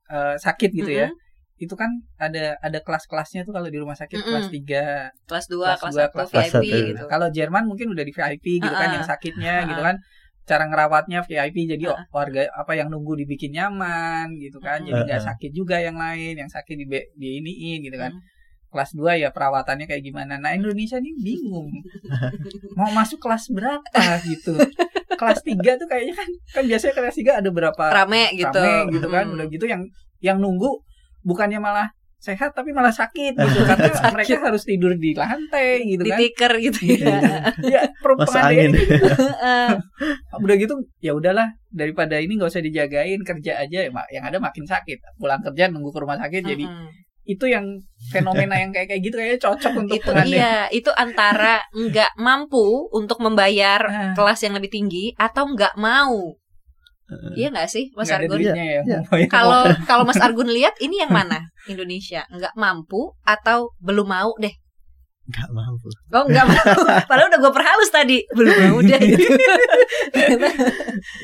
eh, 0.09 0.35
sakit 0.41 0.71
gitu 0.73 0.89
ya 0.89 1.13
itu 1.57 1.73
kan 1.73 1.89
ada 2.17 2.61
ada 2.61 2.79
kelas-kelasnya 2.79 3.43
tuh 3.43 3.51
kalau 3.51 3.67
di 3.67 3.77
rumah 3.77 3.93
sakit 3.93 4.19
Mm-mm. 4.19 4.29
kelas 4.29 4.47
3 4.49 5.25
Kelas 5.25 5.47
2, 5.47 5.57
Kelas 5.57 5.81
kelas 5.81 5.95
dua, 5.95 6.05
1, 6.05 6.13
kelas 6.13 6.29
VIP 6.31 6.45
satu. 6.53 6.63
gitu. 6.87 7.05
kalau 7.07 7.27
Jerman 7.29 7.65
mungkin 7.65 7.87
udah 7.91 8.03
di 8.03 8.13
VIP 8.13 8.47
gitu 8.59 8.71
kan 8.71 8.87
Uh-uh. 8.87 8.95
yang 8.95 9.05
sakitnya 9.05 9.55
Uh-uh. 9.59 9.69
gitu 9.71 9.81
kan 9.83 9.97
cara 10.45 10.65
ngerawatnya 10.65 11.19
VIP 11.23 11.57
jadi 11.67 11.85
Uh-uh. 11.87 12.07
warga 12.11 12.47
apa 12.53 12.73
yang 12.73 12.87
nunggu 12.87 13.19
dibikin 13.19 13.51
nyaman 13.53 14.37
gitu 14.37 14.59
kan 14.59 14.79
jadi 14.81 15.01
nggak 15.03 15.23
sakit 15.25 15.51
juga 15.51 15.77
yang 15.79 15.97
lain 15.97 16.37
yang 16.37 16.47
sakit 16.47 16.77
di 16.77 16.85
di 17.13 17.29
iniin 17.41 17.81
gitu 17.83 17.97
kan 17.97 18.13
Hmm. 18.13 18.23
kelas 18.69 18.93
2 18.93 19.17
ya 19.17 19.31
perawatannya 19.31 19.87
kayak 19.87 20.05
gimana 20.05 20.37
nah 20.37 20.53
Indonesia 20.53 20.99
nih 20.99 21.15
bingung 21.17 21.73
mau 22.77 22.91
masuk 22.91 23.17
kelas 23.19 23.49
berapa 23.49 24.03
gitu 24.23 24.53
kelas 25.11 25.41
3 25.41 25.57
tuh 25.75 25.87
kayaknya 25.87 26.15
kan 26.15 26.29
kan 26.53 26.65
biasanya 26.65 26.93
kelas 26.95 27.17
3 27.17 27.41
ada 27.41 27.51
berapa 27.51 27.85
Rame 27.89 28.37
gitu. 28.37 28.53
rame 28.53 28.93
gitu 28.93 29.09
kan 29.09 29.25
Hmm. 29.25 29.35
udah 29.35 29.47
gitu 29.49 29.65
yang 29.65 29.83
yang 30.19 30.37
nunggu 30.37 30.85
bukannya 31.27 31.59
malah 31.59 31.91
sehat 32.17 32.55
tapi 32.55 32.71
malah 32.71 32.91
sakit 32.91 33.35
gitu 33.35 33.61
karena 33.69 33.93
mereka 34.09 34.41
harus 34.41 34.63
tidur 34.63 34.95
di 34.95 35.13
lantai 35.13 35.85
gitu 35.85 36.01
Di 36.01 36.11
kan 36.11 36.19
tiker 36.19 36.53
gitu 36.57 36.79
Iya, 36.81 37.07
ya. 37.13 37.39
ya 37.61 37.81
per- 37.95 38.17
Masuk 38.17 38.33
pengantinnya 38.33 38.65
angin. 38.65 38.73
Heeh. 38.73 39.69
udah 40.45 40.55
gitu 40.57 40.75
ya 40.99 41.13
udahlah 41.13 41.49
daripada 41.69 42.17
ini 42.17 42.35
nggak 42.35 42.49
usah 42.49 42.63
dijagain 42.63 43.21
kerja 43.21 43.53
aja 43.59 43.79
ya 43.85 43.91
Mak. 43.91 44.07
yang 44.09 44.25
ada 44.25 44.39
makin 44.39 44.65
sakit 44.65 44.99
pulang 45.17 45.43
kerja 45.43 45.69
nunggu 45.69 45.91
ke 45.91 45.99
rumah 45.99 46.17
sakit 46.17 46.43
jadi 46.47 46.65
Mm-mm. 46.65 46.89
itu 47.27 47.45
yang 47.45 47.67
fenomena 48.09 48.55
yang 48.55 48.71
kayak 48.71 48.87
kayak 48.89 49.03
gitu 49.03 49.15
kayaknya 49.15 49.41
cocok 49.43 49.73
untuk 49.77 49.97
itu 49.97 50.07
pengantin 50.07 50.31
iya 50.33 50.57
itu 50.71 50.91
antara 50.97 51.59
nggak 51.71 52.17
mampu 52.17 52.65
untuk 52.91 53.19
membayar 53.19 53.83
Ah. 53.83 54.15
kelas 54.15 54.41
yang 54.41 54.55
lebih 54.55 54.71
tinggi 54.71 55.11
atau 55.13 55.45
nggak 55.45 55.75
mau 55.77 56.33
iya 57.39 57.49
nggak 57.55 57.69
sih 57.71 57.95
Mas 57.95 58.11
ada 58.11 58.27
Argun 58.27 58.43
ya 58.43 58.55
yang 58.83 59.29
kalau 59.31 59.71
kalau 59.87 60.03
Mas 60.03 60.19
Argun 60.19 60.51
lihat 60.51 60.75
ini 60.83 60.99
yang 60.99 61.15
mana 61.15 61.39
Indonesia 61.71 62.27
nggak 62.29 62.59
mampu 62.59 63.15
atau 63.23 63.71
belum 63.79 64.07
mau 64.11 64.35
deh 64.39 64.51
Nggak 65.27 65.51
mampu. 65.51 65.91
oh 66.15 66.23
nggak 66.23 66.47
mau 66.47 66.87
padahal 67.11 67.27
udah 67.27 67.41
gue 67.43 67.51
perhalus 67.51 67.91
tadi 67.91 68.23
belum 68.31 68.55
mau 68.71 68.79
deh 68.79 68.95
gitu. 69.03 69.27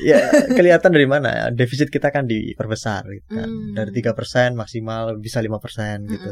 Ya 0.03 0.19
kelihatan 0.51 0.91
dari 0.91 1.07
mana 1.07 1.29
ya 1.31 1.45
defisit 1.55 1.87
kita 1.87 2.11
kan 2.11 2.27
diperbesar 2.27 3.07
gitu 3.07 3.27
kan. 3.31 3.47
Hmm. 3.47 3.71
Dari 3.75 3.91
3% 3.95 4.59
maksimal 4.59 5.15
bisa 5.23 5.39
5% 5.39 6.11
gitu. 6.11 6.31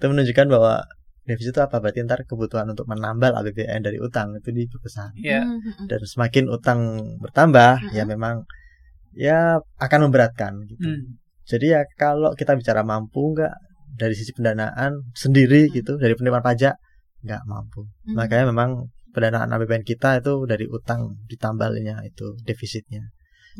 Itu 0.00 0.04
menunjukkan 0.08 0.46
bahwa 0.48 0.88
defisit 1.28 1.52
itu 1.52 1.60
apa? 1.60 1.78
Berarti 1.78 2.00
ntar 2.08 2.24
kebutuhan 2.24 2.72
untuk 2.72 2.88
menambal 2.88 3.36
APBN 3.38 3.84
dari 3.84 4.00
utang 4.00 4.32
itu 4.40 4.48
diperbesar. 4.48 5.12
ya 5.20 5.44
Hmm, 5.44 5.60
hmm, 5.60 5.72
hmm. 5.84 5.86
Dan 5.92 6.00
semakin 6.08 6.44
utang 6.48 6.80
bertambah 7.20 7.92
ya 7.92 8.02
Mm-mm. 8.02 8.12
memang 8.16 8.34
ya 9.14 9.60
akan 9.78 10.08
memberatkan 10.08 10.52
gitu. 10.68 10.82
Hmm. 10.82 11.18
Jadi 11.46 11.66
ya 11.74 11.82
kalau 11.98 12.32
kita 12.38 12.54
bicara 12.54 12.82
mampu 12.86 13.34
nggak 13.34 13.52
dari 13.98 14.14
sisi 14.16 14.32
pendanaan 14.32 15.12
sendiri 15.12 15.68
Hmm. 15.68 15.72
gitu 15.76 15.92
dari 16.00 16.14
penerimaan 16.16 16.44
pajak 16.44 16.74
nggak 17.22 17.42
mampu. 17.46 17.84
Hmm. 18.08 18.16
Makanya 18.16 18.48
memang 18.48 18.88
pendanaan 19.12 19.52
APBN 19.52 19.84
kita 19.84 20.24
itu 20.24 20.48
dari 20.48 20.64
utang 20.64 21.20
ditambalnya 21.28 22.00
itu 22.06 22.32
defisitnya. 22.42 23.12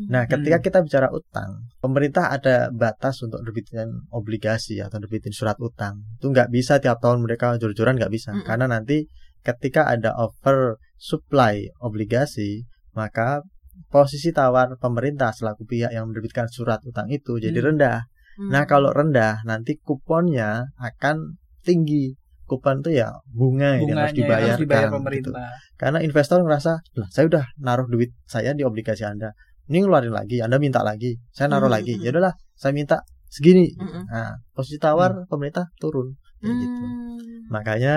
Nah, 0.09 0.25
ketika 0.25 0.57
Hmm. 0.57 0.65
kita 0.65 0.79
bicara 0.81 1.07
utang, 1.13 1.69
pemerintah 1.77 2.33
ada 2.33 2.73
batas 2.73 3.21
untuk 3.21 3.45
nerbitin 3.45 4.09
obligasi 4.09 4.81
atau 4.81 4.97
nerbitin 4.97 5.29
surat 5.29 5.53
utang. 5.61 6.01
Itu 6.17 6.33
nggak 6.33 6.49
bisa 6.49 6.81
tiap 6.81 6.97
tahun 6.97 7.21
mereka 7.21 7.61
jor-joran 7.61 8.01
nggak 8.01 8.09
bisa, 8.09 8.33
Mm-mm. 8.33 8.41
karena 8.41 8.65
nanti 8.65 9.05
ketika 9.45 9.85
ada 9.85 10.17
over 10.17 10.81
supply 10.97 11.69
obligasi, 11.77 12.65
maka 12.97 13.45
posisi 13.87 14.29
tawar 14.29 14.75
pemerintah 14.77 15.29
selaku 15.31 15.63
pihak 15.63 15.91
yang 15.91 16.09
menerbitkan 16.09 16.49
surat 16.49 16.81
utang 16.83 17.07
itu 17.09 17.37
jadi 17.37 17.55
Hmm. 17.59 17.67
rendah. 17.73 17.99
Hmm. 18.33 18.49
Nah, 18.49 18.63
kalau 18.65 18.89
rendah 18.89 19.45
nanti 19.45 19.77
kuponnya 19.77 20.69
akan 20.77 21.37
tinggi. 21.61 22.17
kupan 22.43 22.83
tuh 22.83 22.91
ya 22.91 23.07
bunga 23.31 23.79
yang 23.79 23.87
bunganya 23.87 24.03
harus 24.03 24.11
yang 24.11 24.19
dibayarkan 24.19 24.51
harus 24.51 24.61
dibayar 24.61 24.83
gitu. 24.83 24.95
pemerintah. 24.99 25.49
Karena 25.79 25.99
investor 26.03 26.37
ngerasa, 26.43 26.71
lah 26.99 27.07
saya 27.09 27.25
udah 27.31 27.45
naruh 27.57 27.87
duit 27.87 28.11
saya 28.27 28.51
di 28.51 28.67
obligasi 28.67 29.07
Anda. 29.07 29.31
Ini 29.71 29.79
ngeluarin 29.79 30.11
lagi, 30.11 30.43
Anda 30.43 30.59
minta 30.59 30.83
lagi, 30.83 31.17
saya 31.31 31.47
naruh 31.49 31.71
Hmm, 31.71 31.77
lagi. 31.79 31.95
hmm, 31.97 32.03
Ya 32.03 32.09
udahlah, 32.11 32.35
saya 32.53 32.75
minta 32.75 32.99
segini. 33.31 33.71
Mm-mm. 33.79 34.05
Nah, 34.05 34.37
posisi 34.51 34.75
tawar 34.75 35.23
pemerintah 35.25 35.71
turun 35.79 36.19
kayak 36.43 36.55
gitu. 36.61 36.83
Hmm. 36.83 37.47
Makanya 37.47 37.95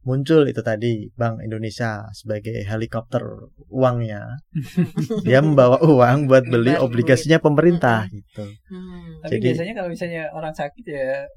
muncul 0.00 0.48
itu 0.48 0.64
tadi 0.64 1.12
Bank 1.12 1.44
Indonesia 1.44 2.08
sebagai 2.10 2.64
helikopter 2.64 3.20
uangnya. 3.68 4.40
Dia 5.28 5.44
membawa 5.44 5.76
uang 5.80 6.24
buat 6.24 6.48
beli 6.48 6.72
obligasinya 6.76 7.36
pemerintah 7.36 8.08
gitu. 8.08 8.48
Hmm. 8.70 9.20
Tapi 9.20 9.36
Jadi- 9.36 9.44
biasanya 9.52 9.74
kalau 9.76 9.88
misalnya 9.92 10.22
orang 10.32 10.54
sakit 10.56 10.84
ya 10.88 11.28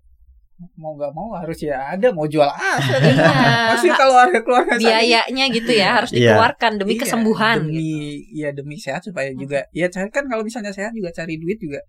mau 0.79 0.95
nggak 0.95 1.11
mau 1.11 1.33
harus 1.35 1.59
ya 1.59 1.75
ada 1.91 2.07
mau 2.15 2.23
jual 2.23 2.47
aset. 2.47 3.03
Iya. 3.03 3.75
Pasti 3.75 3.89
kalau 3.91 4.15
ada 4.15 4.39
keluarga 4.39 4.79
sakit 4.79 4.85
biayanya 4.85 5.45
gitu 5.51 5.71
ya 5.75 5.89
harus 5.99 6.11
Iya. 6.15 6.39
dikeluarkan 6.39 6.71
demi 6.79 6.93
Iya, 6.95 7.01
kesembuhan 7.03 7.57
demi 7.67 7.75
gitu. 7.75 8.39
ya 8.39 8.49
demi 8.55 8.75
sehat 8.79 9.01
supaya 9.03 9.27
juga 9.35 9.67
ya 9.75 9.91
cari 9.91 10.07
kan 10.07 10.23
kalau 10.31 10.45
misalnya 10.45 10.71
sehat 10.71 10.95
juga 10.95 11.11
cari 11.11 11.35
duit 11.35 11.59
juga 11.59 11.83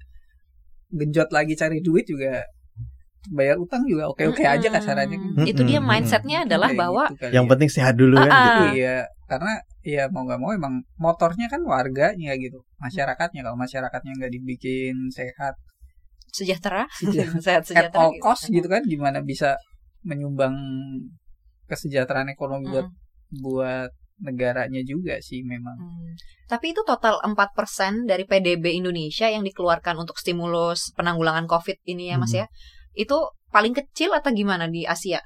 genjot 0.90 1.30
lagi 1.30 1.54
cari 1.54 1.78
duit 1.78 2.02
juga 2.02 2.42
bayar 3.26 3.56
utang 3.56 3.84
juga 3.84 4.04
oke 4.06 4.20
oke 4.26 4.42
aja 4.42 4.68
kasarannya 4.68 5.16
itu 5.42 5.62
dia 5.62 5.80
mindsetnya 5.80 6.44
adalah 6.44 6.68
Kayak 6.68 6.80
bahwa 6.80 7.04
gitu 7.06 7.16
kali 7.18 7.32
Yang 7.32 7.44
ya. 7.44 7.50
penting 7.50 7.70
sehat 7.70 7.94
dulu 7.94 8.14
kan 8.18 8.28
Ah, 8.28 8.44
gitu. 8.44 8.62
iya 8.76 8.96
karena 9.24 9.52
ya 9.80 10.04
mau 10.08 10.22
nggak 10.22 10.36
mau 10.38 10.50
emang 10.50 10.74
motornya 10.96 11.46
kan 11.46 11.60
warganya 11.62 12.32
gitu 12.34 12.60
masyarakatnya 12.76 13.40
kalau 13.40 13.56
masyarakatnya 13.56 14.12
nggak 14.14 14.32
dibikin 14.32 15.08
sehat 15.08 15.56
sejahtera 16.28 16.84
Sejahtera. 16.92 17.40
sehat 17.46 17.62
at 17.62 17.66
sejahtera 17.66 17.96
all 17.98 18.12
cost 18.18 18.48
gitu 18.48 18.66
kan 18.66 18.82
gimana 18.82 19.20
bisa 19.20 19.56
menyumbang 20.02 20.52
kesejahteraan 21.64 22.28
ekonomi 22.28 22.68
buat 22.68 22.88
Mm. 23.24 23.40
buat 23.40 23.90
negaranya 24.20 24.78
juga 24.82 25.18
sih 25.18 25.42
memang 25.42 25.74
Hmm. 25.74 26.12
Tapi 26.44 26.70
itu 26.70 26.84
total 26.84 27.18
4% 27.18 28.04
dari 28.04 28.22
PDB 28.22 28.76
Indonesia 28.76 29.26
yang 29.26 29.42
dikeluarkan 29.42 29.96
untuk 29.96 30.14
stimulus 30.14 30.92
penanggulangan 30.92 31.48
COVID 31.48 31.82
ini 31.84 32.12
ya 32.12 32.16
Mas 32.16 32.30
Hmm. 32.30 32.44
ya. 32.44 32.46
Itu 32.94 33.34
paling 33.50 33.74
kecil 33.74 34.10
atau 34.14 34.30
gimana 34.30 34.66
di 34.66 34.86
Asia? 34.86 35.20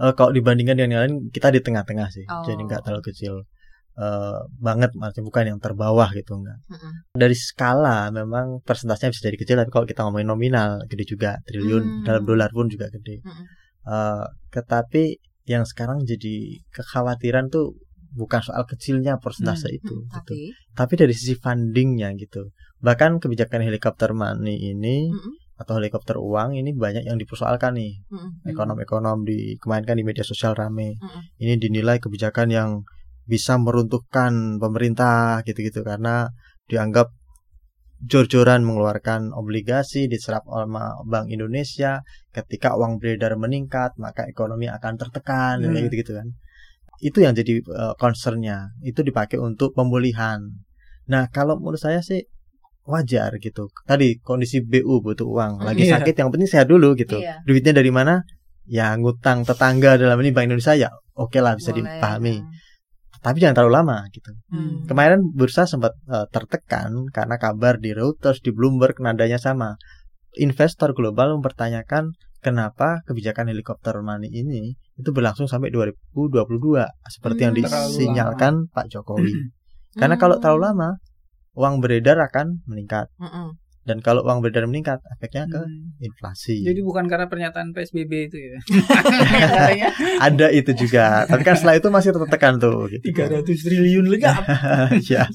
Eh, 0.00 0.12
kalau 0.16 0.32
dibandingkan 0.32 0.76
dengan 0.76 0.90
yang 0.92 1.02
lain 1.04 1.16
kita 1.28 1.52
di 1.52 1.60
tengah-tengah 1.60 2.08
sih. 2.08 2.24
Oh. 2.28 2.44
Jadi 2.44 2.60
nggak 2.64 2.82
terlalu 2.84 3.04
kecil 3.12 3.34
eh, 3.92 4.38
banget 4.56 4.96
maksudnya 4.96 5.24
bukan 5.28 5.44
yang 5.52 5.58
terbawah 5.60 6.08
gitu 6.16 6.32
enggak. 6.40 6.56
Mm-mm. 6.72 6.92
Dari 7.12 7.36
skala 7.36 8.08
memang 8.08 8.64
persentasenya 8.64 9.12
bisa 9.12 9.28
jadi 9.28 9.36
kecil 9.36 9.56
tapi 9.60 9.68
kalau 9.68 9.84
kita 9.84 10.00
ngomongin 10.08 10.28
nominal 10.32 10.80
gede 10.88 11.04
juga 11.04 11.36
triliun 11.44 11.84
Hmm. 12.00 12.04
dalam 12.08 12.24
dolar 12.24 12.48
pun 12.48 12.72
juga 12.72 12.88
gede. 12.88 13.20
Mm-mm. 13.20 13.44
Eh, 13.82 14.24
tetapi 14.48 15.20
yang 15.44 15.68
sekarang 15.68 16.08
jadi 16.08 16.62
kekhawatiran 16.72 17.50
tuh 17.50 17.76
bukan 18.16 18.40
soal 18.44 18.64
kecilnya 18.68 19.16
persentase 19.20 19.68
Hmm, 19.68 19.76
itu 19.76 19.96
Hmm, 19.96 20.08
gitu. 20.08 20.14
Tapi 20.16 20.38
Tapi 20.72 20.92
dari 20.96 21.12
sisi 21.12 21.34
fundingnya 21.36 22.08
gitu. 22.16 22.48
Bahkan 22.80 23.20
kebijakan 23.20 23.60
helikopter 23.60 24.16
money 24.16 24.72
ini 24.72 25.12
Mm-mm. 25.12 25.34
Atau 25.62 25.78
helikopter 25.78 26.18
uang 26.18 26.58
ini 26.58 26.74
banyak 26.74 27.06
yang 27.06 27.16
dipersoalkan 27.16 27.78
nih. 27.78 28.02
Mm-mm. 28.10 28.50
Ekonom-ekonom 28.50 29.22
di 29.22 29.56
kemarin 29.62 29.84
kan 29.86 29.96
di 29.96 30.04
media 30.04 30.26
sosial 30.26 30.58
rame. 30.58 30.98
Mm-mm. 30.98 31.22
Ini 31.38 31.54
dinilai 31.62 32.02
kebijakan 32.02 32.50
yang 32.50 32.70
bisa 33.22 33.54
meruntuhkan 33.56 34.58
pemerintah 34.58 35.46
gitu-gitu 35.46 35.86
karena 35.86 36.26
dianggap 36.66 37.14
jor-joran 38.02 38.66
mengeluarkan 38.66 39.30
obligasi 39.30 40.10
diserap 40.10 40.42
oleh 40.50 40.66
Bank 41.06 41.30
Indonesia 41.30 42.02
ketika 42.34 42.74
uang 42.74 42.98
beredar 42.98 43.38
meningkat 43.38 43.94
maka 43.94 44.26
ekonomi 44.26 44.66
akan 44.66 44.98
tertekan 44.98 45.62
Hmm. 45.62 45.70
kayak 45.70 45.84
gitu-gitu 45.86 46.12
kan 46.18 46.28
itu 46.98 47.18
yang 47.22 47.34
jadi 47.34 47.62
eh, 47.62 47.94
concernnya 47.98 48.74
itu 48.82 49.06
dipakai 49.06 49.38
untuk 49.38 49.74
pemulihan 49.78 50.42
nah 51.06 51.30
kalau 51.30 51.58
menurut 51.58 51.78
saya 51.78 52.02
sih 52.02 52.26
wajar 52.84 53.30
gitu 53.36 53.70
tadi 53.82 54.18
kondisi 54.18 54.58
BU 54.60 55.00
butuh 55.00 55.24
uang 55.24 55.52
lagi 55.66 55.84
Iya. 55.84 55.98
sakit 55.98 56.14
yang 56.16 56.28
penting 56.28 56.46
sehat 56.46 56.66
dulu 56.66 56.94
gitu 56.94 57.18
Iya. 57.18 57.42
duitnya 57.42 57.72
dari 57.72 57.90
mana 57.90 58.22
ya 58.64 58.94
ngutang 58.94 59.42
tetangga 59.42 59.94
dalam 59.96 60.18
ini 60.18 60.30
Bank 60.30 60.46
Indonesia 60.46 60.74
ya 60.74 60.90
oke 61.14 61.38
lah 61.38 61.54
bisa 61.54 61.70
Boleh. 61.70 61.86
dipahami 61.92 62.36
tapi 63.18 63.38
jangan 63.38 63.54
terlalu 63.56 63.74
lama 63.76 63.98
gitu 64.10 64.34
Hmm. 64.50 64.82
Kemarin 64.84 65.30
bursa 65.30 65.62
sempat 65.64 65.94
eh, 66.04 66.26
tertekan 66.28 67.06
karena 67.08 67.38
kabar 67.38 67.78
di 67.78 67.90
Reuters, 67.90 68.38
di 68.38 68.50
Bloomberg 68.50 68.98
nadanya 68.98 69.38
sama. 69.38 69.78
Investor 70.34 70.90
global 70.90 71.36
mempertanyakan 71.36 72.12
kenapa 72.38 73.00
kebijakan 73.04 73.46
helikopter 73.46 73.94
money 74.00 74.26
ini 74.26 74.74
itu 74.94 75.10
berlangsung 75.10 75.46
sampai 75.46 75.70
2022 75.70 76.88
seperti 77.06 77.40
yang 77.42 77.54
Hmm. 77.54 77.62
Terlalu 77.62 77.86
disinyalkan 77.88 78.52
Pak 78.68 78.86
Jokowi. 78.88 79.32
Karena 80.00 80.16
kalau 80.16 80.36
Hmm. 80.36 80.42
terlalu 80.42 80.60
lama 80.64 80.88
uang 81.52 81.78
beredar 81.78 82.16
akan 82.18 82.64
meningkat 82.64 83.12
Mm-mm. 83.16 83.52
dan 83.82 83.98
kalau 83.98 84.22
uang 84.22 84.40
beredar 84.40 84.64
meningkat 84.64 85.02
efeknya 85.10 85.44
ke 85.44 85.58
Hmm. 85.58 85.92
inflasi. 85.98 86.62
Jadi 86.62 86.80
bukan 86.80 87.04
karena 87.06 87.26
pernyataan 87.26 87.72
PSBB 87.72 88.12
itu 88.26 88.38
ya. 88.38 88.58
Ada 90.26 90.48
itu 90.50 90.70
juga. 90.72 91.26
Tapi 91.26 91.42
kan 91.42 91.54
setelah 91.54 91.76
itu 91.76 91.88
masih 91.88 92.10
tertekan 92.12 92.56
tuh 92.56 92.86
gitu. 92.88 93.02
300 93.10 93.42
triliun 93.44 94.06
legap. 94.06 94.42
ya. 95.12 95.26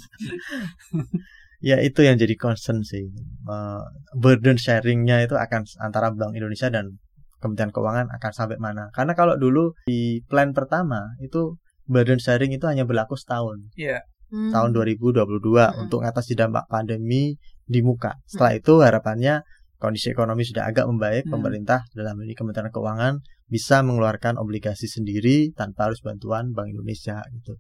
ya 1.60 1.78
itu 1.82 2.00
yang 2.02 2.16
jadi 2.16 2.36
concern 2.36 2.82
sih. 2.82 3.06
Eh, 3.46 3.82
burden 4.14 4.56
sharingnya 4.56 5.22
itu 5.22 5.36
akan 5.36 5.62
antara 5.78 6.10
Bank 6.10 6.34
Indonesia 6.34 6.70
dan 6.70 6.98
Kementerian 7.38 7.70
Keuangan 7.70 8.10
akan 8.10 8.32
sampai 8.34 8.58
mana? 8.58 8.90
Karena 8.90 9.14
kalau 9.14 9.38
dulu 9.38 9.78
di 9.86 10.26
plan 10.26 10.52
pertama 10.52 11.14
itu 11.22 11.54
burden 11.86 12.18
sharing 12.18 12.50
itu 12.50 12.66
hanya 12.66 12.84
berlaku 12.84 13.14
setahun, 13.14 13.70
Iya. 13.78 14.02
Hmm. 14.28 14.52
tahun 14.52 14.70
2022 14.76 15.72
Hmm. 15.72 15.88
untuk 15.88 16.04
mengatasi 16.04 16.36
dampak 16.36 16.68
pandemi 16.68 17.40
di 17.64 17.80
muka. 17.80 18.20
Setelah 18.28 18.54
itu 18.60 18.74
harapannya 18.84 19.44
kondisi 19.78 20.12
ekonomi 20.12 20.44
sudah 20.44 20.68
agak 20.68 20.84
membaik, 20.90 21.24
Hmm. 21.28 21.40
pemerintah 21.40 21.86
dalam 21.94 22.18
ini 22.24 22.34
Kementerian 22.34 22.72
Keuangan 22.74 23.22
bisa 23.48 23.80
mengeluarkan 23.86 24.36
obligasi 24.36 24.92
sendiri 24.92 25.56
tanpa 25.56 25.88
harus 25.88 26.04
bantuan 26.04 26.52
Bank 26.52 26.76
Indonesia 26.76 27.24
gitu. 27.32 27.56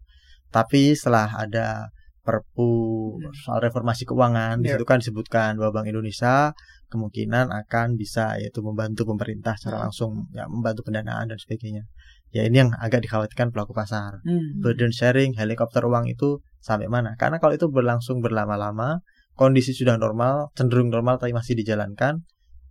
Tapi 0.51 0.95
setelah 0.95 1.31
ada 1.37 1.87
Perpu 2.27 3.15
Hmm. 3.23 3.31
soal 3.31 3.63
reformasi 3.63 4.03
keuangan 4.03 4.59
di 4.59 4.67
Iya. 4.67 4.75
situ 4.75 4.83
kan 4.83 4.99
disebutkan 4.99 5.55
bahwa 5.55 5.79
Bank 5.79 5.87
Indonesia 5.87 6.51
kemungkinan 6.91 7.55
akan 7.55 7.95
bisa 7.95 8.35
yaitu 8.35 8.59
membantu 8.59 9.07
pemerintah 9.07 9.55
secara 9.55 9.79
Hmm. 9.79 9.83
langsung 9.87 10.11
ya 10.35 10.43
membantu 10.51 10.83
pendanaan 10.91 11.31
dan 11.31 11.39
sebagainya. 11.39 11.87
Ya 12.35 12.43
ini 12.43 12.67
yang 12.67 12.75
agak 12.75 13.07
dikhawatirkan 13.07 13.55
pelaku 13.55 13.71
pasar 13.71 14.19
Hmm. 14.27 14.59
burden 14.59 14.91
sharing 14.91 15.39
helikopter 15.39 15.87
uang 15.87 16.11
itu 16.11 16.43
sampai 16.59 16.87
mana 16.87 17.13
karena 17.15 17.37
kalau 17.37 17.53
itu 17.53 17.67
berlangsung 17.67 18.19
berlama-lama 18.19 19.01
kondisi 19.33 19.71
sudah 19.71 19.95
normal 19.95 20.49
cenderung 20.53 20.89
normal 20.89 21.17
tapi 21.17 21.31
masih 21.31 21.53
dijalankan 21.53 22.25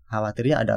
khawatirnya 0.05 0.57
ada 0.59 0.77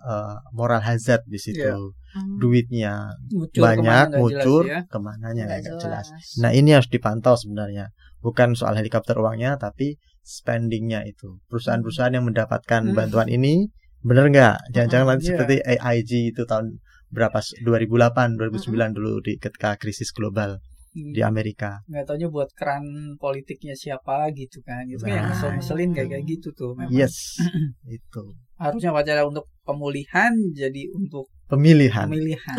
eh, 0.00 0.36
moral 0.50 0.80
hazard 0.80 1.24
di 1.24 1.36
situ 1.36 1.60
Iya. 1.60 1.76
Hmm. 2.14 2.38
duitnya 2.38 3.10
Ngucur 3.28 3.58
banyak 3.58 3.82
ke 3.82 3.82
mana 3.82 4.06
jelas 4.22 4.46
ya. 4.64 4.80
ke 4.86 4.98
mananya 4.98 5.44
Nggak 5.44 5.62
jelas 5.66 6.06
jelas. 6.06 6.06
nah 6.38 6.50
ini 6.50 6.70
harus 6.70 6.86
dipantau 6.86 7.34
sebenarnya 7.34 7.90
bukan 8.20 8.54
soal 8.54 8.74
helikopter 8.74 9.18
uangnya 9.18 9.56
tapi 9.56 9.98
spendingnya 10.22 11.02
itu 11.02 11.42
perusahaan-perusahaan 11.46 12.12
yang 12.12 12.24
mendapatkan 12.24 12.80
Hmm. 12.84 12.94
bantuan 12.94 13.26
ini 13.26 13.66
bener 14.00 14.30
nggak 14.30 14.54
jangan-jangan 14.70 15.06
nanti 15.10 15.24
Iya. 15.24 15.30
seperti 15.32 15.54
AIG 15.64 16.10
itu 16.30 16.42
tahun 16.44 16.78
berapa 17.10 17.38
2008 17.62 18.36
2009 18.36 18.92
dulu 18.92 19.18
di 19.20 19.34
ketika 19.36 19.74
krisis 19.74 20.10
global 20.10 20.58
Hmm. 20.94 21.10
di 21.10 21.20
Amerika 21.20 21.82
nggak 21.84 22.02
taunya 22.06 22.26
buat 22.26 22.48
keran 22.54 22.82
politiknya 23.18 23.74
siapa 23.74 24.30
gitu 24.30 24.62
kan 24.62 24.86
itu 24.86 25.00
kan 25.00 25.10
yang 25.10 25.20
Nah, 25.20 25.28
ngesel 25.28 25.48
ngeselin 25.52 25.90
kayak 25.90 26.00
itu. 26.00 26.08
kayak 26.08 26.24
gitu 26.30 26.48
tuh 26.54 26.70
memang 26.72 26.94
Yes, 26.94 27.36
itu 27.90 28.22
harusnya 28.54 28.90
wacana 28.90 29.22
untuk 29.24 29.44
pemulihan 29.60 30.32
jadi 30.54 30.88
untuk 30.90 31.28
pemilihan. 31.44 32.06
pemilihan 32.06 32.56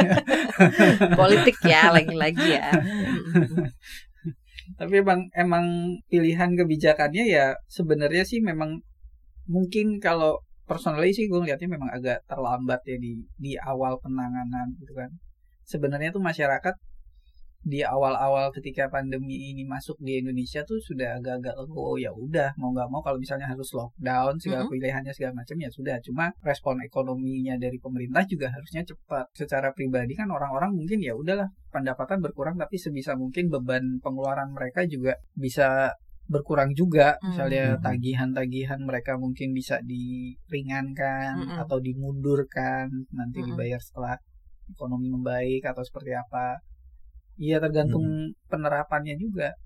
politik 1.16 1.56
ya 1.64 1.88
lagi-lagi 1.90 2.46
ya. 2.52 2.68
Tapi 4.78 4.92
emang 4.96 5.26
emang 5.34 5.64
pilihan 6.06 6.54
kebijakannya 6.54 7.26
ya 7.26 7.52
sebenarnya 7.66 8.22
sih 8.22 8.38
memang 8.38 8.78
mungkin 9.44 9.98
kalau 9.98 10.38
personally 10.64 11.10
sih 11.10 11.26
gue 11.26 11.36
ngeliatnya 11.36 11.68
memang 11.68 11.90
agak 11.90 12.22
terlambat 12.24 12.78
ya 12.84 12.96
di 12.96 13.18
di 13.34 13.52
awal 13.58 13.98
penanganan 13.98 14.72
gitu 14.78 14.92
kan 14.92 15.08
sebenarnya 15.64 16.10
tuh 16.10 16.20
masyarakat 16.20 16.74
di 17.60 17.84
awal-awal 17.84 18.48
ketika 18.56 18.88
pandemi 18.88 19.52
ini 19.52 19.68
masuk 19.68 20.00
di 20.00 20.16
Indonesia 20.16 20.64
tuh 20.64 20.80
sudah 20.80 21.20
agak-agak 21.20 21.52
oh 21.68 22.00
ya 22.00 22.08
udah 22.08 22.56
mau 22.56 22.72
nggak 22.72 22.88
mau 22.88 23.04
kalau 23.04 23.20
misalnya 23.20 23.44
harus 23.44 23.68
lockdown 23.76 24.40
segala 24.40 24.64
Mhm. 24.64 24.72
pilihannya 24.72 25.12
segala 25.12 25.44
macam 25.44 25.60
ya 25.60 25.68
sudah 25.68 26.00
cuma 26.00 26.32
respon 26.40 26.80
ekonominya 26.80 27.60
dari 27.60 27.76
pemerintah 27.76 28.24
juga 28.24 28.48
harusnya 28.48 28.80
cepat 28.80 29.28
secara 29.36 29.76
pribadi 29.76 30.16
kan 30.16 30.32
orang-orang 30.32 30.72
mungkin 30.72 31.04
ya 31.04 31.12
udahlah 31.12 31.52
pendapatan 31.68 32.24
berkurang 32.24 32.56
tapi 32.56 32.80
sebisa 32.80 33.12
mungkin 33.12 33.52
beban 33.52 34.00
pengeluaran 34.00 34.56
mereka 34.56 34.88
juga 34.88 35.20
bisa 35.36 35.92
berkurang 36.24 36.72
juga 36.72 37.18
Hmm. 37.20 37.28
misalnya 37.28 37.64
Hmm. 37.76 37.82
tagihan-tagihan 37.84 38.80
mereka 38.80 39.20
mungkin 39.20 39.52
bisa 39.52 39.82
diringankan 39.84 41.44
Mm-mm. 41.44 41.58
atau 41.60 41.76
dimundurkan 41.76 42.88
nanti 43.10 43.42
Mm-mm. 43.42 43.48
dibayar 43.52 43.80
setelah 43.82 44.16
ekonomi 44.70 45.10
membaik 45.10 45.66
atau 45.66 45.82
seperti 45.82 46.14
apa 46.14 46.62
iya 47.40 47.56
tergantung 47.56 48.04
penerapannya 48.52 49.16
juga. 49.16 49.56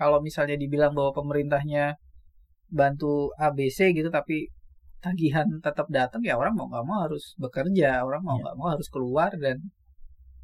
Kalau 0.00 0.24
misalnya 0.24 0.56
dibilang 0.56 0.96
bahwa 0.96 1.12
pemerintahnya 1.12 1.92
bantu 2.72 3.28
ABC 3.36 3.92
gitu 3.92 4.08
tapi 4.08 4.48
tagihan 5.04 5.44
tetap 5.60 5.90
datang 5.90 6.22
ya 6.24 6.36
orang 6.38 6.54
mau 6.56 6.68
nggak 6.70 6.84
mau 6.86 7.04
harus 7.04 7.34
bekerja 7.40 8.04
orang 8.04 8.22
mau 8.22 8.36
Iya. 8.36 8.42
nggak 8.46 8.56
mau 8.56 8.68
harus 8.72 8.88
keluar 8.88 9.32
dan 9.36 9.58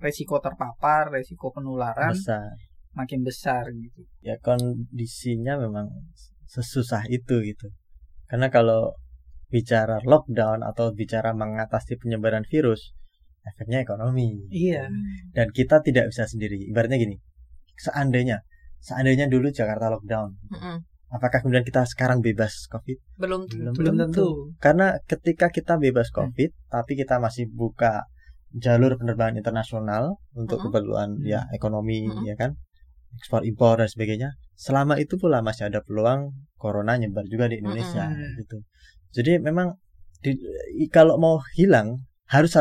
resiko 0.01 0.37
terpapar 0.43 1.13
resiko 1.13 1.53
penularan 1.55 2.13
besar. 2.13 2.53
makin 2.93 3.21
besar 3.25 3.65
gitu. 3.73 4.05
Ya 4.21 4.37
kondisinya 4.41 5.57
memang 5.57 5.89
sesusah 6.49 7.05
itu 7.09 7.41
gitu. 7.45 7.69
Karena 8.27 8.49
kalau 8.53 8.97
bicara 9.47 10.03
lockdown 10.03 10.67
atau 10.67 10.91
bicara 10.91 11.31
mengatasi 11.33 11.97
penyebaran 12.03 12.43
virus 12.49 12.93
efeknya 13.47 13.79
ekonomi. 13.81 14.47
Iya. 14.51 14.91
Dan 15.31 15.49
kita 15.55 15.81
tidak 15.81 16.11
bisa 16.11 16.27
sendiri. 16.27 16.59
Ibaratnya 16.67 16.99
gini 16.99 17.17
seandainya 17.77 18.41
seandainya 18.81 19.29
dulu 19.29 19.53
Jakarta 19.53 19.93
lockdown 19.93 20.33
Mm-mm. 20.49 20.77
apakah 21.13 21.45
kemudian 21.45 21.61
kita 21.61 21.85
sekarang 21.85 22.25
bebas 22.25 22.65
covid? 22.73 22.97
Belum 23.21 23.45
Belum. 23.45 23.73
belum 23.77 23.95
tentu. 24.09 24.27
karena 24.59 24.97
ketika 25.05 25.53
kita 25.53 25.77
bebas 25.77 26.09
covid 26.09 26.57
tapi 26.73 26.97
kita 26.97 27.21
masih 27.21 27.49
buka 27.53 28.09
jalur 28.57 28.97
penerbangan 28.97 29.37
internasional 29.37 30.17
untuk 30.33 30.57
Mm-mm. 30.61 30.73
keperluan 30.73 31.09
ya 31.21 31.45
ekonomi 31.53 32.09
Mm-mm. 32.09 32.25
ya 32.25 32.33
kan? 32.35 32.57
Ekspor 33.17 33.45
impor 33.45 33.81
dan 33.81 33.89
sebagainya. 33.89 34.31
Selama 34.57 34.97
itu 34.97 35.17
pula 35.17 35.41
masih 35.41 35.69
ada 35.69 35.81
peluang 35.81 36.33
corona 36.57 36.97
nyebar 36.97 37.25
juga 37.29 37.49
di 37.53 37.61
Indonesia 37.61 38.09
Mm-mm. 38.09 38.41
gitu. 38.41 38.57
Jadi 39.13 39.37
memang 39.41 39.77
di- 40.25 40.41
kalau 40.89 41.21
mau 41.21 41.41
hilang 41.57 42.01
harus 42.29 42.57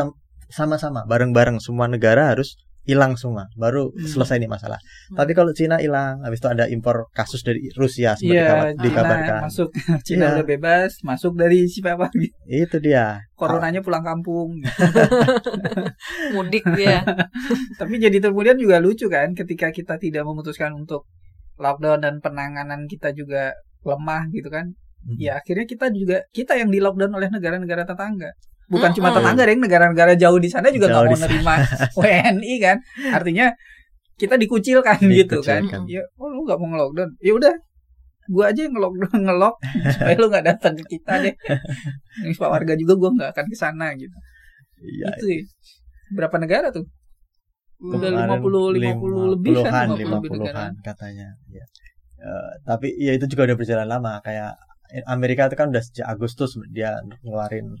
sama-sama 0.48 1.02
bareng-bareng 1.04 1.58
semua 1.58 1.86
negara 1.86 2.30
harus 2.30 2.54
hilang 2.82 3.18
semua 3.18 3.50
baru 3.54 3.90
Hmm. 3.90 4.06
selesai 4.06 4.38
nih 4.38 4.46
masalah 4.46 4.78
Hmm. 5.10 5.18
tapi 5.18 5.34
kalau 5.34 5.50
Cina 5.50 5.74
hilang 5.76 6.22
habis 6.22 6.38
itu 6.38 6.46
ada 6.46 6.64
impor 6.66 7.10
kasus 7.10 7.42
dari 7.42 7.66
Rusia 7.74 8.14
seperti 8.14 8.30
Iya, 8.32 8.46
kabar- 8.46 8.70
Cina 8.70 8.82
dikabarkan 8.86 9.40
masuk 9.42 9.68
Cina 10.06 10.22
Iya. 10.22 10.32
udah 10.32 10.46
bebas, 10.46 10.90
masuk 11.02 11.32
dari 11.34 11.66
siapa 11.66 12.06
gitu. 12.14 12.30
itu 12.46 12.76
dia 12.78 13.18
Coronanya 13.34 13.82
pulang 13.82 14.00
kampung. 14.00 14.62
mudik 16.32 16.64
dia 16.72 17.02
Tapi 17.80 17.94
jadi 17.98 18.16
kemudian 18.20 18.56
juga 18.56 18.78
lucu 18.78 19.06
kan 19.06 19.32
ketika 19.32 19.68
kita 19.70 19.98
tidak 19.98 20.22
memutuskan 20.22 20.72
untuk 20.72 21.04
lockdown 21.56 22.00
dan 22.00 22.14
penanganan 22.18 22.84
kita 22.84 23.10
juga 23.10 23.50
lemah 23.82 24.28
gitu 24.30 24.46
kan. 24.46 24.72
Mhm. 25.02 25.16
Ya 25.18 25.38
akhirnya 25.38 25.64
kita 25.64 25.90
juga 25.90 26.22
kita 26.30 26.54
yang 26.54 26.68
di 26.68 26.78
lockdown 26.78 27.12
oleh 27.12 27.28
negara-negara 27.28 27.82
tetangga. 27.82 28.30
Bukan 28.66 28.90
cuma 28.98 29.14
Mm-mm. 29.14 29.22
tetangga 29.22 29.42
deh, 29.46 29.56
negara-negara 29.56 30.12
jauh 30.18 30.38
di 30.42 30.50
sana 30.50 30.74
juga 30.74 30.90
nggak 30.90 31.04
mau 31.06 31.18
nerima 31.18 31.54
WNI 32.02 32.54
kan. 32.58 32.76
Artinya 33.14 33.46
kita 34.18 34.34
dikucilkan, 34.34 34.98
gitu 35.06 35.38
kan. 35.44 35.62
Dikucilkan. 35.62 35.86
Ya, 35.86 36.02
oh 36.18 36.28
lu 36.32 36.42
nggak 36.42 36.58
mau 36.58 36.66
nge-lockdown. 36.74 37.10
Ya 37.22 37.32
udah, 37.38 37.54
gua 38.26 38.44
aja 38.50 38.60
yang 38.66 38.74
nge-lockdown 38.74 39.20
ngelok 39.22 39.54
supaya 39.94 40.16
lu 40.18 40.26
nggak 40.26 40.46
datang 40.50 40.72
ke 40.74 40.84
kita 40.98 41.12
deh. 41.22 41.34
Ini 42.26 42.34
Pak 42.34 42.50
warga 42.50 42.74
juga 42.74 42.92
gua 42.98 43.10
nggak 43.14 43.30
akan 43.36 43.44
ke 43.46 43.56
sana 43.56 43.86
gitu. 43.94 44.16
Iya, 44.82 45.14
Itu 45.14 45.24
sih. 45.30 45.40
Berapa 46.10 46.36
negara 46.42 46.74
tuh? 46.74 46.86
Udah 47.76 48.08
Kemarin 48.08 48.40
50 48.40 48.82
50 48.82 49.34
lebih 49.36 49.52
kan 49.60 49.84
50-an, 49.84 49.86
50 50.00 50.16
lebih 50.16 50.30
negara. 50.32 50.48
50-an 50.48 50.72
katanya 50.80 51.28
ya. 51.52 51.64
Eh, 52.16 52.52
tapi 52.64 52.88
ya 52.96 53.12
itu 53.12 53.28
juga 53.28 53.52
udah 53.52 53.56
berjalan 53.60 53.84
lama 53.84 54.18
kayak 54.24 54.56
Amerika 55.04 55.46
itu 55.52 55.56
kan 55.60 55.68
udah 55.68 55.82
sejak 55.84 56.08
Agustus 56.08 56.56
dia 56.72 56.96
ngeluarin 57.20 57.76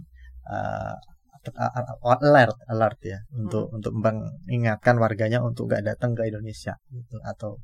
a- 0.52 2.18
alert 2.18 2.58
alert 2.66 2.98
ya 3.06 3.18
untuk 3.30 3.70
Hmm. 3.70 3.76
untuk 3.78 3.92
mengingatkan 3.94 4.98
warganya 4.98 5.38
untuk 5.42 5.70
nggak 5.70 5.86
datang 5.86 6.14
ke 6.18 6.26
Indonesia 6.26 6.74
gitu 6.90 7.16
atau 7.22 7.58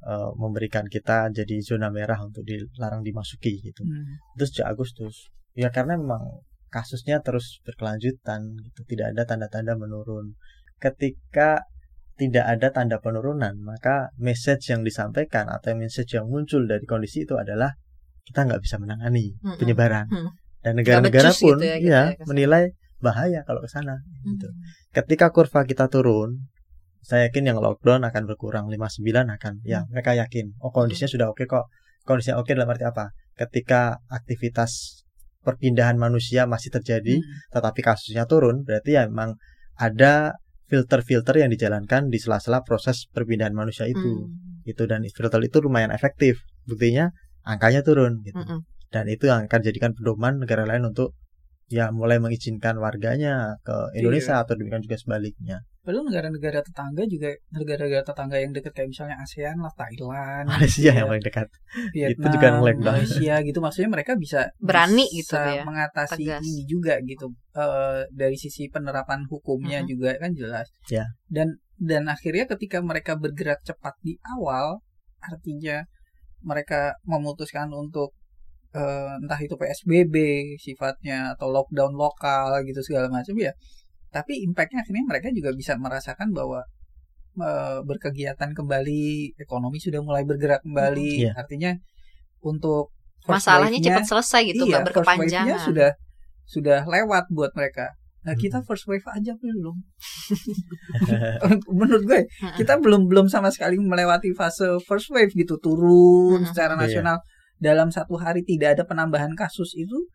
eh, 0.00 0.30
memberikan 0.32 0.88
kita 0.88 1.28
jadi 1.28 1.60
zona 1.60 1.92
merah 1.92 2.16
untuk 2.24 2.40
dilarang 2.48 3.04
dimasuki 3.04 3.60
gitu 3.60 3.84
Hmm. 3.84 4.16
itu 4.36 4.44
sejak 4.48 4.72
Agustus 4.72 5.28
ya 5.52 5.68
karena 5.68 6.00
memang 6.00 6.40
kasusnya 6.72 7.20
terus 7.20 7.60
berkelanjutan 7.66 8.56
gitu 8.64 8.80
tidak 8.88 9.12
ada 9.12 9.22
tanda-tanda 9.28 9.76
menurun 9.76 10.38
ketika 10.80 11.68
tidak 12.16 12.46
ada 12.48 12.68
tanda 12.72 12.96
penurunan 12.96 13.52
maka 13.60 14.08
message 14.16 14.72
yang 14.72 14.80
disampaikan 14.80 15.48
atau 15.52 15.76
message 15.76 16.16
yang 16.16 16.24
muncul 16.32 16.64
dari 16.64 16.84
kondisi 16.88 17.28
itu 17.28 17.36
adalah 17.36 17.76
kita 18.24 18.48
nggak 18.48 18.60
bisa 18.64 18.80
menangani 18.80 19.36
Mm-mm. 19.40 19.60
penyebaran 19.60 20.08
Mm. 20.08 20.30
Dan 20.60 20.72
negara-negara 20.76 21.30
pun 21.32 21.56
gitu 21.56 21.64
ya, 21.64 21.76
gitu 21.80 21.88
ya, 21.90 22.02
ya, 22.14 22.24
menilai 22.24 22.62
bahaya 23.00 23.40
kalau 23.42 23.60
ke 23.60 23.68
sana 23.68 23.96
gitu 24.22 24.48
Hmm. 24.48 24.60
ketika 24.92 25.32
kurva 25.32 25.64
kita 25.64 25.88
turun 25.88 26.48
saya 27.00 27.32
yakin 27.32 27.48
yang 27.48 27.58
lockdown 27.58 28.04
akan 28.04 28.28
berkurang 28.28 28.68
59 28.68 29.00
akan 29.30 29.64
ya 29.64 29.80
Hmm. 29.82 29.88
mereka 29.90 30.12
yakin 30.14 30.52
oh 30.60 30.68
kondisinya 30.68 31.08
sudah 31.08 31.26
oke 31.32 31.44
kok 31.44 31.64
kondisinya 32.04 32.36
oke 32.36 32.52
dalam 32.52 32.68
arti 32.68 32.84
apa 32.84 33.08
ketika 33.34 34.04
aktivitas 34.06 35.00
perpindahan 35.40 35.96
manusia 35.96 36.44
masih 36.44 36.68
terjadi 36.70 37.16
Hmm. 37.16 37.56
tetapi 37.56 37.80
kasusnya 37.80 38.28
turun 38.28 38.62
berarti 38.62 39.00
ya 39.00 39.08
memang 39.08 39.40
ada 39.76 40.36
filter-filter 40.68 41.40
yang 41.40 41.50
dijalankan 41.50 42.12
di 42.12 42.20
sela-sela 42.20 42.60
proses 42.62 43.08
perpindahan 43.10 43.56
manusia 43.56 43.88
itu 43.88 44.28
Hmm. 44.28 44.60
gitu 44.68 44.84
dan 44.84 45.00
filter 45.08 45.40
itu 45.40 45.58
lumayan 45.58 45.88
efektif 45.90 46.44
buktinya 46.68 47.08
angkanya 47.42 47.80
turun 47.80 48.20
gitu 48.20 48.36
Mm-mm. 48.36 48.60
Dan 48.90 49.06
itu 49.06 49.26
yang 49.26 49.46
akan 49.46 49.60
jadikan 49.62 49.94
pedoman 49.94 50.42
negara 50.42 50.66
lain 50.66 50.84
untuk 50.84 51.14
ya 51.70 51.94
mulai 51.94 52.18
mengizinkan 52.18 52.74
warganya 52.76 53.54
ke 53.62 53.94
Indonesia 53.94 54.36
Iya. 54.36 54.42
atau 54.42 54.54
demikian 54.58 54.82
juga 54.82 54.98
sebaliknya 54.98 55.58
Padahal 55.80 56.12
negara-negara 56.12 56.60
tetangga 56.60 57.08
juga 57.08 57.32
negara-negara 57.56 58.04
tetangga 58.04 58.36
yang 58.36 58.52
dekat 58.52 58.76
kayak 58.76 58.92
misalnya 58.92 59.16
ASEAN 59.16 59.56
lah, 59.64 59.72
Thailand, 59.72 60.44
Malaysia 60.52 60.76
gitu 60.76 60.92
yang 60.92 60.98
ya, 61.00 61.08
paling 61.08 61.24
dekat 61.24 61.48
Vietnam, 61.96 62.32
juga 62.36 62.46
nge-lockdown. 62.52 62.92
Malaysia 63.00 63.34
gitu 63.40 63.58
maksudnya 63.64 63.90
mereka 63.90 64.12
bisa 64.20 64.40
Berani 64.60 65.06
bisa 65.08 65.16
gitu 65.16 65.36
ya, 65.40 65.62
mengatasi 65.64 66.20
tegas. 66.20 66.42
ini 66.44 66.62
juga 66.68 66.94
gitu 67.00 67.26
Eh, 67.56 68.00
dari 68.12 68.36
sisi 68.36 68.68
penerapan 68.68 69.24
hukumnya 69.26 69.80
Mhm. 69.80 69.88
juga 69.88 70.10
kan 70.20 70.30
jelas. 70.36 70.68
Ya. 70.86 71.08
Dan 71.26 71.58
dan 71.80 72.06
akhirnya 72.06 72.44
ketika 72.46 72.84
mereka 72.84 73.16
bergerak 73.16 73.64
cepat 73.64 73.96
di 74.04 74.20
awal 74.36 74.84
artinya 75.18 75.80
mereka 76.40 77.00
memutuskan 77.02 77.72
untuk 77.72 78.12
eh, 78.74 79.10
entah 79.22 79.40
itu 79.42 79.54
PSBB 79.58 80.14
sifatnya 80.58 81.34
atau 81.34 81.50
lockdown 81.50 81.94
lokal 81.94 82.62
gitu 82.66 82.80
segala 82.82 83.10
macam 83.10 83.34
ya. 83.34 83.50
Tapi 84.10 84.42
impactnya 84.46 84.82
akhirnya 84.82 85.04
mereka 85.06 85.28
juga 85.30 85.50
bisa 85.54 85.74
merasakan 85.78 86.30
bahwa 86.34 86.62
eh, 87.38 87.78
berkegiatan 87.86 88.50
kembali, 88.54 89.34
ekonomi 89.38 89.78
sudah 89.78 90.02
mulai 90.02 90.22
bergerak 90.26 90.62
kembali. 90.66 91.30
Iya. 91.30 91.32
Artinya 91.38 91.72
untuk 92.42 92.90
masalahnya 93.28 93.78
cepat 93.78 94.08
selesai 94.08 94.42
gitu 94.48 94.64
iya, 94.64 94.80
nggak 94.80 94.84
berkepanjangan 94.90 95.58
sudah 95.60 95.90
sudah 96.48 96.78
lewat 96.88 97.28
buat 97.30 97.52
mereka. 97.54 97.92
Nah, 98.20 98.36
Hmm. 98.36 98.42
kita 98.42 98.58
first 98.68 98.84
wave 98.84 99.04
aja 99.08 99.32
belum. 99.38 99.76
Menurut 101.80 102.02
gue, 102.04 102.20
Mm-mm. 102.26 102.56
kita 102.60 102.76
belum 102.80 103.08
belum 103.08 103.26
sama 103.32 103.48
sekali 103.48 103.80
melewati 103.80 104.32
fase 104.36 104.76
first 104.84 105.08
wave 105.12 105.32
gitu 105.32 105.56
turun 105.56 106.44
secara 106.44 106.76
Iya. 106.76 106.80
nasional 106.84 107.16
dalam 107.60 107.92
satu 107.92 108.16
hari 108.16 108.40
tidak 108.42 108.80
ada 108.80 108.84
penambahan 108.84 109.36
kasus 109.36 109.76
itu 109.76 110.08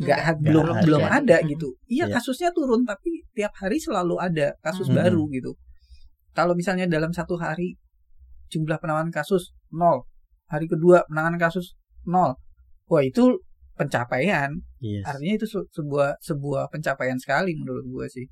nggak 0.00 0.40
belum 0.40 0.64
Nggak 0.72 0.82
belum 0.88 1.02
ada. 1.04 1.18
ada 1.20 1.36
gitu. 1.44 1.68
Iya 1.84 2.08
Iya. 2.08 2.14
kasusnya 2.16 2.48
turun 2.50 2.86
tapi 2.86 3.26
tiap 3.36 3.52
hari 3.58 3.76
selalu 3.76 4.16
ada 4.16 4.54
kasus 4.62 4.88
Mm-mm. 4.88 4.98
baru 4.98 5.22
gitu. 5.28 5.52
Kalau 6.32 6.56
misalnya 6.56 6.88
dalam 6.88 7.12
satu 7.12 7.36
hari 7.36 7.76
jumlah 8.48 8.80
penambahan 8.80 9.12
kasus 9.12 9.52
nol, 9.68 10.08
hari 10.46 10.64
kedua 10.64 11.04
penanganan 11.04 11.36
kasus 11.36 11.76
nol, 12.04 12.38
wah 12.88 13.02
itu 13.02 13.36
pencapaian 13.72 14.52
yes. 14.80 15.00
artinya 15.02 15.34
itu 15.34 15.46
se- 15.48 15.68
sebuah 15.72 16.20
sebuah 16.20 16.68
pencapaian 16.68 17.16
sekali 17.16 17.56
menurut 17.56 17.84
gue 17.84 18.06
sih 18.06 18.26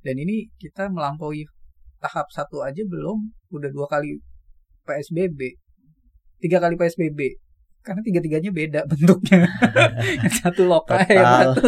dan 0.00 0.14
ini 0.14 0.46
kita 0.54 0.86
melampaui 0.86 1.42
tahap 1.98 2.30
satu 2.30 2.62
aja 2.62 2.78
belum 2.86 3.18
udah 3.50 3.70
dua 3.74 3.90
kali 3.90 4.14
psbb 4.82 5.40
tiga 6.38 6.62
kali 6.62 6.78
psbb 6.78 7.20
karena 7.84 8.00
tiga-tiganya 8.00 8.50
beda 8.50 8.80
bentuknya 8.90 9.44
yang 10.18 10.34
satu 10.40 10.64
lokal 10.64 11.04
yang 11.04 11.28
satu 11.36 11.60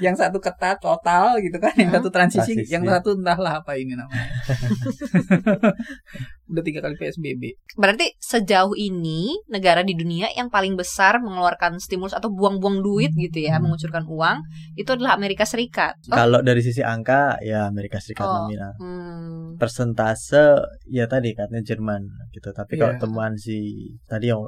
yang 0.00 0.16
satu 0.16 0.38
ketat 0.40 0.80
total 0.80 1.36
gitu 1.38 1.60
kan 1.60 1.76
yang 1.76 1.92
Hmm. 1.92 2.00
satu 2.00 2.08
transisi, 2.08 2.52
Transisi. 2.56 2.72
yang 2.72 2.88
satu 2.88 3.12
entahlah 3.14 3.60
apa 3.60 3.76
ini 3.76 3.92
namanya 3.92 4.32
Udah 6.48 6.64
tiga 6.64 6.80
kali 6.80 6.96
PSBB. 6.96 7.42
Berarti 7.76 8.16
sejauh 8.16 8.72
ini 8.72 9.36
negara 9.46 9.80
di 9.80 9.92
dunia 9.92 10.32
yang 10.32 10.48
paling 10.48 10.74
besar 10.74 11.20
mengeluarkan 11.20 11.76
stimulus 11.76 12.12
atau 12.12 12.28
buang-buang 12.28 12.80
duit 12.80 13.12
gitu 13.12 13.38
ya, 13.38 13.56
Hmm. 13.56 13.68
mengucurkan 13.68 14.08
uang 14.08 14.42
itu 14.74 14.88
adalah 14.88 15.12
Amerika 15.12 15.44
Serikat. 15.44 16.00
Oh, 16.08 16.16
Kalau 16.16 16.40
dari 16.40 16.64
sisi 16.64 16.80
angka 16.80 17.36
ya 17.40 17.68
Amerika 17.68 18.00
Serikat 18.00 18.24
Oh. 18.24 18.34
nominal. 18.44 18.72
hmm. 18.80 19.60
Persentase 19.60 20.58
ya 20.86 21.04
tadi 21.04 21.32
katanya 21.32 21.62
Jerman 21.62 22.02
gitu. 22.30 22.48
Tapi 22.50 22.74
kalau 22.74 22.94
Iya. 22.96 23.00
temuan 23.00 23.32
si 23.34 23.58
tadi 24.04 24.30
yang 24.30 24.40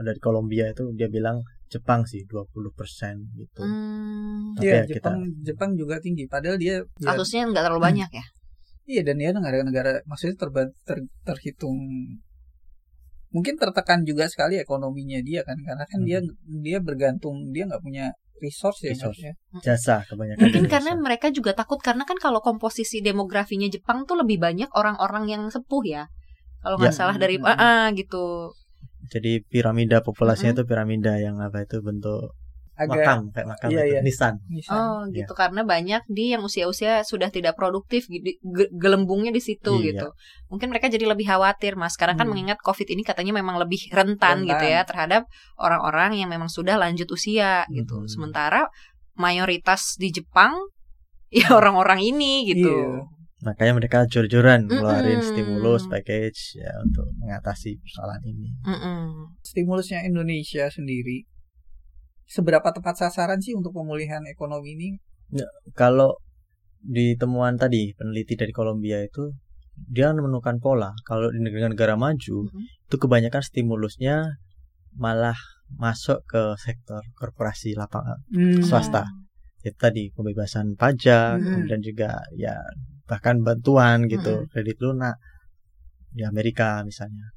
dari 0.00 0.18
Kolombia 0.18 0.70
itu 0.70 0.90
dia 0.92 1.06
bilang 1.06 1.40
Jepang 1.66 2.06
sih 2.06 2.22
20% 2.24 3.26
gitu. 3.34 3.62
Hmm. 3.62 4.54
Tapi 4.54 4.66
Iya, 4.66 4.74
ya 4.74 4.82
kita- 4.86 4.94
Jepang 4.94 5.18
Jepang 5.42 5.70
juga 5.74 5.98
tinggi. 5.98 6.24
Padahal 6.26 6.56
dia 6.56 6.78
ya, 6.78 7.10
Kasusnya 7.10 7.50
nggak 7.50 7.64
terlalu 7.66 7.82
banyak 7.82 8.10
ya. 8.10 8.24
Iya 8.86 9.02
dan 9.02 9.16
dia 9.16 9.30
negara-negara 9.30 10.06
maksudnya 10.06 10.38
terba- 10.38 10.74
ter- 10.82 11.10
terhitung 11.22 11.74
mungkin 13.28 13.58
tertekan 13.58 14.06
juga 14.06 14.24
sekali 14.26 14.56
ekonominya 14.56 15.18
dia 15.20 15.42
kan 15.42 15.58
karena 15.58 15.84
kan 15.84 16.00
dia 16.00 16.22
dia 16.56 16.78
bergantung 16.78 17.50
dia 17.50 17.66
nggak 17.66 17.82
punya 17.82 18.14
resource 18.36 18.80
ya 18.80 18.92
Resource. 18.92 19.18
maksudnya. 19.18 19.34
Jasa 19.60 19.96
kebanyakan. 20.04 20.40
Mungkin 20.40 20.62
dari 20.62 20.70
karena 20.70 20.92
jasa. 20.92 21.02
mereka 21.02 21.26
juga 21.30 21.50
takut 21.52 21.80
karena 21.80 22.04
kan 22.04 22.16
kalau 22.16 22.38
komposisi 22.38 23.00
demografinya 23.00 23.66
Jepang 23.66 24.04
tuh 24.04 24.14
lebih 24.14 24.36
banyak 24.36 24.68
orang-orang 24.70 25.24
yang 25.26 25.42
sepuh 25.48 25.82
ya. 25.82 26.04
Kalau 26.60 26.76
nggak 26.76 26.92
Ya. 26.92 26.96
salah 26.96 27.16
dari 27.16 27.36
Hmm. 27.36 27.48
ah, 27.48 27.88
gitu. 27.90 28.52
jadi 29.06 29.38
piramida 29.40 30.02
populasinya 30.02 30.50
itu 30.52 30.64
piramida 30.64 31.14
yang 31.16 31.38
apa 31.38 31.62
itu 31.62 31.78
bentuk 31.78 32.34
Agak 32.76 32.92
makam 33.00 33.18
kayak 33.32 33.46
makam 33.48 33.68
Iya, 33.72 33.82
itu 33.82 33.88
iya. 33.88 34.00
nisan. 34.04 34.34
nisan. 34.52 34.76
Oh, 34.76 35.00
gitu 35.08 35.32
karena 35.32 35.64
banyak 35.64 36.04
di 36.06 36.36
yang 36.36 36.44
usia-usia 36.44 37.00
sudah 37.02 37.32
tidak 37.32 37.56
produktif 37.56 38.04
gitu, 38.06 38.36
ge- 38.36 38.68
gelembungnya 38.70 39.32
di 39.32 39.40
situ 39.40 39.80
Iya. 39.80 39.86
gitu. 39.96 40.08
Mungkin 40.52 40.68
mereka 40.68 40.92
jadi 40.92 41.08
lebih 41.08 41.24
khawatir, 41.24 41.72
Mas. 41.74 41.96
Karena 41.96 42.12
kan 42.14 42.28
Hmm. 42.28 42.36
mengingat 42.36 42.60
Covid 42.60 42.84
ini 42.86 43.00
katanya 43.00 43.32
memang 43.32 43.56
lebih 43.56 43.80
rentan, 43.88 44.44
Rentan. 44.44 44.48
gitu 44.52 44.64
ya 44.68 44.84
terhadap 44.84 45.24
orang-orang 45.56 46.20
yang 46.20 46.28
memang 46.28 46.46
sudah 46.46 46.76
lanjut 46.76 47.08
usia 47.08 47.64
gitu. 47.68 48.04
Mhm. 48.04 48.08
Sementara 48.12 48.68
mayoritas 49.16 49.96
di 49.96 50.12
Jepang 50.12 50.52
ya 51.32 51.48
orang-orang 51.50 52.04
ini 52.04 52.44
gitu. 52.46 52.68
Iya. 52.70 53.08
Makanya 53.36 53.72
mereka 53.74 53.98
jor-joran 54.04 54.64
ngeluarin 54.64 55.20
Mm-mm. 55.20 55.28
stimulus 55.28 55.84
package 55.86 56.56
ya 56.56 56.72
untuk 56.80 57.04
mengatasi 57.16 57.76
persoalan 57.78 58.20
ini. 58.22 58.48
Mm-mm. 58.64 59.36
Stimulusnya 59.40 60.02
Indonesia 60.02 60.68
sendiri 60.68 61.28
seberapa 62.26 62.68
tepat 62.74 62.94
sasaran 62.98 63.38
sih 63.38 63.54
untuk 63.54 63.72
pemulihan 63.72 64.22
ekonomi 64.26 64.74
ini? 64.74 64.88
Kalau 65.74 66.18
di 66.78 67.18
temuan 67.18 67.58
tadi 67.58 67.90
peneliti 67.98 68.38
dari 68.38 68.52
Kolombia 68.54 69.02
itu 69.02 69.34
dia 69.76 70.08
menemukan 70.14 70.56
pola 70.62 70.94
kalau 71.04 71.28
di 71.28 71.42
negara-negara 71.42 71.98
maju 71.98 72.48
Mhm. 72.48 72.62
itu 72.88 72.96
kebanyakan 72.96 73.42
stimulusnya 73.42 74.40
malah 74.96 75.36
masuk 75.76 76.24
ke 76.24 76.54
sektor 76.56 77.02
korporasi 77.18 77.76
lapangan 77.76 78.22
Hmm. 78.32 78.62
swasta. 78.62 79.04
itu 79.66 79.74
tadi 79.82 80.14
pembebasan 80.14 80.78
pajak 80.78 81.42
Hmm. 81.42 81.66
kemudian 81.66 81.82
juga 81.82 82.22
ya 82.38 82.54
bahkan 83.10 83.42
bantuan 83.42 84.06
gitu 84.06 84.46
Hmm. 84.46 84.48
kredit 84.48 84.78
lunak 84.78 85.18
di 86.14 86.22
Amerika 86.22 86.86
misalnya 86.86 87.34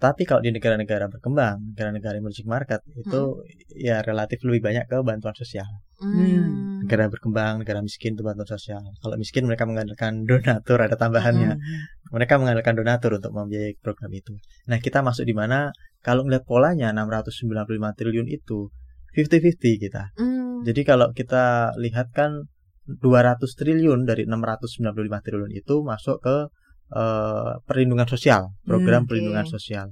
tetapi 0.00 0.24
kalau 0.24 0.40
di 0.40 0.48
negara-negara 0.48 1.12
berkembang 1.12 1.76
negara-negara 1.76 2.16
emerging 2.16 2.48
market 2.48 2.80
itu 2.96 3.44
ya 3.76 4.00
relatif 4.00 4.40
lebih 4.48 4.64
banyak 4.72 4.88
ke 4.88 4.96
bantuan 5.04 5.36
sosial 5.36 5.68
Hmm. 6.00 6.80
negara 6.80 7.12
berkembang 7.12 7.60
negara 7.60 7.84
miskin 7.84 8.16
itu 8.16 8.24
bantuan 8.24 8.48
sosial 8.48 8.80
kalau 9.04 9.20
miskin 9.20 9.44
mereka 9.44 9.68
mengandalkan 9.68 10.24
donatur 10.28 10.80
ada 10.80 10.96
tambahannya 10.96 11.60
Hmm. 11.60 12.16
mereka 12.16 12.40
mengandalkan 12.40 12.72
donatur 12.80 13.20
untuk 13.20 13.36
membiayai 13.36 13.76
program 13.84 14.08
itu 14.16 14.32
nah 14.64 14.80
kita 14.80 15.04
masuk 15.04 15.28
di 15.28 15.36
mana 15.36 15.76
kalau 16.00 16.24
melihat 16.24 16.48
polanya 16.48 16.88
695 16.96 17.92
triliun 18.00 18.24
itu 18.32 18.72
50-50 19.12 19.76
kita 19.76 20.02
Hmm. 20.16 20.64
jadi 20.64 20.80
kalau 20.88 21.12
kita 21.12 21.76
lihat 21.76 22.08
kan 22.16 22.48
200 22.88 23.36
triliun 23.54 24.08
dari 24.08 24.24
695 24.24 25.20
triliun 25.20 25.52
itu 25.52 25.84
masuk 25.84 26.24
ke 26.24 26.48
eh, 26.90 27.52
perlindungan 27.66 28.06
sosial, 28.06 28.50
program 28.66 29.02
Hmm, 29.04 29.08
perlindungan 29.08 29.46
oke. 29.46 29.54
sosial. 29.56 29.88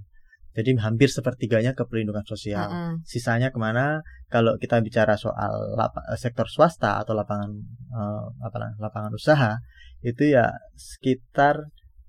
Jadi 0.59 0.75
hampir 0.83 1.07
sepertiganya 1.07 1.71
ke 1.79 1.87
perlindungan 1.87 2.27
sosial. 2.27 2.67
Mm-mm. 2.67 2.93
Sisanya 3.07 3.55
ke 3.55 3.59
mana? 3.63 4.03
Kalau 4.27 4.59
kita 4.59 4.83
bicara 4.83 5.15
soal 5.15 5.79
sektor 6.19 6.51
swasta 6.51 6.99
atau 6.99 7.15
lapangan 7.15 7.51
eh, 7.95 8.27
apa 8.43 8.57
namanya, 8.59 8.91
lapangan 8.91 9.13
usaha 9.15 9.55
itu 10.03 10.35
ya 10.35 10.51
sekitar 10.75 11.63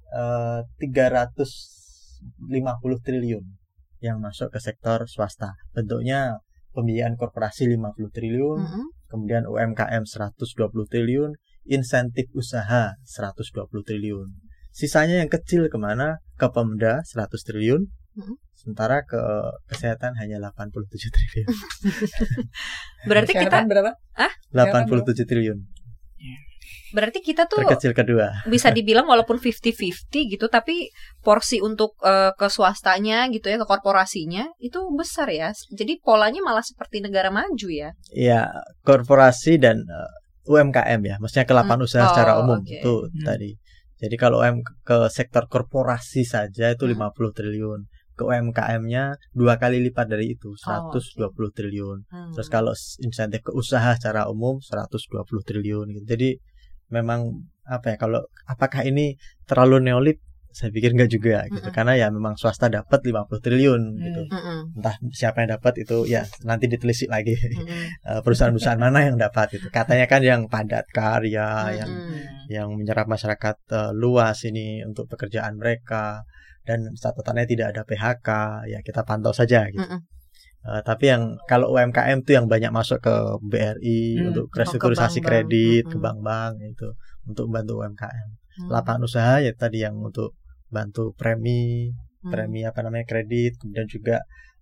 eh, 0.10 0.66
350 0.82 3.06
triliun 3.06 3.46
yang 4.00 4.18
masuk 4.24 4.50
ke 4.50 4.60
sektor 4.60 5.06
swasta. 5.06 5.54
Bentuknya 5.76 6.40
pembiayaan 6.74 7.16
korporasi 7.20 7.68
50 7.68 8.10
triliun, 8.16 8.60
Mm-mm. 8.66 8.86
kemudian 9.12 9.44
UMKM 9.46 10.04
120 10.06 10.90
triliun, 10.90 11.32
insentif 11.68 12.26
usaha 12.34 12.96
120 13.04 13.84
triliun. 13.86 14.28
Sisanya 14.80 15.19
yang 15.19 15.27
kecil 15.27 15.67
ke 15.67 15.75
mana? 15.75 16.23
Ke 16.34 16.47
Pemda 16.47 17.03
100 17.03 17.43
triliun, 17.43 17.84
Mhm. 18.15 18.36
sementara 18.55 19.03
ke 19.03 19.19
kesehatan 19.67 20.15
hanya 20.15 20.39
87 20.39 21.11
triliun. 21.11 21.47
Berarti 23.09 23.32
kita 23.34 23.59
berapa? 23.65 23.91
87 24.51 25.27
triliun, 25.27 25.59
berarti 26.89 27.21
kita 27.21 27.45
tuh 27.45 27.61
terkecil 27.61 27.93
kedua. 27.93 28.41
bisa 28.45 28.73
dibilang 28.73 29.05
walaupun 29.05 29.38
50-50 29.38 30.09
gitu 30.09 30.49
tapi 30.49 30.89
porsi 31.19 31.61
untuk 31.61 31.93
eh, 32.01 32.34
ke 32.34 32.49
swastanya 32.49 33.30
gitu 33.30 33.45
ya 33.45 33.61
ke 33.61 33.65
korporasinya 33.65 34.49
itu 34.57 34.82
besar 34.91 35.30
ya 35.30 35.53
jadi 35.69 36.01
polanya 36.01 36.41
malah 36.41 36.65
seperti 36.65 36.97
negara 36.99 37.30
maju 37.30 37.67
ya 37.69 37.93
Ya, 38.09 38.49
korporasi 38.82 39.61
dan 39.61 39.86
eh, 39.86 40.11
UMKM 40.49 41.01
ya, 41.05 41.15
maksudnya 41.21 41.45
ke 41.45 41.53
lapangan 41.53 41.77
Hmm. 41.77 41.88
usaha 41.88 42.05
secara 42.09 42.32
Oh, 42.36 42.41
umum 42.41 42.57
oke. 42.57 42.73
itu 42.73 42.93
Hmm. 43.05 43.21
tadi. 43.21 43.51
Jadi 44.00 44.16
kalau 44.16 44.39
UM 44.39 44.64
ke 44.88 45.12
sektor 45.12 45.52
korporasi 45.52 46.24
saja 46.24 46.72
itu 46.72 46.88
Hmm. 46.88 46.95
50 47.12 47.36
triliun. 47.36 47.82
Ke 48.16 48.28
UMKM-nya 48.28 49.16
dua 49.32 49.56
kali 49.56 49.80
lipat 49.80 50.12
dari 50.12 50.36
itu, 50.36 50.52
Oh, 50.52 50.91
120 50.91 51.52
triliun. 51.56 51.97
Hmm. 52.12 52.32
Terus 52.36 52.47
kalau 52.52 52.72
insentif 53.04 53.43
ke 53.43 53.52
usaha 53.56 53.95
secara 53.95 54.28
umum 54.28 54.60
120 54.60 55.43
triliun 55.43 55.88
gitu. 55.95 56.06
Jadi 56.08 56.30
memang 56.91 57.43
apa 57.70 57.93
ya 57.93 57.97
kalau 58.02 58.24
apakah 58.50 58.84
ini 58.84 59.16
terlalu 59.45 59.84
neolib? 59.91 60.18
Saya 60.50 60.74
pikir 60.74 60.97
enggak 60.97 61.14
juga 61.14 61.45
gitu. 61.45 61.70
Mm-mm. 61.70 61.76
Karena 61.76 61.93
ya 61.93 62.08
memang 62.10 62.34
swasta 62.34 62.68
dapat 62.68 63.00
50 63.06 63.30
triliun 63.41 63.82
gitu. 64.02 64.22
Mm-mm. 64.30 64.78
Entah 64.82 64.95
siapa 65.14 65.45
yang 65.45 65.56
dapat 65.58 65.86
itu 65.86 66.10
ya 66.10 66.26
nanti 66.45 66.66
ditelisik 66.66 67.10
lagi. 67.10 67.38
Eh, 68.10 68.22
perusahaan-perusahaan 68.26 68.80
mana 68.80 69.06
yang 69.06 69.20
dapat 69.20 69.60
itu. 69.60 69.68
Katanya 69.70 70.10
kan 70.10 70.22
yang 70.24 70.41
padat 70.50 70.88
karya, 70.89 71.78
yang 71.78 71.91
Mm-mm. 71.91 72.22
yang 72.50 72.68
menyerap 72.74 73.06
masyarakat 73.06 73.56
eh, 73.70 73.91
luas 73.93 74.41
ini 74.47 74.82
untuk 74.82 75.06
pekerjaan 75.12 75.60
mereka 75.60 76.26
dan 76.66 76.89
catatannya 76.93 77.45
tidak 77.50 77.68
ada 77.76 77.82
PHK 77.86 78.30
ya 78.70 78.80
kita 78.82 79.06
pantau 79.06 79.34
saja 79.36 79.68
gitu. 79.70 79.82
Mm-mm. 79.84 80.02
Eh, 80.60 80.82
tapi 80.84 81.08
yang 81.08 81.39
kalau 81.47 81.72
UMKM 81.72 82.20
itu 82.28 82.36
yang 82.36 82.52
banyak 82.52 82.72
masuk 82.76 83.00
ke 83.00 83.16
BRI 83.47 84.20
Hmm. 84.20 84.28
untuk 84.36 84.52
restrukturisasi 84.52 85.24
kredit 85.24 85.88
ke 85.88 85.95
bank-bank 85.95 86.60
itu 86.60 86.88
untuk 87.24 87.47
membantu 87.47 87.80
UMKM. 87.80 88.28
Hmm. 88.60 88.68
Lapangan 88.68 89.02
usaha 89.08 89.34
ya 89.39 89.56
tadi 89.56 89.88
yang 89.88 89.95
untuk 90.04 90.36
bantu 90.70 91.11
premi, 91.13 91.89
Hmm. 92.22 92.32
premi 92.32 92.61
apa 92.63 92.80
namanya 92.82 93.05
kredit, 93.05 93.57
kemudian 93.57 93.88
juga 93.88 94.17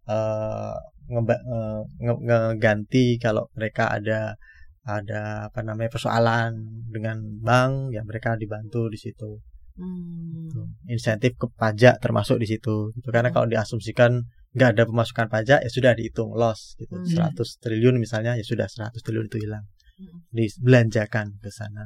eh, 0.08 0.76
ngeba- 1.08 1.44
eh, 1.46 1.82
nge- 2.00 2.22
ngeganti 2.24 3.20
kalau 3.20 3.52
mereka 3.54 3.92
ada 3.92 4.40
ada 4.88 5.52
apa 5.52 5.60
namanya 5.62 5.92
persoalan 5.92 6.56
dengan 6.88 7.20
bank 7.44 7.92
ya 7.92 8.08
mereka 8.08 8.40
dibantu 8.40 8.88
di 8.88 8.96
situ 8.96 9.44
Hmm. 9.76 10.48
Gitu. 10.48 10.64
insentif 10.88 11.36
ke 11.36 11.46
pajak 11.54 12.00
termasuk 12.00 12.40
di 12.40 12.48
situ 12.48 12.96
gitu. 12.96 13.12
karena 13.12 13.30
Hmm. 13.30 13.36
kalau 13.36 13.48
diasumsikan 13.48 14.24
nggak 14.56 14.70
ada 14.74 14.84
pemasukan 14.88 15.28
pajak 15.28 15.60
ya 15.60 15.70
sudah 15.70 15.92
dihitung 15.92 16.32
loss 16.34 16.80
gitu 16.80 16.96
Hmm. 16.96 17.04
100 17.06 17.60
triliun 17.60 18.00
misalnya 18.00 18.34
ya 18.34 18.46
sudah 18.48 18.66
100 18.66 19.04
triliun 19.04 19.28
itu 19.28 19.38
hilang 19.38 19.68
Hmm. 20.00 20.24
dibelanjakan 20.32 21.36
ke 21.38 21.52
sana 21.52 21.84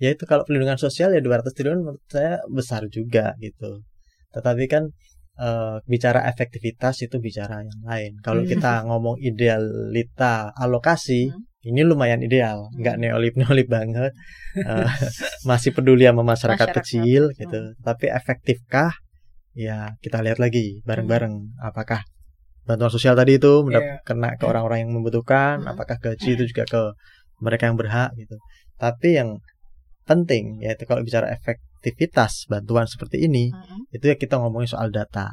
ya 0.00 0.08
itu 0.10 0.24
kalau 0.24 0.42
perlindungan 0.42 0.80
sosial 0.80 1.12
ya 1.12 1.20
200 1.20 1.52
triliun 1.52 1.80
menurut 1.84 2.02
saya 2.08 2.40
besar 2.48 2.88
juga 2.88 3.36
gitu 3.38 3.84
tetapi 4.32 4.64
kan 4.66 4.84
eh, 5.38 5.76
bicara 5.84 6.24
efektivitas 6.26 7.00
itu 7.00 7.16
bicara 7.18 7.60
yang 7.60 7.80
lain 7.84 8.12
kalau 8.20 8.42
Hmm. 8.42 8.50
kita 8.50 8.72
ngomong 8.88 9.16
idealita 9.20 10.52
alokasi 10.54 11.28
Hmm. 11.30 11.44
ini 11.62 11.80
lumayan 11.84 12.20
ideal 12.20 12.68
nggak 12.72 12.96
Hmm. 12.96 13.02
neolip 13.02 13.34
neolip 13.36 13.68
banget 13.68 14.12
Eh, 14.50 14.66
masih 15.50 15.70
peduli 15.70 16.04
sama 16.04 16.26
masyarakat, 16.26 16.58
Masyarakat. 16.58 16.82
kecil 16.82 17.22
gitu 17.32 17.60
Hmm. 17.60 17.76
tapi 17.80 18.10
efektifkah 18.10 18.90
ya 19.54 19.94
kita 20.00 20.22
lihat 20.22 20.38
lagi 20.38 20.82
bareng-bareng 20.82 21.34
apakah 21.60 22.02
bantuan 22.64 22.88
sosial 22.88 23.14
tadi 23.14 23.38
itu 23.38 23.66
Iya. 23.66 23.98
kena 24.02 24.34
ke 24.36 24.44
orang-orang 24.44 24.86
yang 24.86 24.92
membutuhkan 24.92 25.62
Hmm. 25.62 25.70
apakah 25.72 25.96
gaji 25.98 26.34
itu 26.34 26.44
juga 26.48 26.64
ke 26.66 26.82
mereka 27.40 27.66
yang 27.66 27.78
berhak 27.78 28.10
gitu 28.14 28.36
tapi 28.76 29.16
yang 29.16 29.38
penting 30.10 30.58
yaitu 30.58 30.82
kalau 30.84 31.00
bicara 31.00 31.30
efek 31.30 31.62
efektivitas 31.80 32.44
bantuan 32.44 32.84
seperti 32.84 33.24
ini 33.24 33.48
Mm-mm. 33.48 33.88
itu 33.88 34.04
ya 34.04 34.18
kita 34.18 34.36
ngomongin 34.36 34.68
soal 34.68 34.90
data. 34.90 35.30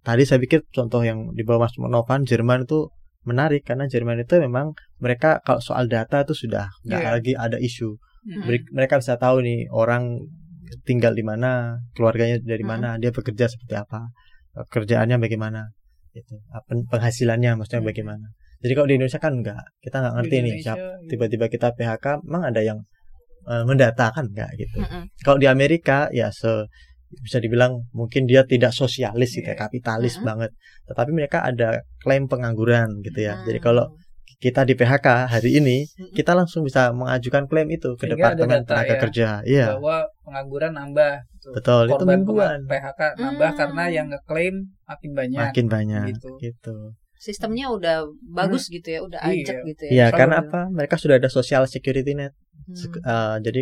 Tadi 0.00 0.24
saya 0.24 0.40
pikir 0.40 0.64
contoh 0.72 1.04
yang 1.04 1.36
di 1.36 1.44
bawah 1.44 1.68
Mas 1.68 1.76
Novan 1.76 2.24
Jerman 2.24 2.64
itu 2.64 2.88
menarik 3.28 3.68
karena 3.68 3.84
Jerman 3.84 4.16
itu 4.16 4.40
memang 4.40 4.72
mereka 4.96 5.44
kalau 5.44 5.60
soal 5.60 5.92
data 5.92 6.24
itu 6.24 6.32
sudah 6.32 6.72
nggak 6.88 7.02
Iya. 7.04 7.10
lagi 7.12 7.32
ada 7.36 7.58
isu. 7.60 8.00
Beri- 8.24 8.64
Mereka 8.72 8.96
bisa 8.96 9.20
tahu 9.20 9.44
nih 9.44 9.68
orang 9.68 10.24
tinggal 10.84 11.12
di 11.12 11.20
mana, 11.20 11.76
keluarganya 11.92 12.40
dari 12.40 12.64
mana, 12.64 12.96
dia 12.96 13.12
bekerja 13.12 13.44
seperti 13.44 13.76
apa, 13.76 14.08
kerjaannya 14.72 15.18
bagaimana, 15.18 15.68
itu 16.12 16.38
apa 16.48 16.64
penghasilannya 16.88 17.58
maksudnya 17.58 17.82
Hmm. 17.84 17.90
bagaimana. 17.90 18.26
Jadi 18.60 18.72
kalau 18.72 18.88
di 18.88 18.94
Indonesia 18.96 19.20
kan 19.20 19.32
enggak, 19.40 19.64
kita 19.80 19.96
nggak 19.98 20.14
ngerti 20.16 20.32
nih 20.32 20.40
Indonesia, 20.40 20.64
siap 20.64 20.78
iya. 20.80 21.08
tiba-tiba 21.08 21.46
kita 21.48 21.68
PHK, 21.74 22.06
memang 22.24 22.42
ada 22.48 22.60
yang 22.60 22.78
eh, 23.44 23.64
mendata 23.64 24.10
kan 24.10 24.26
enggak 24.26 24.50
gitu. 24.56 24.80
Mm-mm. 24.80 25.08
Kalau 25.20 25.38
di 25.38 25.46
Amerika 25.46 26.08
ya 26.10 26.28
se 26.30 26.68
bisa 27.10 27.42
dibilang 27.42 27.90
mungkin 27.90 28.22
dia 28.22 28.46
tidak 28.46 28.70
sosialis 28.70 29.34
gitu 29.34 29.42
ya, 29.44 29.54
Iya. 29.54 29.60
kapitalis 29.60 30.14
Mm-mm. 30.16 30.26
banget. 30.26 30.50
Tetapi 30.86 31.10
mereka 31.10 31.42
ada 31.42 31.82
klaim 31.98 32.26
pengangguran 32.26 33.02
gitu 33.02 33.18
ya. 33.20 33.42
Jadi 33.42 33.58
Mm. 33.58 33.66
kalau 33.66 33.84
kita 34.40 34.64
di 34.64 34.72
PHK 34.72 35.28
hari 35.28 35.58
ini, 35.58 35.84
Mm-mm. 35.84 36.14
kita 36.14 36.32
langsung 36.32 36.62
bisa 36.62 36.94
mengajukan 36.94 37.44
klaim 37.44 37.68
itu 37.68 37.92
ke 37.94 38.08
Sehingga 38.08 38.32
Departemen 38.32 38.62
data 38.62 38.68
Tenaga 38.72 38.88
ya, 38.88 38.96
Kerja. 38.96 39.28
Iya, 39.44 39.66
bahwa 39.74 39.96
pengangguran 40.22 40.72
nambah 40.72 41.12
Tuh. 41.40 41.52
betul. 41.52 41.82
itu 41.84 41.92
korban 41.92 42.18
mingguan 42.20 42.58
PHK 42.64 43.00
nambah 43.16 43.48
Hmm. 43.48 43.58
karena 43.58 43.84
yang 43.90 44.06
ngeklaim 44.08 44.54
makin 44.86 45.10
banyak 45.12 45.40
makin 45.50 45.66
banyak 45.66 46.02
gitu. 46.14 46.30
gitu. 46.38 46.76
Sistemnya 47.20 47.68
udah 47.68 47.96
bagus 48.22 48.70
gitu 48.70 48.88
ya, 48.88 49.00
udah 49.04 49.20
Iya. 49.20 49.44
ajak 49.44 49.56
gitu 49.66 49.82
ya. 49.84 49.90
Iya, 49.92 50.06
karena 50.14 50.40
apa? 50.40 50.72
Mereka 50.72 50.96
sudah 50.96 51.20
ada 51.20 51.28
social 51.28 51.66
security 51.66 52.16
net. 52.16 52.32
Hmm. 52.70 52.76
Sek- 52.78 53.02
eh, 53.02 53.36
jadi 53.42 53.60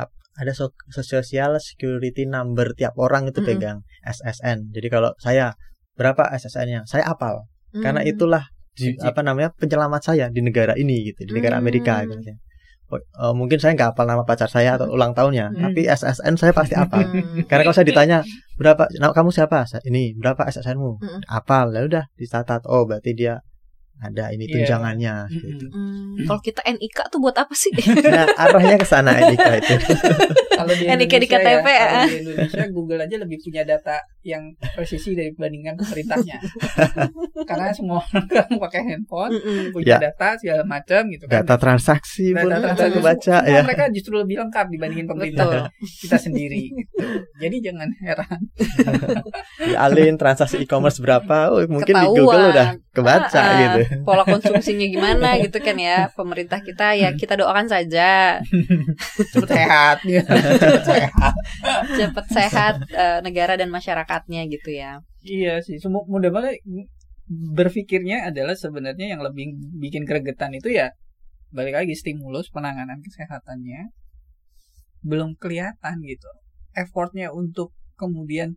ap- 0.00 0.16
ada 0.34 0.50
so- 0.50 0.74
social 0.90 1.22
security 1.60 2.26
number 2.26 2.74
tiap 2.74 2.98
orang 2.98 3.30
itu 3.30 3.38
Mm-mm. 3.38 3.48
pegang 3.48 3.78
SSN. 4.02 4.74
Jadi 4.74 4.88
kalau 4.90 5.14
saya 5.16 5.54
berapa 5.94 6.26
SSN-nya? 6.26 6.82
Saya 6.84 7.06
apal. 7.06 7.46
Karena 7.70 8.02
Hmm. 8.02 8.10
itulah 8.10 8.42
ji- 8.74 8.98
Wajib. 8.98 9.06
apa 9.06 9.20
namanya 9.22 9.54
penyelamat 9.54 10.02
saya 10.02 10.26
di 10.30 10.42
negara 10.42 10.74
ini 10.74 11.06
gitu, 11.06 11.30
di 11.30 11.32
negara 11.32 11.54
Amerika 11.54 12.02
Hmm. 12.02 12.10
gitu. 12.18 12.34
Oh, 12.90 12.98
eh, 13.00 13.32
mungkin 13.32 13.56
saya 13.56 13.72
nggak 13.72 13.94
hafal 13.94 14.04
nama 14.04 14.22
pacar 14.22 14.46
saya 14.46 14.74
atau 14.76 14.90
ulang 14.90 15.14
tahunnya, 15.14 15.54
Hmm. 15.54 15.62
tapi 15.62 15.86
SSN 15.86 16.34
saya 16.34 16.50
pasti 16.50 16.74
hafal. 16.74 17.00
Hmm. 17.06 17.46
Karena 17.46 17.62
kalau 17.62 17.72
saya 17.72 17.86
ditanya 17.86 18.18
berapa, 18.54 18.90
nah, 18.98 19.14
kamu 19.14 19.30
siapa? 19.30 19.64
Ini 19.82 20.18
berapa 20.18 20.44
SSN-mu? 20.44 20.98
Mm-mm. 20.98 21.20
Apal, 21.26 21.70
ya 21.72 21.82
udah 21.82 22.04
dicatat. 22.14 22.66
Oh 22.66 22.84
berarti 22.84 23.14
dia 23.14 23.38
ada 24.02 24.24
ini 24.34 24.44
Iya. 24.48 24.54
tunjangannya. 24.66 25.14
Mm-mm. 25.30 25.44
Gitu. 25.44 25.66
Hmm, 25.70 26.14
kalau 26.26 26.40
kita 26.42 26.60
NIK 26.66 26.98
tuh 27.08 27.18
buat 27.22 27.36
apa 27.38 27.54
sih? 27.54 27.70
Nah 28.04 28.26
arahnya 28.42 28.76
ke 28.80 28.86
sana 28.86 29.14
Nika 29.16 29.52
itu. 29.58 29.74
Kalau 30.54 30.72
di 30.74 30.84
Nika 30.86 31.16
di 31.18 31.28
ya, 31.28 31.38
KTP, 31.38 31.66
kalau 31.66 31.98
ah. 31.98 32.06
di 32.06 32.16
Indonesia 32.20 32.64
Google 32.70 33.00
aja 33.06 33.16
lebih 33.18 33.38
punya 33.40 33.62
data 33.64 33.96
yang 34.24 34.42
presisi 34.72 35.12
dibandingkan 35.12 35.76
pemerintahnya. 35.76 36.40
Karena 37.48 37.68
semua 37.70 38.00
orang 38.02 38.24
kan 38.26 38.48
pakai 38.58 38.80
handphone, 38.84 39.32
punya 39.70 39.86
Ya. 39.86 39.98
data 40.02 40.34
segala 40.34 40.64
macam 40.64 41.06
gitu 41.06 41.24
kan. 41.24 41.40
Data 41.40 41.54
transaksi 41.54 42.32
pun 42.32 42.48
Data 42.48 42.56
aku 42.56 42.64
transaksi 42.74 42.98
baca 42.98 43.36
semua 43.38 43.52
ya. 43.52 43.60
mereka 43.62 43.84
justru 43.88 44.14
lebih 44.16 44.36
lengkap 44.38 44.66
dibandingin 44.66 45.06
pemerintah 45.06 45.44
Betul. 45.44 45.62
kita 46.00 46.16
sendiri. 46.18 46.62
gitu. 46.66 46.96
Jadi 47.36 47.56
jangan 47.60 47.88
heran. 47.96 48.40
Dialin 49.60 50.14
transaksi 50.16 50.56
e-commerce 50.58 50.98
berapa? 50.98 51.50
Oh, 51.50 51.60
mungkin 51.66 51.84
di 51.90 52.00
Ketahuan. 52.00 52.16
Google 52.16 52.44
udah 52.50 52.68
kebaca 52.90 53.26
Ah, 53.34 53.44
ah. 53.44 53.58
gitu. 53.60 53.80
Pola 54.02 54.22
konsumsinya 54.24 54.86
gimana 54.86 55.28
gitu 55.36 55.58
kan 55.58 55.74
ya 55.74 56.08
pemerintah 56.08 56.58
kita 56.58 56.94
ya 56.94 57.12
kita 57.12 57.34
doakan 57.34 57.66
saja 57.66 58.38
Cepet 59.26 59.50
sehat. 59.50 59.96
ya. 60.04 60.22
Cepet 60.62 60.84
sehat. 60.86 61.34
cepat 61.94 62.26
sehat 62.28 62.74
eh, 62.88 63.18
negara 63.20 63.54
dan 63.54 63.68
masyarakatnya 64.14 64.40
gitu 64.50 64.70
ya. 64.70 64.90
Iya 65.24 65.54
sih, 65.64 65.76
semua 65.82 66.06
mudah 66.06 66.30
banget 66.30 66.60
berpikirnya 67.26 68.28
adalah 68.28 68.52
sebenarnya 68.54 69.16
yang 69.16 69.22
lebih 69.24 69.56
bikin 69.80 70.04
gregetan 70.04 70.52
itu 70.52 70.68
ya 70.76 70.92
balik 71.54 71.72
lagi 71.72 71.94
stimulus 71.96 72.52
penanganan 72.52 73.00
kesehatannya 73.00 73.90
belum 75.02 75.36
kelihatan 75.40 76.04
gitu. 76.04 76.28
Effortnya 76.74 77.32
untuk 77.32 77.72
kemudian 77.96 78.54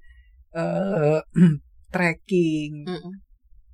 eh 0.53 1.21
tracking 1.93 2.83
Mm-mm. 2.83 3.13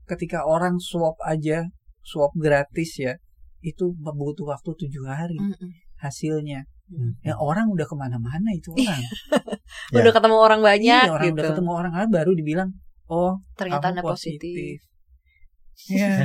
ketika 0.05 0.45
orang 0.45 0.77
swab 0.77 1.17
aja 1.25 1.65
swab 2.05 2.29
gratis 2.37 2.99
ya 3.01 3.17
itu 3.63 3.95
butuh 3.95 4.53
waktu 4.53 4.71
tujuh 4.77 5.03
hari 5.07 5.39
Mm-mm. 5.39 5.69
hasilnya. 5.97 6.69
Hmm. 6.93 7.17
Ya 7.25 7.33
orang 7.41 7.73
udah 7.73 7.89
ke 7.89 7.95
mana-mana 7.97 8.49
itu 8.53 8.69
orang. 8.69 9.01
Ya. 9.89 10.05
Udah 10.05 10.13
ketemu 10.13 10.37
orang 10.37 10.61
banyak 10.61 11.05
Iya, 11.09 11.11
orang 11.11 11.25
gitu. 11.25 11.35
udah 11.41 11.45
ketemu 11.49 11.71
orang 11.73 11.93
lain 11.97 12.09
baru 12.13 12.31
dibilang 12.37 12.69
oh 13.09 13.41
Ternyata 13.57 13.89
anda 13.89 14.05
positif. 14.05 14.77
Ya. 15.89 16.21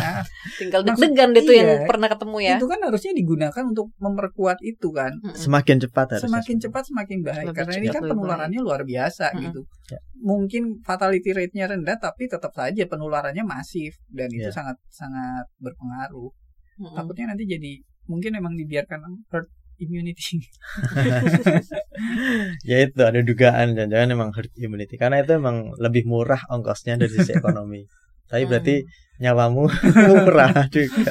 Tinggal 0.58 0.80
deg-degan 0.82 1.36
deh 1.36 1.44
tuh 1.44 1.54
yang 1.54 1.68
iya. 1.68 1.84
pernah 1.84 2.08
ketemu 2.08 2.36
ya. 2.40 2.56
Itu 2.56 2.66
kan 2.66 2.80
harusnya 2.80 3.12
digunakan 3.12 3.62
untuk 3.68 3.92
memperkuat 4.00 4.58
itu 4.64 4.88
kan. 4.90 5.12
Semakin 5.36 5.76
cepat 5.84 6.16
harusnya. 6.16 6.32
Semakin 6.32 6.56
cepat 6.56 6.82
semakin 6.88 7.18
baik 7.20 7.46
Lebih 7.52 7.56
karena 7.60 7.72
ini 7.78 7.88
kan 7.92 8.02
penularannya 8.08 8.60
luar 8.64 8.82
biasa 8.88 9.36
Mm-mm. 9.36 9.42
gitu. 9.44 9.60
Ya. 9.92 10.00
Mungkin 10.24 10.62
fatality 10.82 11.30
rate-nya 11.36 11.68
rendah 11.68 12.00
tapi 12.00 12.26
tetap 12.26 12.50
saja 12.56 12.82
penularannya 12.88 13.44
masif 13.44 14.00
dan 14.08 14.32
itu 14.32 14.48
Ya. 14.48 14.54
sangat 14.56 14.80
sangat 14.88 15.44
berpengaruh. 15.60 16.32
Mm-mm. 16.80 16.96
Takutnya 16.96 17.36
nanti 17.36 17.44
jadi 17.44 17.72
mungkin 18.08 18.40
emang 18.40 18.56
dibiarkan 18.56 19.04
herd 19.28 19.52
immunity. 19.78 20.42
ya 22.68 22.76
itu 22.84 23.00
ada 23.00 23.20
dugaan 23.22 23.74
dan 23.74 23.90
jangan 23.90 24.08
emang 24.14 24.30
herd 24.34 24.50
immunity 24.54 24.94
karena 24.94 25.22
itu 25.22 25.34
emang 25.34 25.74
lebih 25.78 26.06
murah 26.06 26.40
ongkosnya 26.48 26.98
dari 26.98 27.10
sisi 27.10 27.34
ekonomi. 27.40 27.84
Tapi 28.28 28.44
Hmm. 28.44 28.50
berarti 28.52 28.76
nyawamu 29.18 29.64
murah 30.12 30.52
juga. 30.68 31.10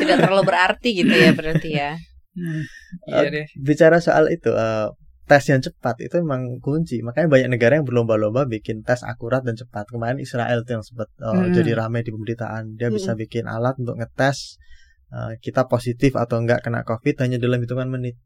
Tidak 0.00 0.16
terlalu 0.18 0.42
berarti 0.42 0.88
gitu 0.96 1.12
ya 1.12 1.30
berarti 1.36 1.70
ya. 1.70 1.92
Iya 3.04 3.28
deh. 3.28 3.46
Bicara 3.60 4.00
soal 4.00 4.32
itu 4.32 4.48
eh, 4.48 4.88
tes 5.22 5.44
yang 5.46 5.60
cepat 5.60 6.00
itu 6.00 6.16
emang 6.18 6.56
kunci. 6.58 7.04
Makanya 7.04 7.28
banyak 7.28 7.48
negara 7.52 7.76
yang 7.76 7.84
berlomba-lomba 7.84 8.48
bikin 8.48 8.80
tes 8.80 9.04
akurat 9.04 9.44
dan 9.44 9.54
cepat. 9.54 9.86
Kemarin 9.86 10.18
Israel 10.18 10.64
tuh 10.64 10.80
yang 10.80 10.84
sempat 10.84 11.12
eh, 11.20 11.28
Hmm. 11.28 11.52
jadi 11.52 11.76
ramai 11.76 12.00
di 12.00 12.10
pemberitaan. 12.10 12.80
Dia 12.80 12.88
Hmm. 12.88 12.96
bisa 12.96 13.12
bikin 13.12 13.44
alat 13.44 13.76
untuk 13.76 14.00
ngetes 14.00 14.56
eh, 15.12 15.32
kita 15.44 15.68
positif 15.68 16.16
atau 16.16 16.40
enggak 16.40 16.64
kena 16.64 16.82
COVID 16.82 17.20
hanya 17.22 17.36
dalam 17.36 17.60
hitungan 17.60 17.88
menit. 17.92 18.16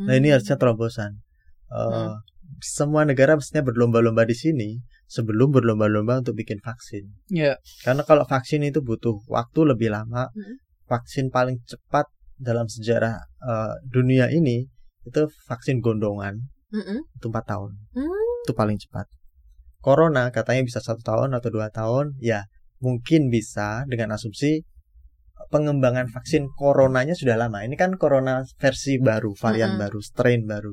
Nah 0.00 0.16
ini 0.16 0.32
Hmm. 0.32 0.40
harusnya 0.40 0.56
terobosan. 0.56 1.20
Eh, 1.68 1.78
Hmm. 1.78 2.16
Semua 2.60 3.08
negara 3.08 3.32
mestinya 3.32 3.64
berlomba-lomba 3.64 4.28
di 4.28 4.36
sini 4.36 4.76
sebelum 5.08 5.56
berlomba-lomba 5.56 6.20
untuk 6.20 6.36
bikin 6.36 6.60
vaksin. 6.60 7.08
Ya. 7.32 7.56
Karena 7.80 8.04
kalau 8.04 8.28
vaksin 8.28 8.60
itu 8.60 8.84
butuh 8.84 9.24
waktu 9.28 9.60
lebih 9.72 9.88
lama. 9.88 10.28
Hmm. 10.28 10.56
Vaksin 10.84 11.32
paling 11.32 11.64
cepat 11.64 12.12
dalam 12.36 12.68
sejarah 12.68 13.16
eh, 13.24 13.74
dunia 13.88 14.28
ini 14.28 14.68
itu 15.02 15.22
vaksin 15.48 15.80
gondongan 15.82 16.38
Mm-mm. 16.70 17.00
itu 17.16 17.26
empat 17.30 17.44
tahun. 17.48 17.72
Hmm. 17.96 18.44
Itu 18.44 18.52
paling 18.52 18.76
cepat. 18.78 19.06
Corona 19.82 20.28
katanya 20.30 20.62
bisa 20.62 20.78
satu 20.78 21.00
tahun 21.02 21.32
atau 21.34 21.48
dua 21.50 21.72
tahun. 21.72 22.18
Ya 22.20 22.46
mungkin 22.82 23.30
bisa 23.32 23.86
dengan 23.88 24.14
asumsi 24.14 24.62
pengembangan 25.52 26.08
vaksin 26.08 26.48
coronanya 26.56 27.12
sudah 27.12 27.36
lama. 27.36 27.60
Ini 27.60 27.76
kan 27.76 28.00
corona 28.00 28.40
versi 28.56 28.96
baru, 28.96 29.36
varian 29.36 29.76
Mm-mm. 29.76 29.82
baru, 29.84 29.98
strain 30.00 30.48
baru. 30.48 30.72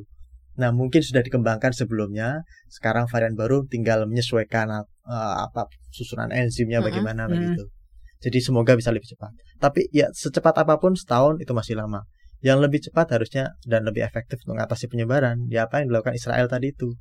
Nah, 0.59 0.71
mungkin 0.71 1.03
sudah 1.03 1.19
dikembangkan 1.19 1.75
sebelumnya. 1.75 2.47
Sekarang 2.71 3.11
varian 3.11 3.36
baru 3.36 3.67
tinggal 3.67 4.07
menyesuaikan 4.07 4.71
uh, 4.71 5.36
apa 5.43 5.67
susunan 5.91 6.32
enzimnya 6.32 6.80
Mm-mm. 6.80 6.88
bagaimana 6.88 7.27
Mm. 7.27 7.32
begitu. 7.36 7.63
Jadi 8.19 8.39
semoga 8.39 8.75
bisa 8.80 8.91
lebih 8.91 9.11
cepat. 9.11 9.32
Tapi 9.59 9.91
ya 9.91 10.07
secepat 10.11 10.55
apa 10.63 10.80
pun 10.80 10.95
setahun 10.95 11.39
itu 11.43 11.51
masih 11.51 11.75
lama. 11.75 12.03
Yang 12.39 12.59
lebih 12.67 12.80
cepat 12.88 13.19
harusnya 13.19 13.59
dan 13.67 13.84
lebih 13.84 14.03
efektif 14.03 14.39
untuk 14.43 14.55
mengatasi 14.55 14.88
penyebaran. 14.88 15.47
Ya 15.51 15.67
apa 15.67 15.84
yang 15.84 15.91
dilakukan 15.91 16.15
Israel 16.15 16.47
tadi 16.47 16.71
itu? 16.71 16.95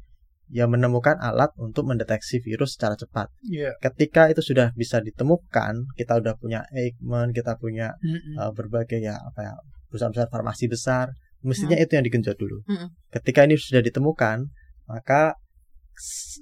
Ya 0.49 0.65
menemukan 0.65 1.21
alat 1.21 1.53
untuk 1.61 1.85
mendeteksi 1.85 2.41
virus 2.41 2.81
secara 2.81 2.97
cepat. 2.97 3.29
Iya. 3.45 3.77
Ketika 3.85 4.33
itu 4.33 4.41
sudah 4.41 4.73
bisa 4.73 4.97
ditemukan, 5.05 5.93
kita 5.93 6.17
udah 6.17 6.41
punya 6.41 6.65
Eijkman, 6.73 7.37
kita 7.37 7.61
punya 7.61 7.93
Mm-mm. 8.01 8.41
uh, 8.41 8.53
berbagai 8.57 8.97
ya 8.97 9.21
apa 9.21 9.41
ya 9.45 9.55
perusahaan-perusahaan 9.89 10.33
farmasi 10.33 10.69
besar 10.69 11.13
mestinya 11.43 11.79
itu 11.79 11.95
yang 11.95 12.05
digenjot 12.05 12.37
dulu 12.37 12.63
Mm-mm. 12.67 12.89
ketika 13.15 13.47
ini 13.47 13.55
sudah 13.55 13.83
ditemukan 13.83 14.51
maka 14.89 15.39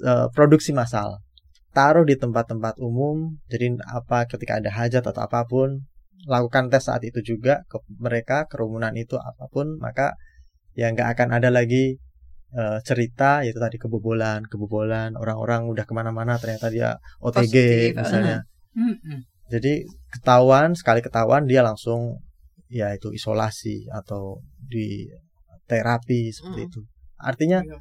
uh, 0.04 0.26
produksi 0.32 0.72
massal 0.72 1.20
taruh 1.76 2.08
di 2.08 2.16
tempat-tempat 2.16 2.80
umum 2.80 3.36
jadi 3.52 3.76
apa 3.92 4.24
ketika 4.24 4.58
ada 4.58 4.70
hajat 4.72 5.04
atau 5.04 5.20
apa 5.20 5.44
pun 5.44 5.84
lakukan 6.24 6.72
tes 6.72 6.88
saat 6.88 7.04
itu 7.04 7.20
juga 7.22 7.62
ke 7.68 7.78
mereka 8.00 8.48
kerumunan 8.48 8.96
itu 8.96 9.20
apa 9.20 9.46
pun 9.52 9.76
maka 9.78 10.16
ya 10.72 10.88
nggak 10.90 11.12
akan 11.14 11.28
ada 11.36 11.52
lagi 11.52 12.00
uh, 12.54 12.78
cerita 12.84 13.42
yaitu 13.42 13.58
tadi 13.58 13.80
kebobolan 13.80 14.46
kebobolan 14.46 15.18
orang-orang 15.18 15.66
udah 15.66 15.84
ke 15.88 15.92
mana-mana 15.96 16.38
ternyata 16.38 16.70
dia 16.70 16.90
OTG 17.24 17.54
Positif, 17.54 17.98
misalnya 17.98 18.38
Mm-mm. 18.76 19.18
jadi 19.50 19.82
ketahuan 20.12 20.76
sekali 20.78 21.00
ketahuan 21.02 21.48
dia 21.48 21.64
langsung 21.64 22.22
ya 22.70 22.92
itu 22.94 23.14
isolasi 23.14 23.86
atau 23.90 24.42
di 24.58 25.06
terapi 25.66 26.30
seperti 26.30 26.62
Mm. 26.62 26.68
itu. 26.70 26.80
Artinya 27.18 27.58
Iya. 27.62 27.78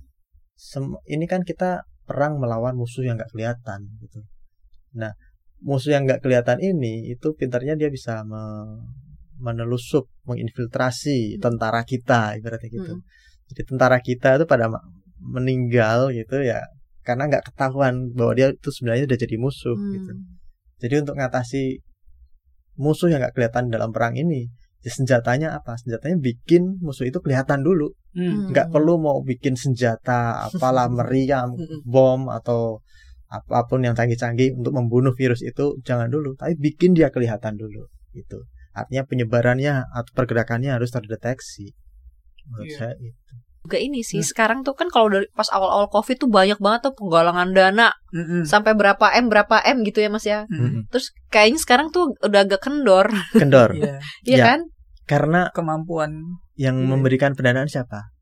ini 1.10 1.26
kan 1.30 1.46
kita 1.46 1.86
perang 2.06 2.38
melawan 2.38 2.78
musuh 2.78 3.02
yang 3.06 3.18
nggak 3.18 3.34
kelihatan 3.34 3.90
gitu. 4.02 4.22
Nah, 4.94 5.14
musuh 5.62 5.94
yang 5.98 6.06
nggak 6.06 6.22
kelihatan 6.22 6.62
ini 6.62 7.10
itu 7.10 7.34
pintarnya 7.34 7.74
dia 7.76 7.90
bisa 7.90 8.22
me- 8.26 8.86
menelusup, 9.36 10.08
menginfiltrasi 10.24 11.42
tentara 11.44 11.84
kita 11.84 12.40
ibaratnya 12.40 12.70
gitu. 12.72 12.94
Mm. 12.96 13.04
Jadi 13.54 13.62
tentara 13.70 13.98
kita 14.02 14.42
itu 14.42 14.46
pada 14.50 14.70
meninggal 15.22 16.14
gitu 16.14 16.42
ya 16.42 16.62
karena 17.06 17.30
nggak 17.30 17.54
ketahuan 17.54 18.10
bahwa 18.18 18.34
dia 18.34 18.48
itu 18.50 18.70
sebenarnya 18.74 19.06
udah 19.06 19.20
jadi 19.22 19.36
musuh 19.38 19.78
Hmm. 19.78 19.94
gitu. 19.94 20.12
Jadi 20.82 20.96
untuk 21.06 21.16
ngatasi 21.22 21.64
musuh 22.76 23.08
yang 23.14 23.22
nggak 23.22 23.38
kelihatan 23.38 23.70
dalam 23.72 23.94
perang 23.94 24.18
ini, 24.18 24.50
ya 24.82 24.92
senjatanya 24.92 25.54
apa? 25.56 25.78
Senjatanya 25.80 26.18
bikin 26.18 26.82
musuh 26.82 27.06
itu 27.08 27.22
kelihatan 27.22 27.62
dulu. 27.62 27.94
Hmm. 28.18 28.50
Nggak 28.52 28.74
perlu 28.74 28.98
mau 28.98 29.22
bikin 29.22 29.54
senjata 29.54 30.50
apalah 30.50 30.90
meriam, 30.98 31.54
Mm-mm. 31.54 31.86
bom 31.86 32.28
atau 32.34 32.82
apa 33.30 33.70
pun 33.70 33.86
yang 33.86 33.94
canggih-canggih 33.94 34.58
untuk 34.58 34.74
membunuh 34.74 35.14
virus 35.14 35.46
itu 35.46 35.78
jangan 35.86 36.10
dulu, 36.10 36.34
tapi 36.40 36.58
bikin 36.58 36.98
dia 36.98 37.14
kelihatan 37.14 37.54
dulu 37.58 37.86
gitu. 38.18 38.44
Artinya 38.76 39.04
penyebarannya 39.08 39.74
atau 39.94 40.12
pergerakannya 40.16 40.74
harus 40.74 40.90
terdeteksi. 40.92 41.72
Menurut 42.48 42.66
Iya. 42.68 42.78
saya 42.78 42.94
itu. 42.98 43.34
juga 43.66 43.82
ini 43.82 44.00
sih 44.00 44.22
Hmm. 44.22 44.30
sekarang 44.30 44.60
tuh 44.62 44.78
kan 44.78 44.86
kalau 44.88 45.10
dari 45.10 45.26
pas 45.32 45.50
awal-awal 45.50 45.90
covid 45.90 46.16
tuh 46.16 46.30
banyak 46.30 46.62
banget 46.62 46.86
tuh 46.86 46.94
penggalangan 46.94 47.50
dana 47.50 47.90
Mm-mm. 48.12 48.46
sampai 48.46 48.72
berapa 48.72 49.10
m 49.12 49.26
berapa 49.26 49.58
m 49.66 49.82
gitu 49.82 50.00
ya 50.00 50.10
mas 50.10 50.22
ya 50.22 50.46
Mm-mm. 50.46 50.86
terus 50.88 51.10
kayaknya 51.28 51.58
sekarang 51.58 51.88
tuh 51.90 52.14
udah 52.20 52.46
agak 52.46 52.62
kendor 52.62 53.10
Kendor. 53.34 53.74
Iya. 53.74 53.98
Iya 54.24 54.38
Ya. 54.38 54.46
kan 54.46 54.60
Karena 55.04 55.50
Kemampuan 55.50 56.38
yang 56.56 56.78
Iya. 56.78 56.88
memberikan 56.88 57.34
pendanaan 57.34 57.66
siapa? 57.66 58.14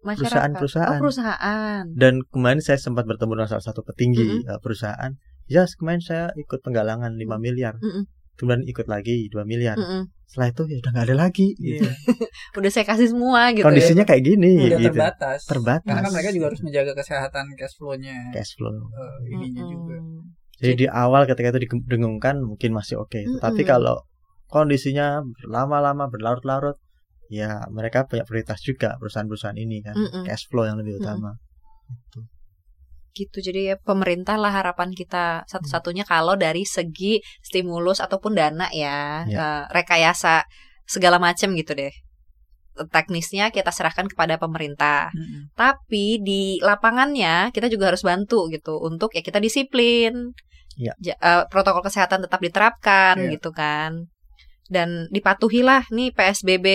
masyarakat 0.00 0.22
Perusahaan-perusahaan. 0.54 0.90
oh 0.92 1.02
perusahaan 1.02 1.82
Dan 1.92 2.14
kemarin 2.24 2.58
saya 2.58 2.74
sempat 2.76 3.02
bertemu 3.02 3.32
dengan 3.36 3.50
salah 3.50 3.62
satu 3.64 3.82
petinggi 3.82 4.42
eh, 4.44 4.58
perusahaan. 4.58 5.10
Ya, 5.46 5.66
kemarin 5.68 5.98
saya 5.98 6.30
ikut 6.36 6.58
penggalangan 6.60 7.10
5 7.12 7.38
miliar. 7.38 7.74
Mm-mm. 7.76 8.06
Kemudian 8.36 8.64
ikut 8.64 8.86
lagi 8.88 9.28
2 9.28 9.44
miliar. 9.44 9.76
Mm-mm. 9.76 10.08
Setelah 10.24 10.48
itu 10.48 10.62
ya 10.72 10.76
udah 10.80 10.90
nggak 10.96 11.06
ada 11.12 11.16
lagi. 11.16 11.48
Iya. 11.60 11.84
gitu. 11.84 11.88
udah 12.58 12.70
saya 12.72 12.86
kasih 12.88 13.08
semua 13.12 13.52
gitu 13.52 13.64
Kondisinya 13.68 14.04
kayak 14.08 14.22
gini 14.24 14.52
udah 14.72 14.80
gitu. 14.80 14.88
terbatas. 14.96 15.40
Terbatas. 15.44 15.86
Karena 15.86 16.00
kan 16.02 16.12
mereka 16.16 16.30
juga 16.32 16.46
harus 16.48 16.62
menjaga 16.64 16.92
kesehatan 16.96 17.44
cash 17.60 17.74
flow-nya. 17.76 18.16
Cash 18.32 18.52
flow. 18.56 18.72
eh, 18.72 19.34
ininya 19.36 19.62
Mm-mm. 19.62 19.74
juga. 19.76 19.96
Jadi 20.62 20.74
di 20.78 20.86
awal 20.88 21.26
ketika 21.26 21.52
itu 21.52 21.60
didengungkan 21.66 22.40
mungkin 22.40 22.70
masih 22.72 22.96
oke. 23.02 23.18
Tapi 23.42 23.60
Mm-mm. 23.62 23.70
kalau 23.70 23.96
kondisinya 24.48 25.20
berlama-lama 25.42 26.08
berlarut-larut, 26.08 26.76
ya 27.32 27.64
mereka 27.68 28.04
punya 28.08 28.24
prioritas 28.24 28.60
juga 28.64 28.96
perusahaan-perusahaan 28.96 29.58
ini 29.58 29.84
kan. 29.84 29.96
Mm-mm. 29.96 30.24
Cash 30.24 30.48
flow 30.48 30.64
yang 30.64 30.80
lebih 30.80 30.96
utama. 31.02 31.36
Gitu. 31.88 32.24
Gitu 33.12 33.44
jadi 33.44 33.60
ya 33.72 33.76
pemerintah 33.76 34.40
lah 34.40 34.48
harapan 34.50 34.90
kita 34.90 35.44
satu-satunya 35.44 36.04
kalau 36.04 36.32
dari 36.34 36.64
segi 36.64 37.20
stimulus 37.40 38.00
ataupun 38.00 38.32
dana 38.32 38.66
ya, 38.72 39.24
Ya. 39.28 39.36
eh, 39.36 39.62
rekayasa 39.68 40.44
segala 40.88 41.20
macam 41.20 41.52
gitu 41.52 41.72
deh 41.72 41.92
teknisnya 42.88 43.52
kita 43.52 43.68
serahkan 43.68 44.08
kepada 44.08 44.40
pemerintah 44.40 45.12
Mm-mm. 45.12 45.52
tapi 45.52 46.24
di 46.24 46.56
lapangannya 46.64 47.52
kita 47.52 47.68
juga 47.68 47.92
harus 47.92 48.00
bantu 48.00 48.48
gitu 48.48 48.80
untuk 48.80 49.12
ya 49.12 49.20
kita 49.20 49.38
disiplin 49.38 50.32
Ya. 50.72 50.96
Ja- 51.04 51.20
eh, 51.20 51.44
protokol 51.52 51.84
kesehatan 51.84 52.24
tetap 52.24 52.40
diterapkan 52.40 53.20
Ya. 53.28 53.36
gitu 53.36 53.52
kan 53.52 54.08
dan 54.72 55.04
dipatuhilah 55.12 55.84
nih 55.92 56.16
PSBB 56.16 56.66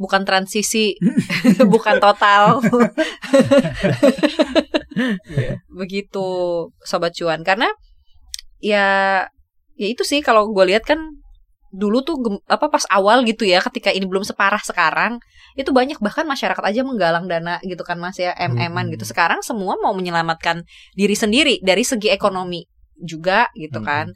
bukan 0.00 0.24
transisi. 0.24 0.96
Bukan 1.72 2.00
total. 2.00 2.44
Iya. 5.32 5.56
begitu 5.72 6.28
sobat 6.84 7.16
cuan. 7.16 7.40
Karena 7.40 7.72
ya 8.60 9.24
ya 9.80 9.86
itu 9.88 10.04
sih 10.04 10.20
kalau 10.20 10.52
gue 10.52 10.64
lihat 10.68 10.84
kan 10.84 11.00
dulu 11.72 12.04
tuh 12.04 12.20
apa 12.50 12.68
pas 12.68 12.84
awal 12.92 13.24
gitu 13.24 13.48
ya 13.48 13.64
ketika 13.64 13.88
ini 13.94 14.04
belum 14.04 14.26
separah 14.26 14.60
sekarang 14.60 15.22
itu 15.56 15.70
banyak 15.72 15.96
bahkan 16.02 16.26
masyarakat 16.28 16.60
aja 16.60 16.82
menggalang 16.84 17.30
dana 17.30 17.62
gitu 17.64 17.80
kan 17.86 17.96
mas 17.96 18.20
ya 18.20 18.36
mm 18.36 18.60
Hmm. 18.60 18.92
gitu. 18.92 19.08
Sekarang 19.08 19.40
semua 19.40 19.80
mau 19.80 19.96
menyelamatkan 19.96 20.68
diri 20.92 21.16
sendiri 21.16 21.64
dari 21.64 21.80
segi 21.86 22.12
ekonomi 22.12 22.66
juga 23.00 23.48
gitu 23.56 23.80
Hmm. 23.80 23.88
kan. 23.88 24.06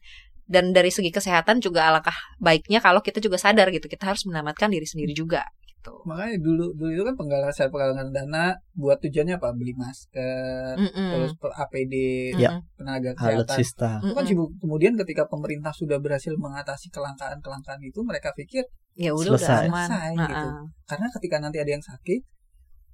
Dan 0.45 0.77
dari 0.77 0.93
segi 0.93 1.09
kesehatan 1.09 1.65
juga 1.65 1.89
alangkah 1.89 2.19
baiknya 2.37 2.85
kalau 2.85 3.01
kita 3.01 3.25
juga 3.25 3.41
sadar 3.41 3.73
gitu 3.73 3.89
kita 3.89 4.05
harus 4.05 4.29
menyelamatkan 4.29 4.69
diri 4.69 4.85
sendiri 4.85 5.17
juga 5.17 5.49
gitu 5.85 6.01
Makanya 6.05 6.37
dulu 6.39 6.73
dulu 6.73 6.91
itu 6.91 7.03
kan 7.03 7.15
penggalangan 7.15 7.53
saya 7.53 7.69
penggalangan 7.69 8.09
dana 8.09 8.45
buat 8.73 8.97
tujuannya 8.99 9.37
apa? 9.37 9.53
Beli 9.53 9.73
masker, 9.75 10.75
Mm-mm. 10.75 11.09
terus 11.13 11.33
per 11.35 11.53
APD, 11.55 11.95
Ya. 12.35 12.51
Mm-mm. 12.51 12.65
tenaga 12.75 13.11
Alutsista. 13.15 14.01
kesehatan. 14.01 14.01
Itu 14.03 14.13
kan 14.13 14.25
sibuk. 14.25 14.49
kemudian 14.59 14.93
ketika 14.97 15.23
pemerintah 15.27 15.71
sudah 15.71 15.99
berhasil 15.99 16.33
mengatasi 16.35 16.89
kelangkaan-kelangkaan 16.89 17.81
itu 17.81 18.01
mereka 18.01 18.33
pikir 18.33 18.65
ya 18.95 19.11
udah 19.11 19.31
udah 19.31 19.39
Selesai. 19.39 19.67
aman 19.67 19.87
Selesai, 19.87 20.11
Nah, 20.15 20.27
gitu. 20.27 20.49
ah. 20.49 20.65
karena 20.87 21.07
ketika 21.11 21.37
nanti 21.39 21.59
ada 21.59 21.71
yang 21.71 21.85
sakit 21.85 22.21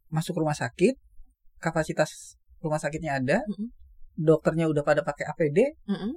masuk 0.09 0.34
rumah 0.34 0.55
sakit 0.55 0.95
kapasitas 1.57 2.34
rumah 2.59 2.76
sakitnya 2.76 3.16
ada 3.16 3.38
Mm-mm. 3.47 3.70
dokternya 4.16 4.66
udah 4.66 4.82
pada 4.82 5.01
pakai 5.01 5.28
APD 5.28 5.78
Mm-mm. 5.86 6.12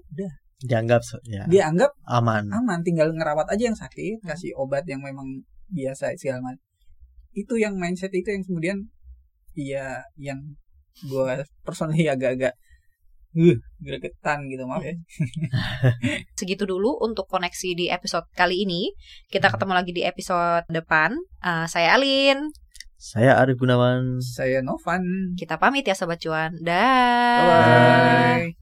Dianggap 0.60 1.04
se- 1.04 1.20
ya, 1.26 1.44
dia 1.46 1.68
anggap 1.68 1.92
aman. 2.06 2.48
aman 2.50 2.80
tinggal 2.82 3.12
ngerawat 3.12 3.46
aja 3.48 3.64
yang 3.66 3.76
sakit 3.76 4.24
Hmm. 4.24 4.30
kasih 4.30 4.56
obat 4.56 4.84
yang 4.86 5.00
memang 5.00 5.28
biasa 5.74 6.14
segala 6.16 6.40
macam 6.40 6.62
itu 7.34 7.54
yang 7.58 7.74
mindset 7.82 8.14
itu 8.14 8.30
yang 8.30 8.46
kemudian 8.46 8.78
iya 9.58 10.06
yang 10.16 10.40
gua 11.10 11.42
personally 11.66 12.06
agak-agak 12.14 12.54
uh, 13.34 13.58
gregetan 13.82 14.46
gitu 14.54 14.70
maaf 14.70 14.86
ya 14.86 14.94
segitu 16.40 16.70
dulu 16.70 17.02
untuk 17.02 17.26
koneksi 17.26 17.70
di 17.74 17.86
episode 17.88 18.28
kali 18.36 18.68
ini. 18.68 18.92
Kita 19.32 19.48
ketemu 19.48 19.74
lagi 19.74 19.92
di 19.96 20.04
episode 20.04 20.68
depan. 20.70 21.16
Eh, 21.40 21.66
saya 21.72 21.96
Alin. 21.96 22.52
Saya 23.00 23.36
Arif 23.36 23.60
Gunawan. 23.60 24.24
saya 24.24 24.64
Novan 24.64 25.36
Kita 25.36 25.60
pamit 25.60 25.84
ya 25.84 25.96
sobat 25.96 26.24
cuan. 26.24 26.56
Dah. 26.64 27.40
bye 27.44 28.44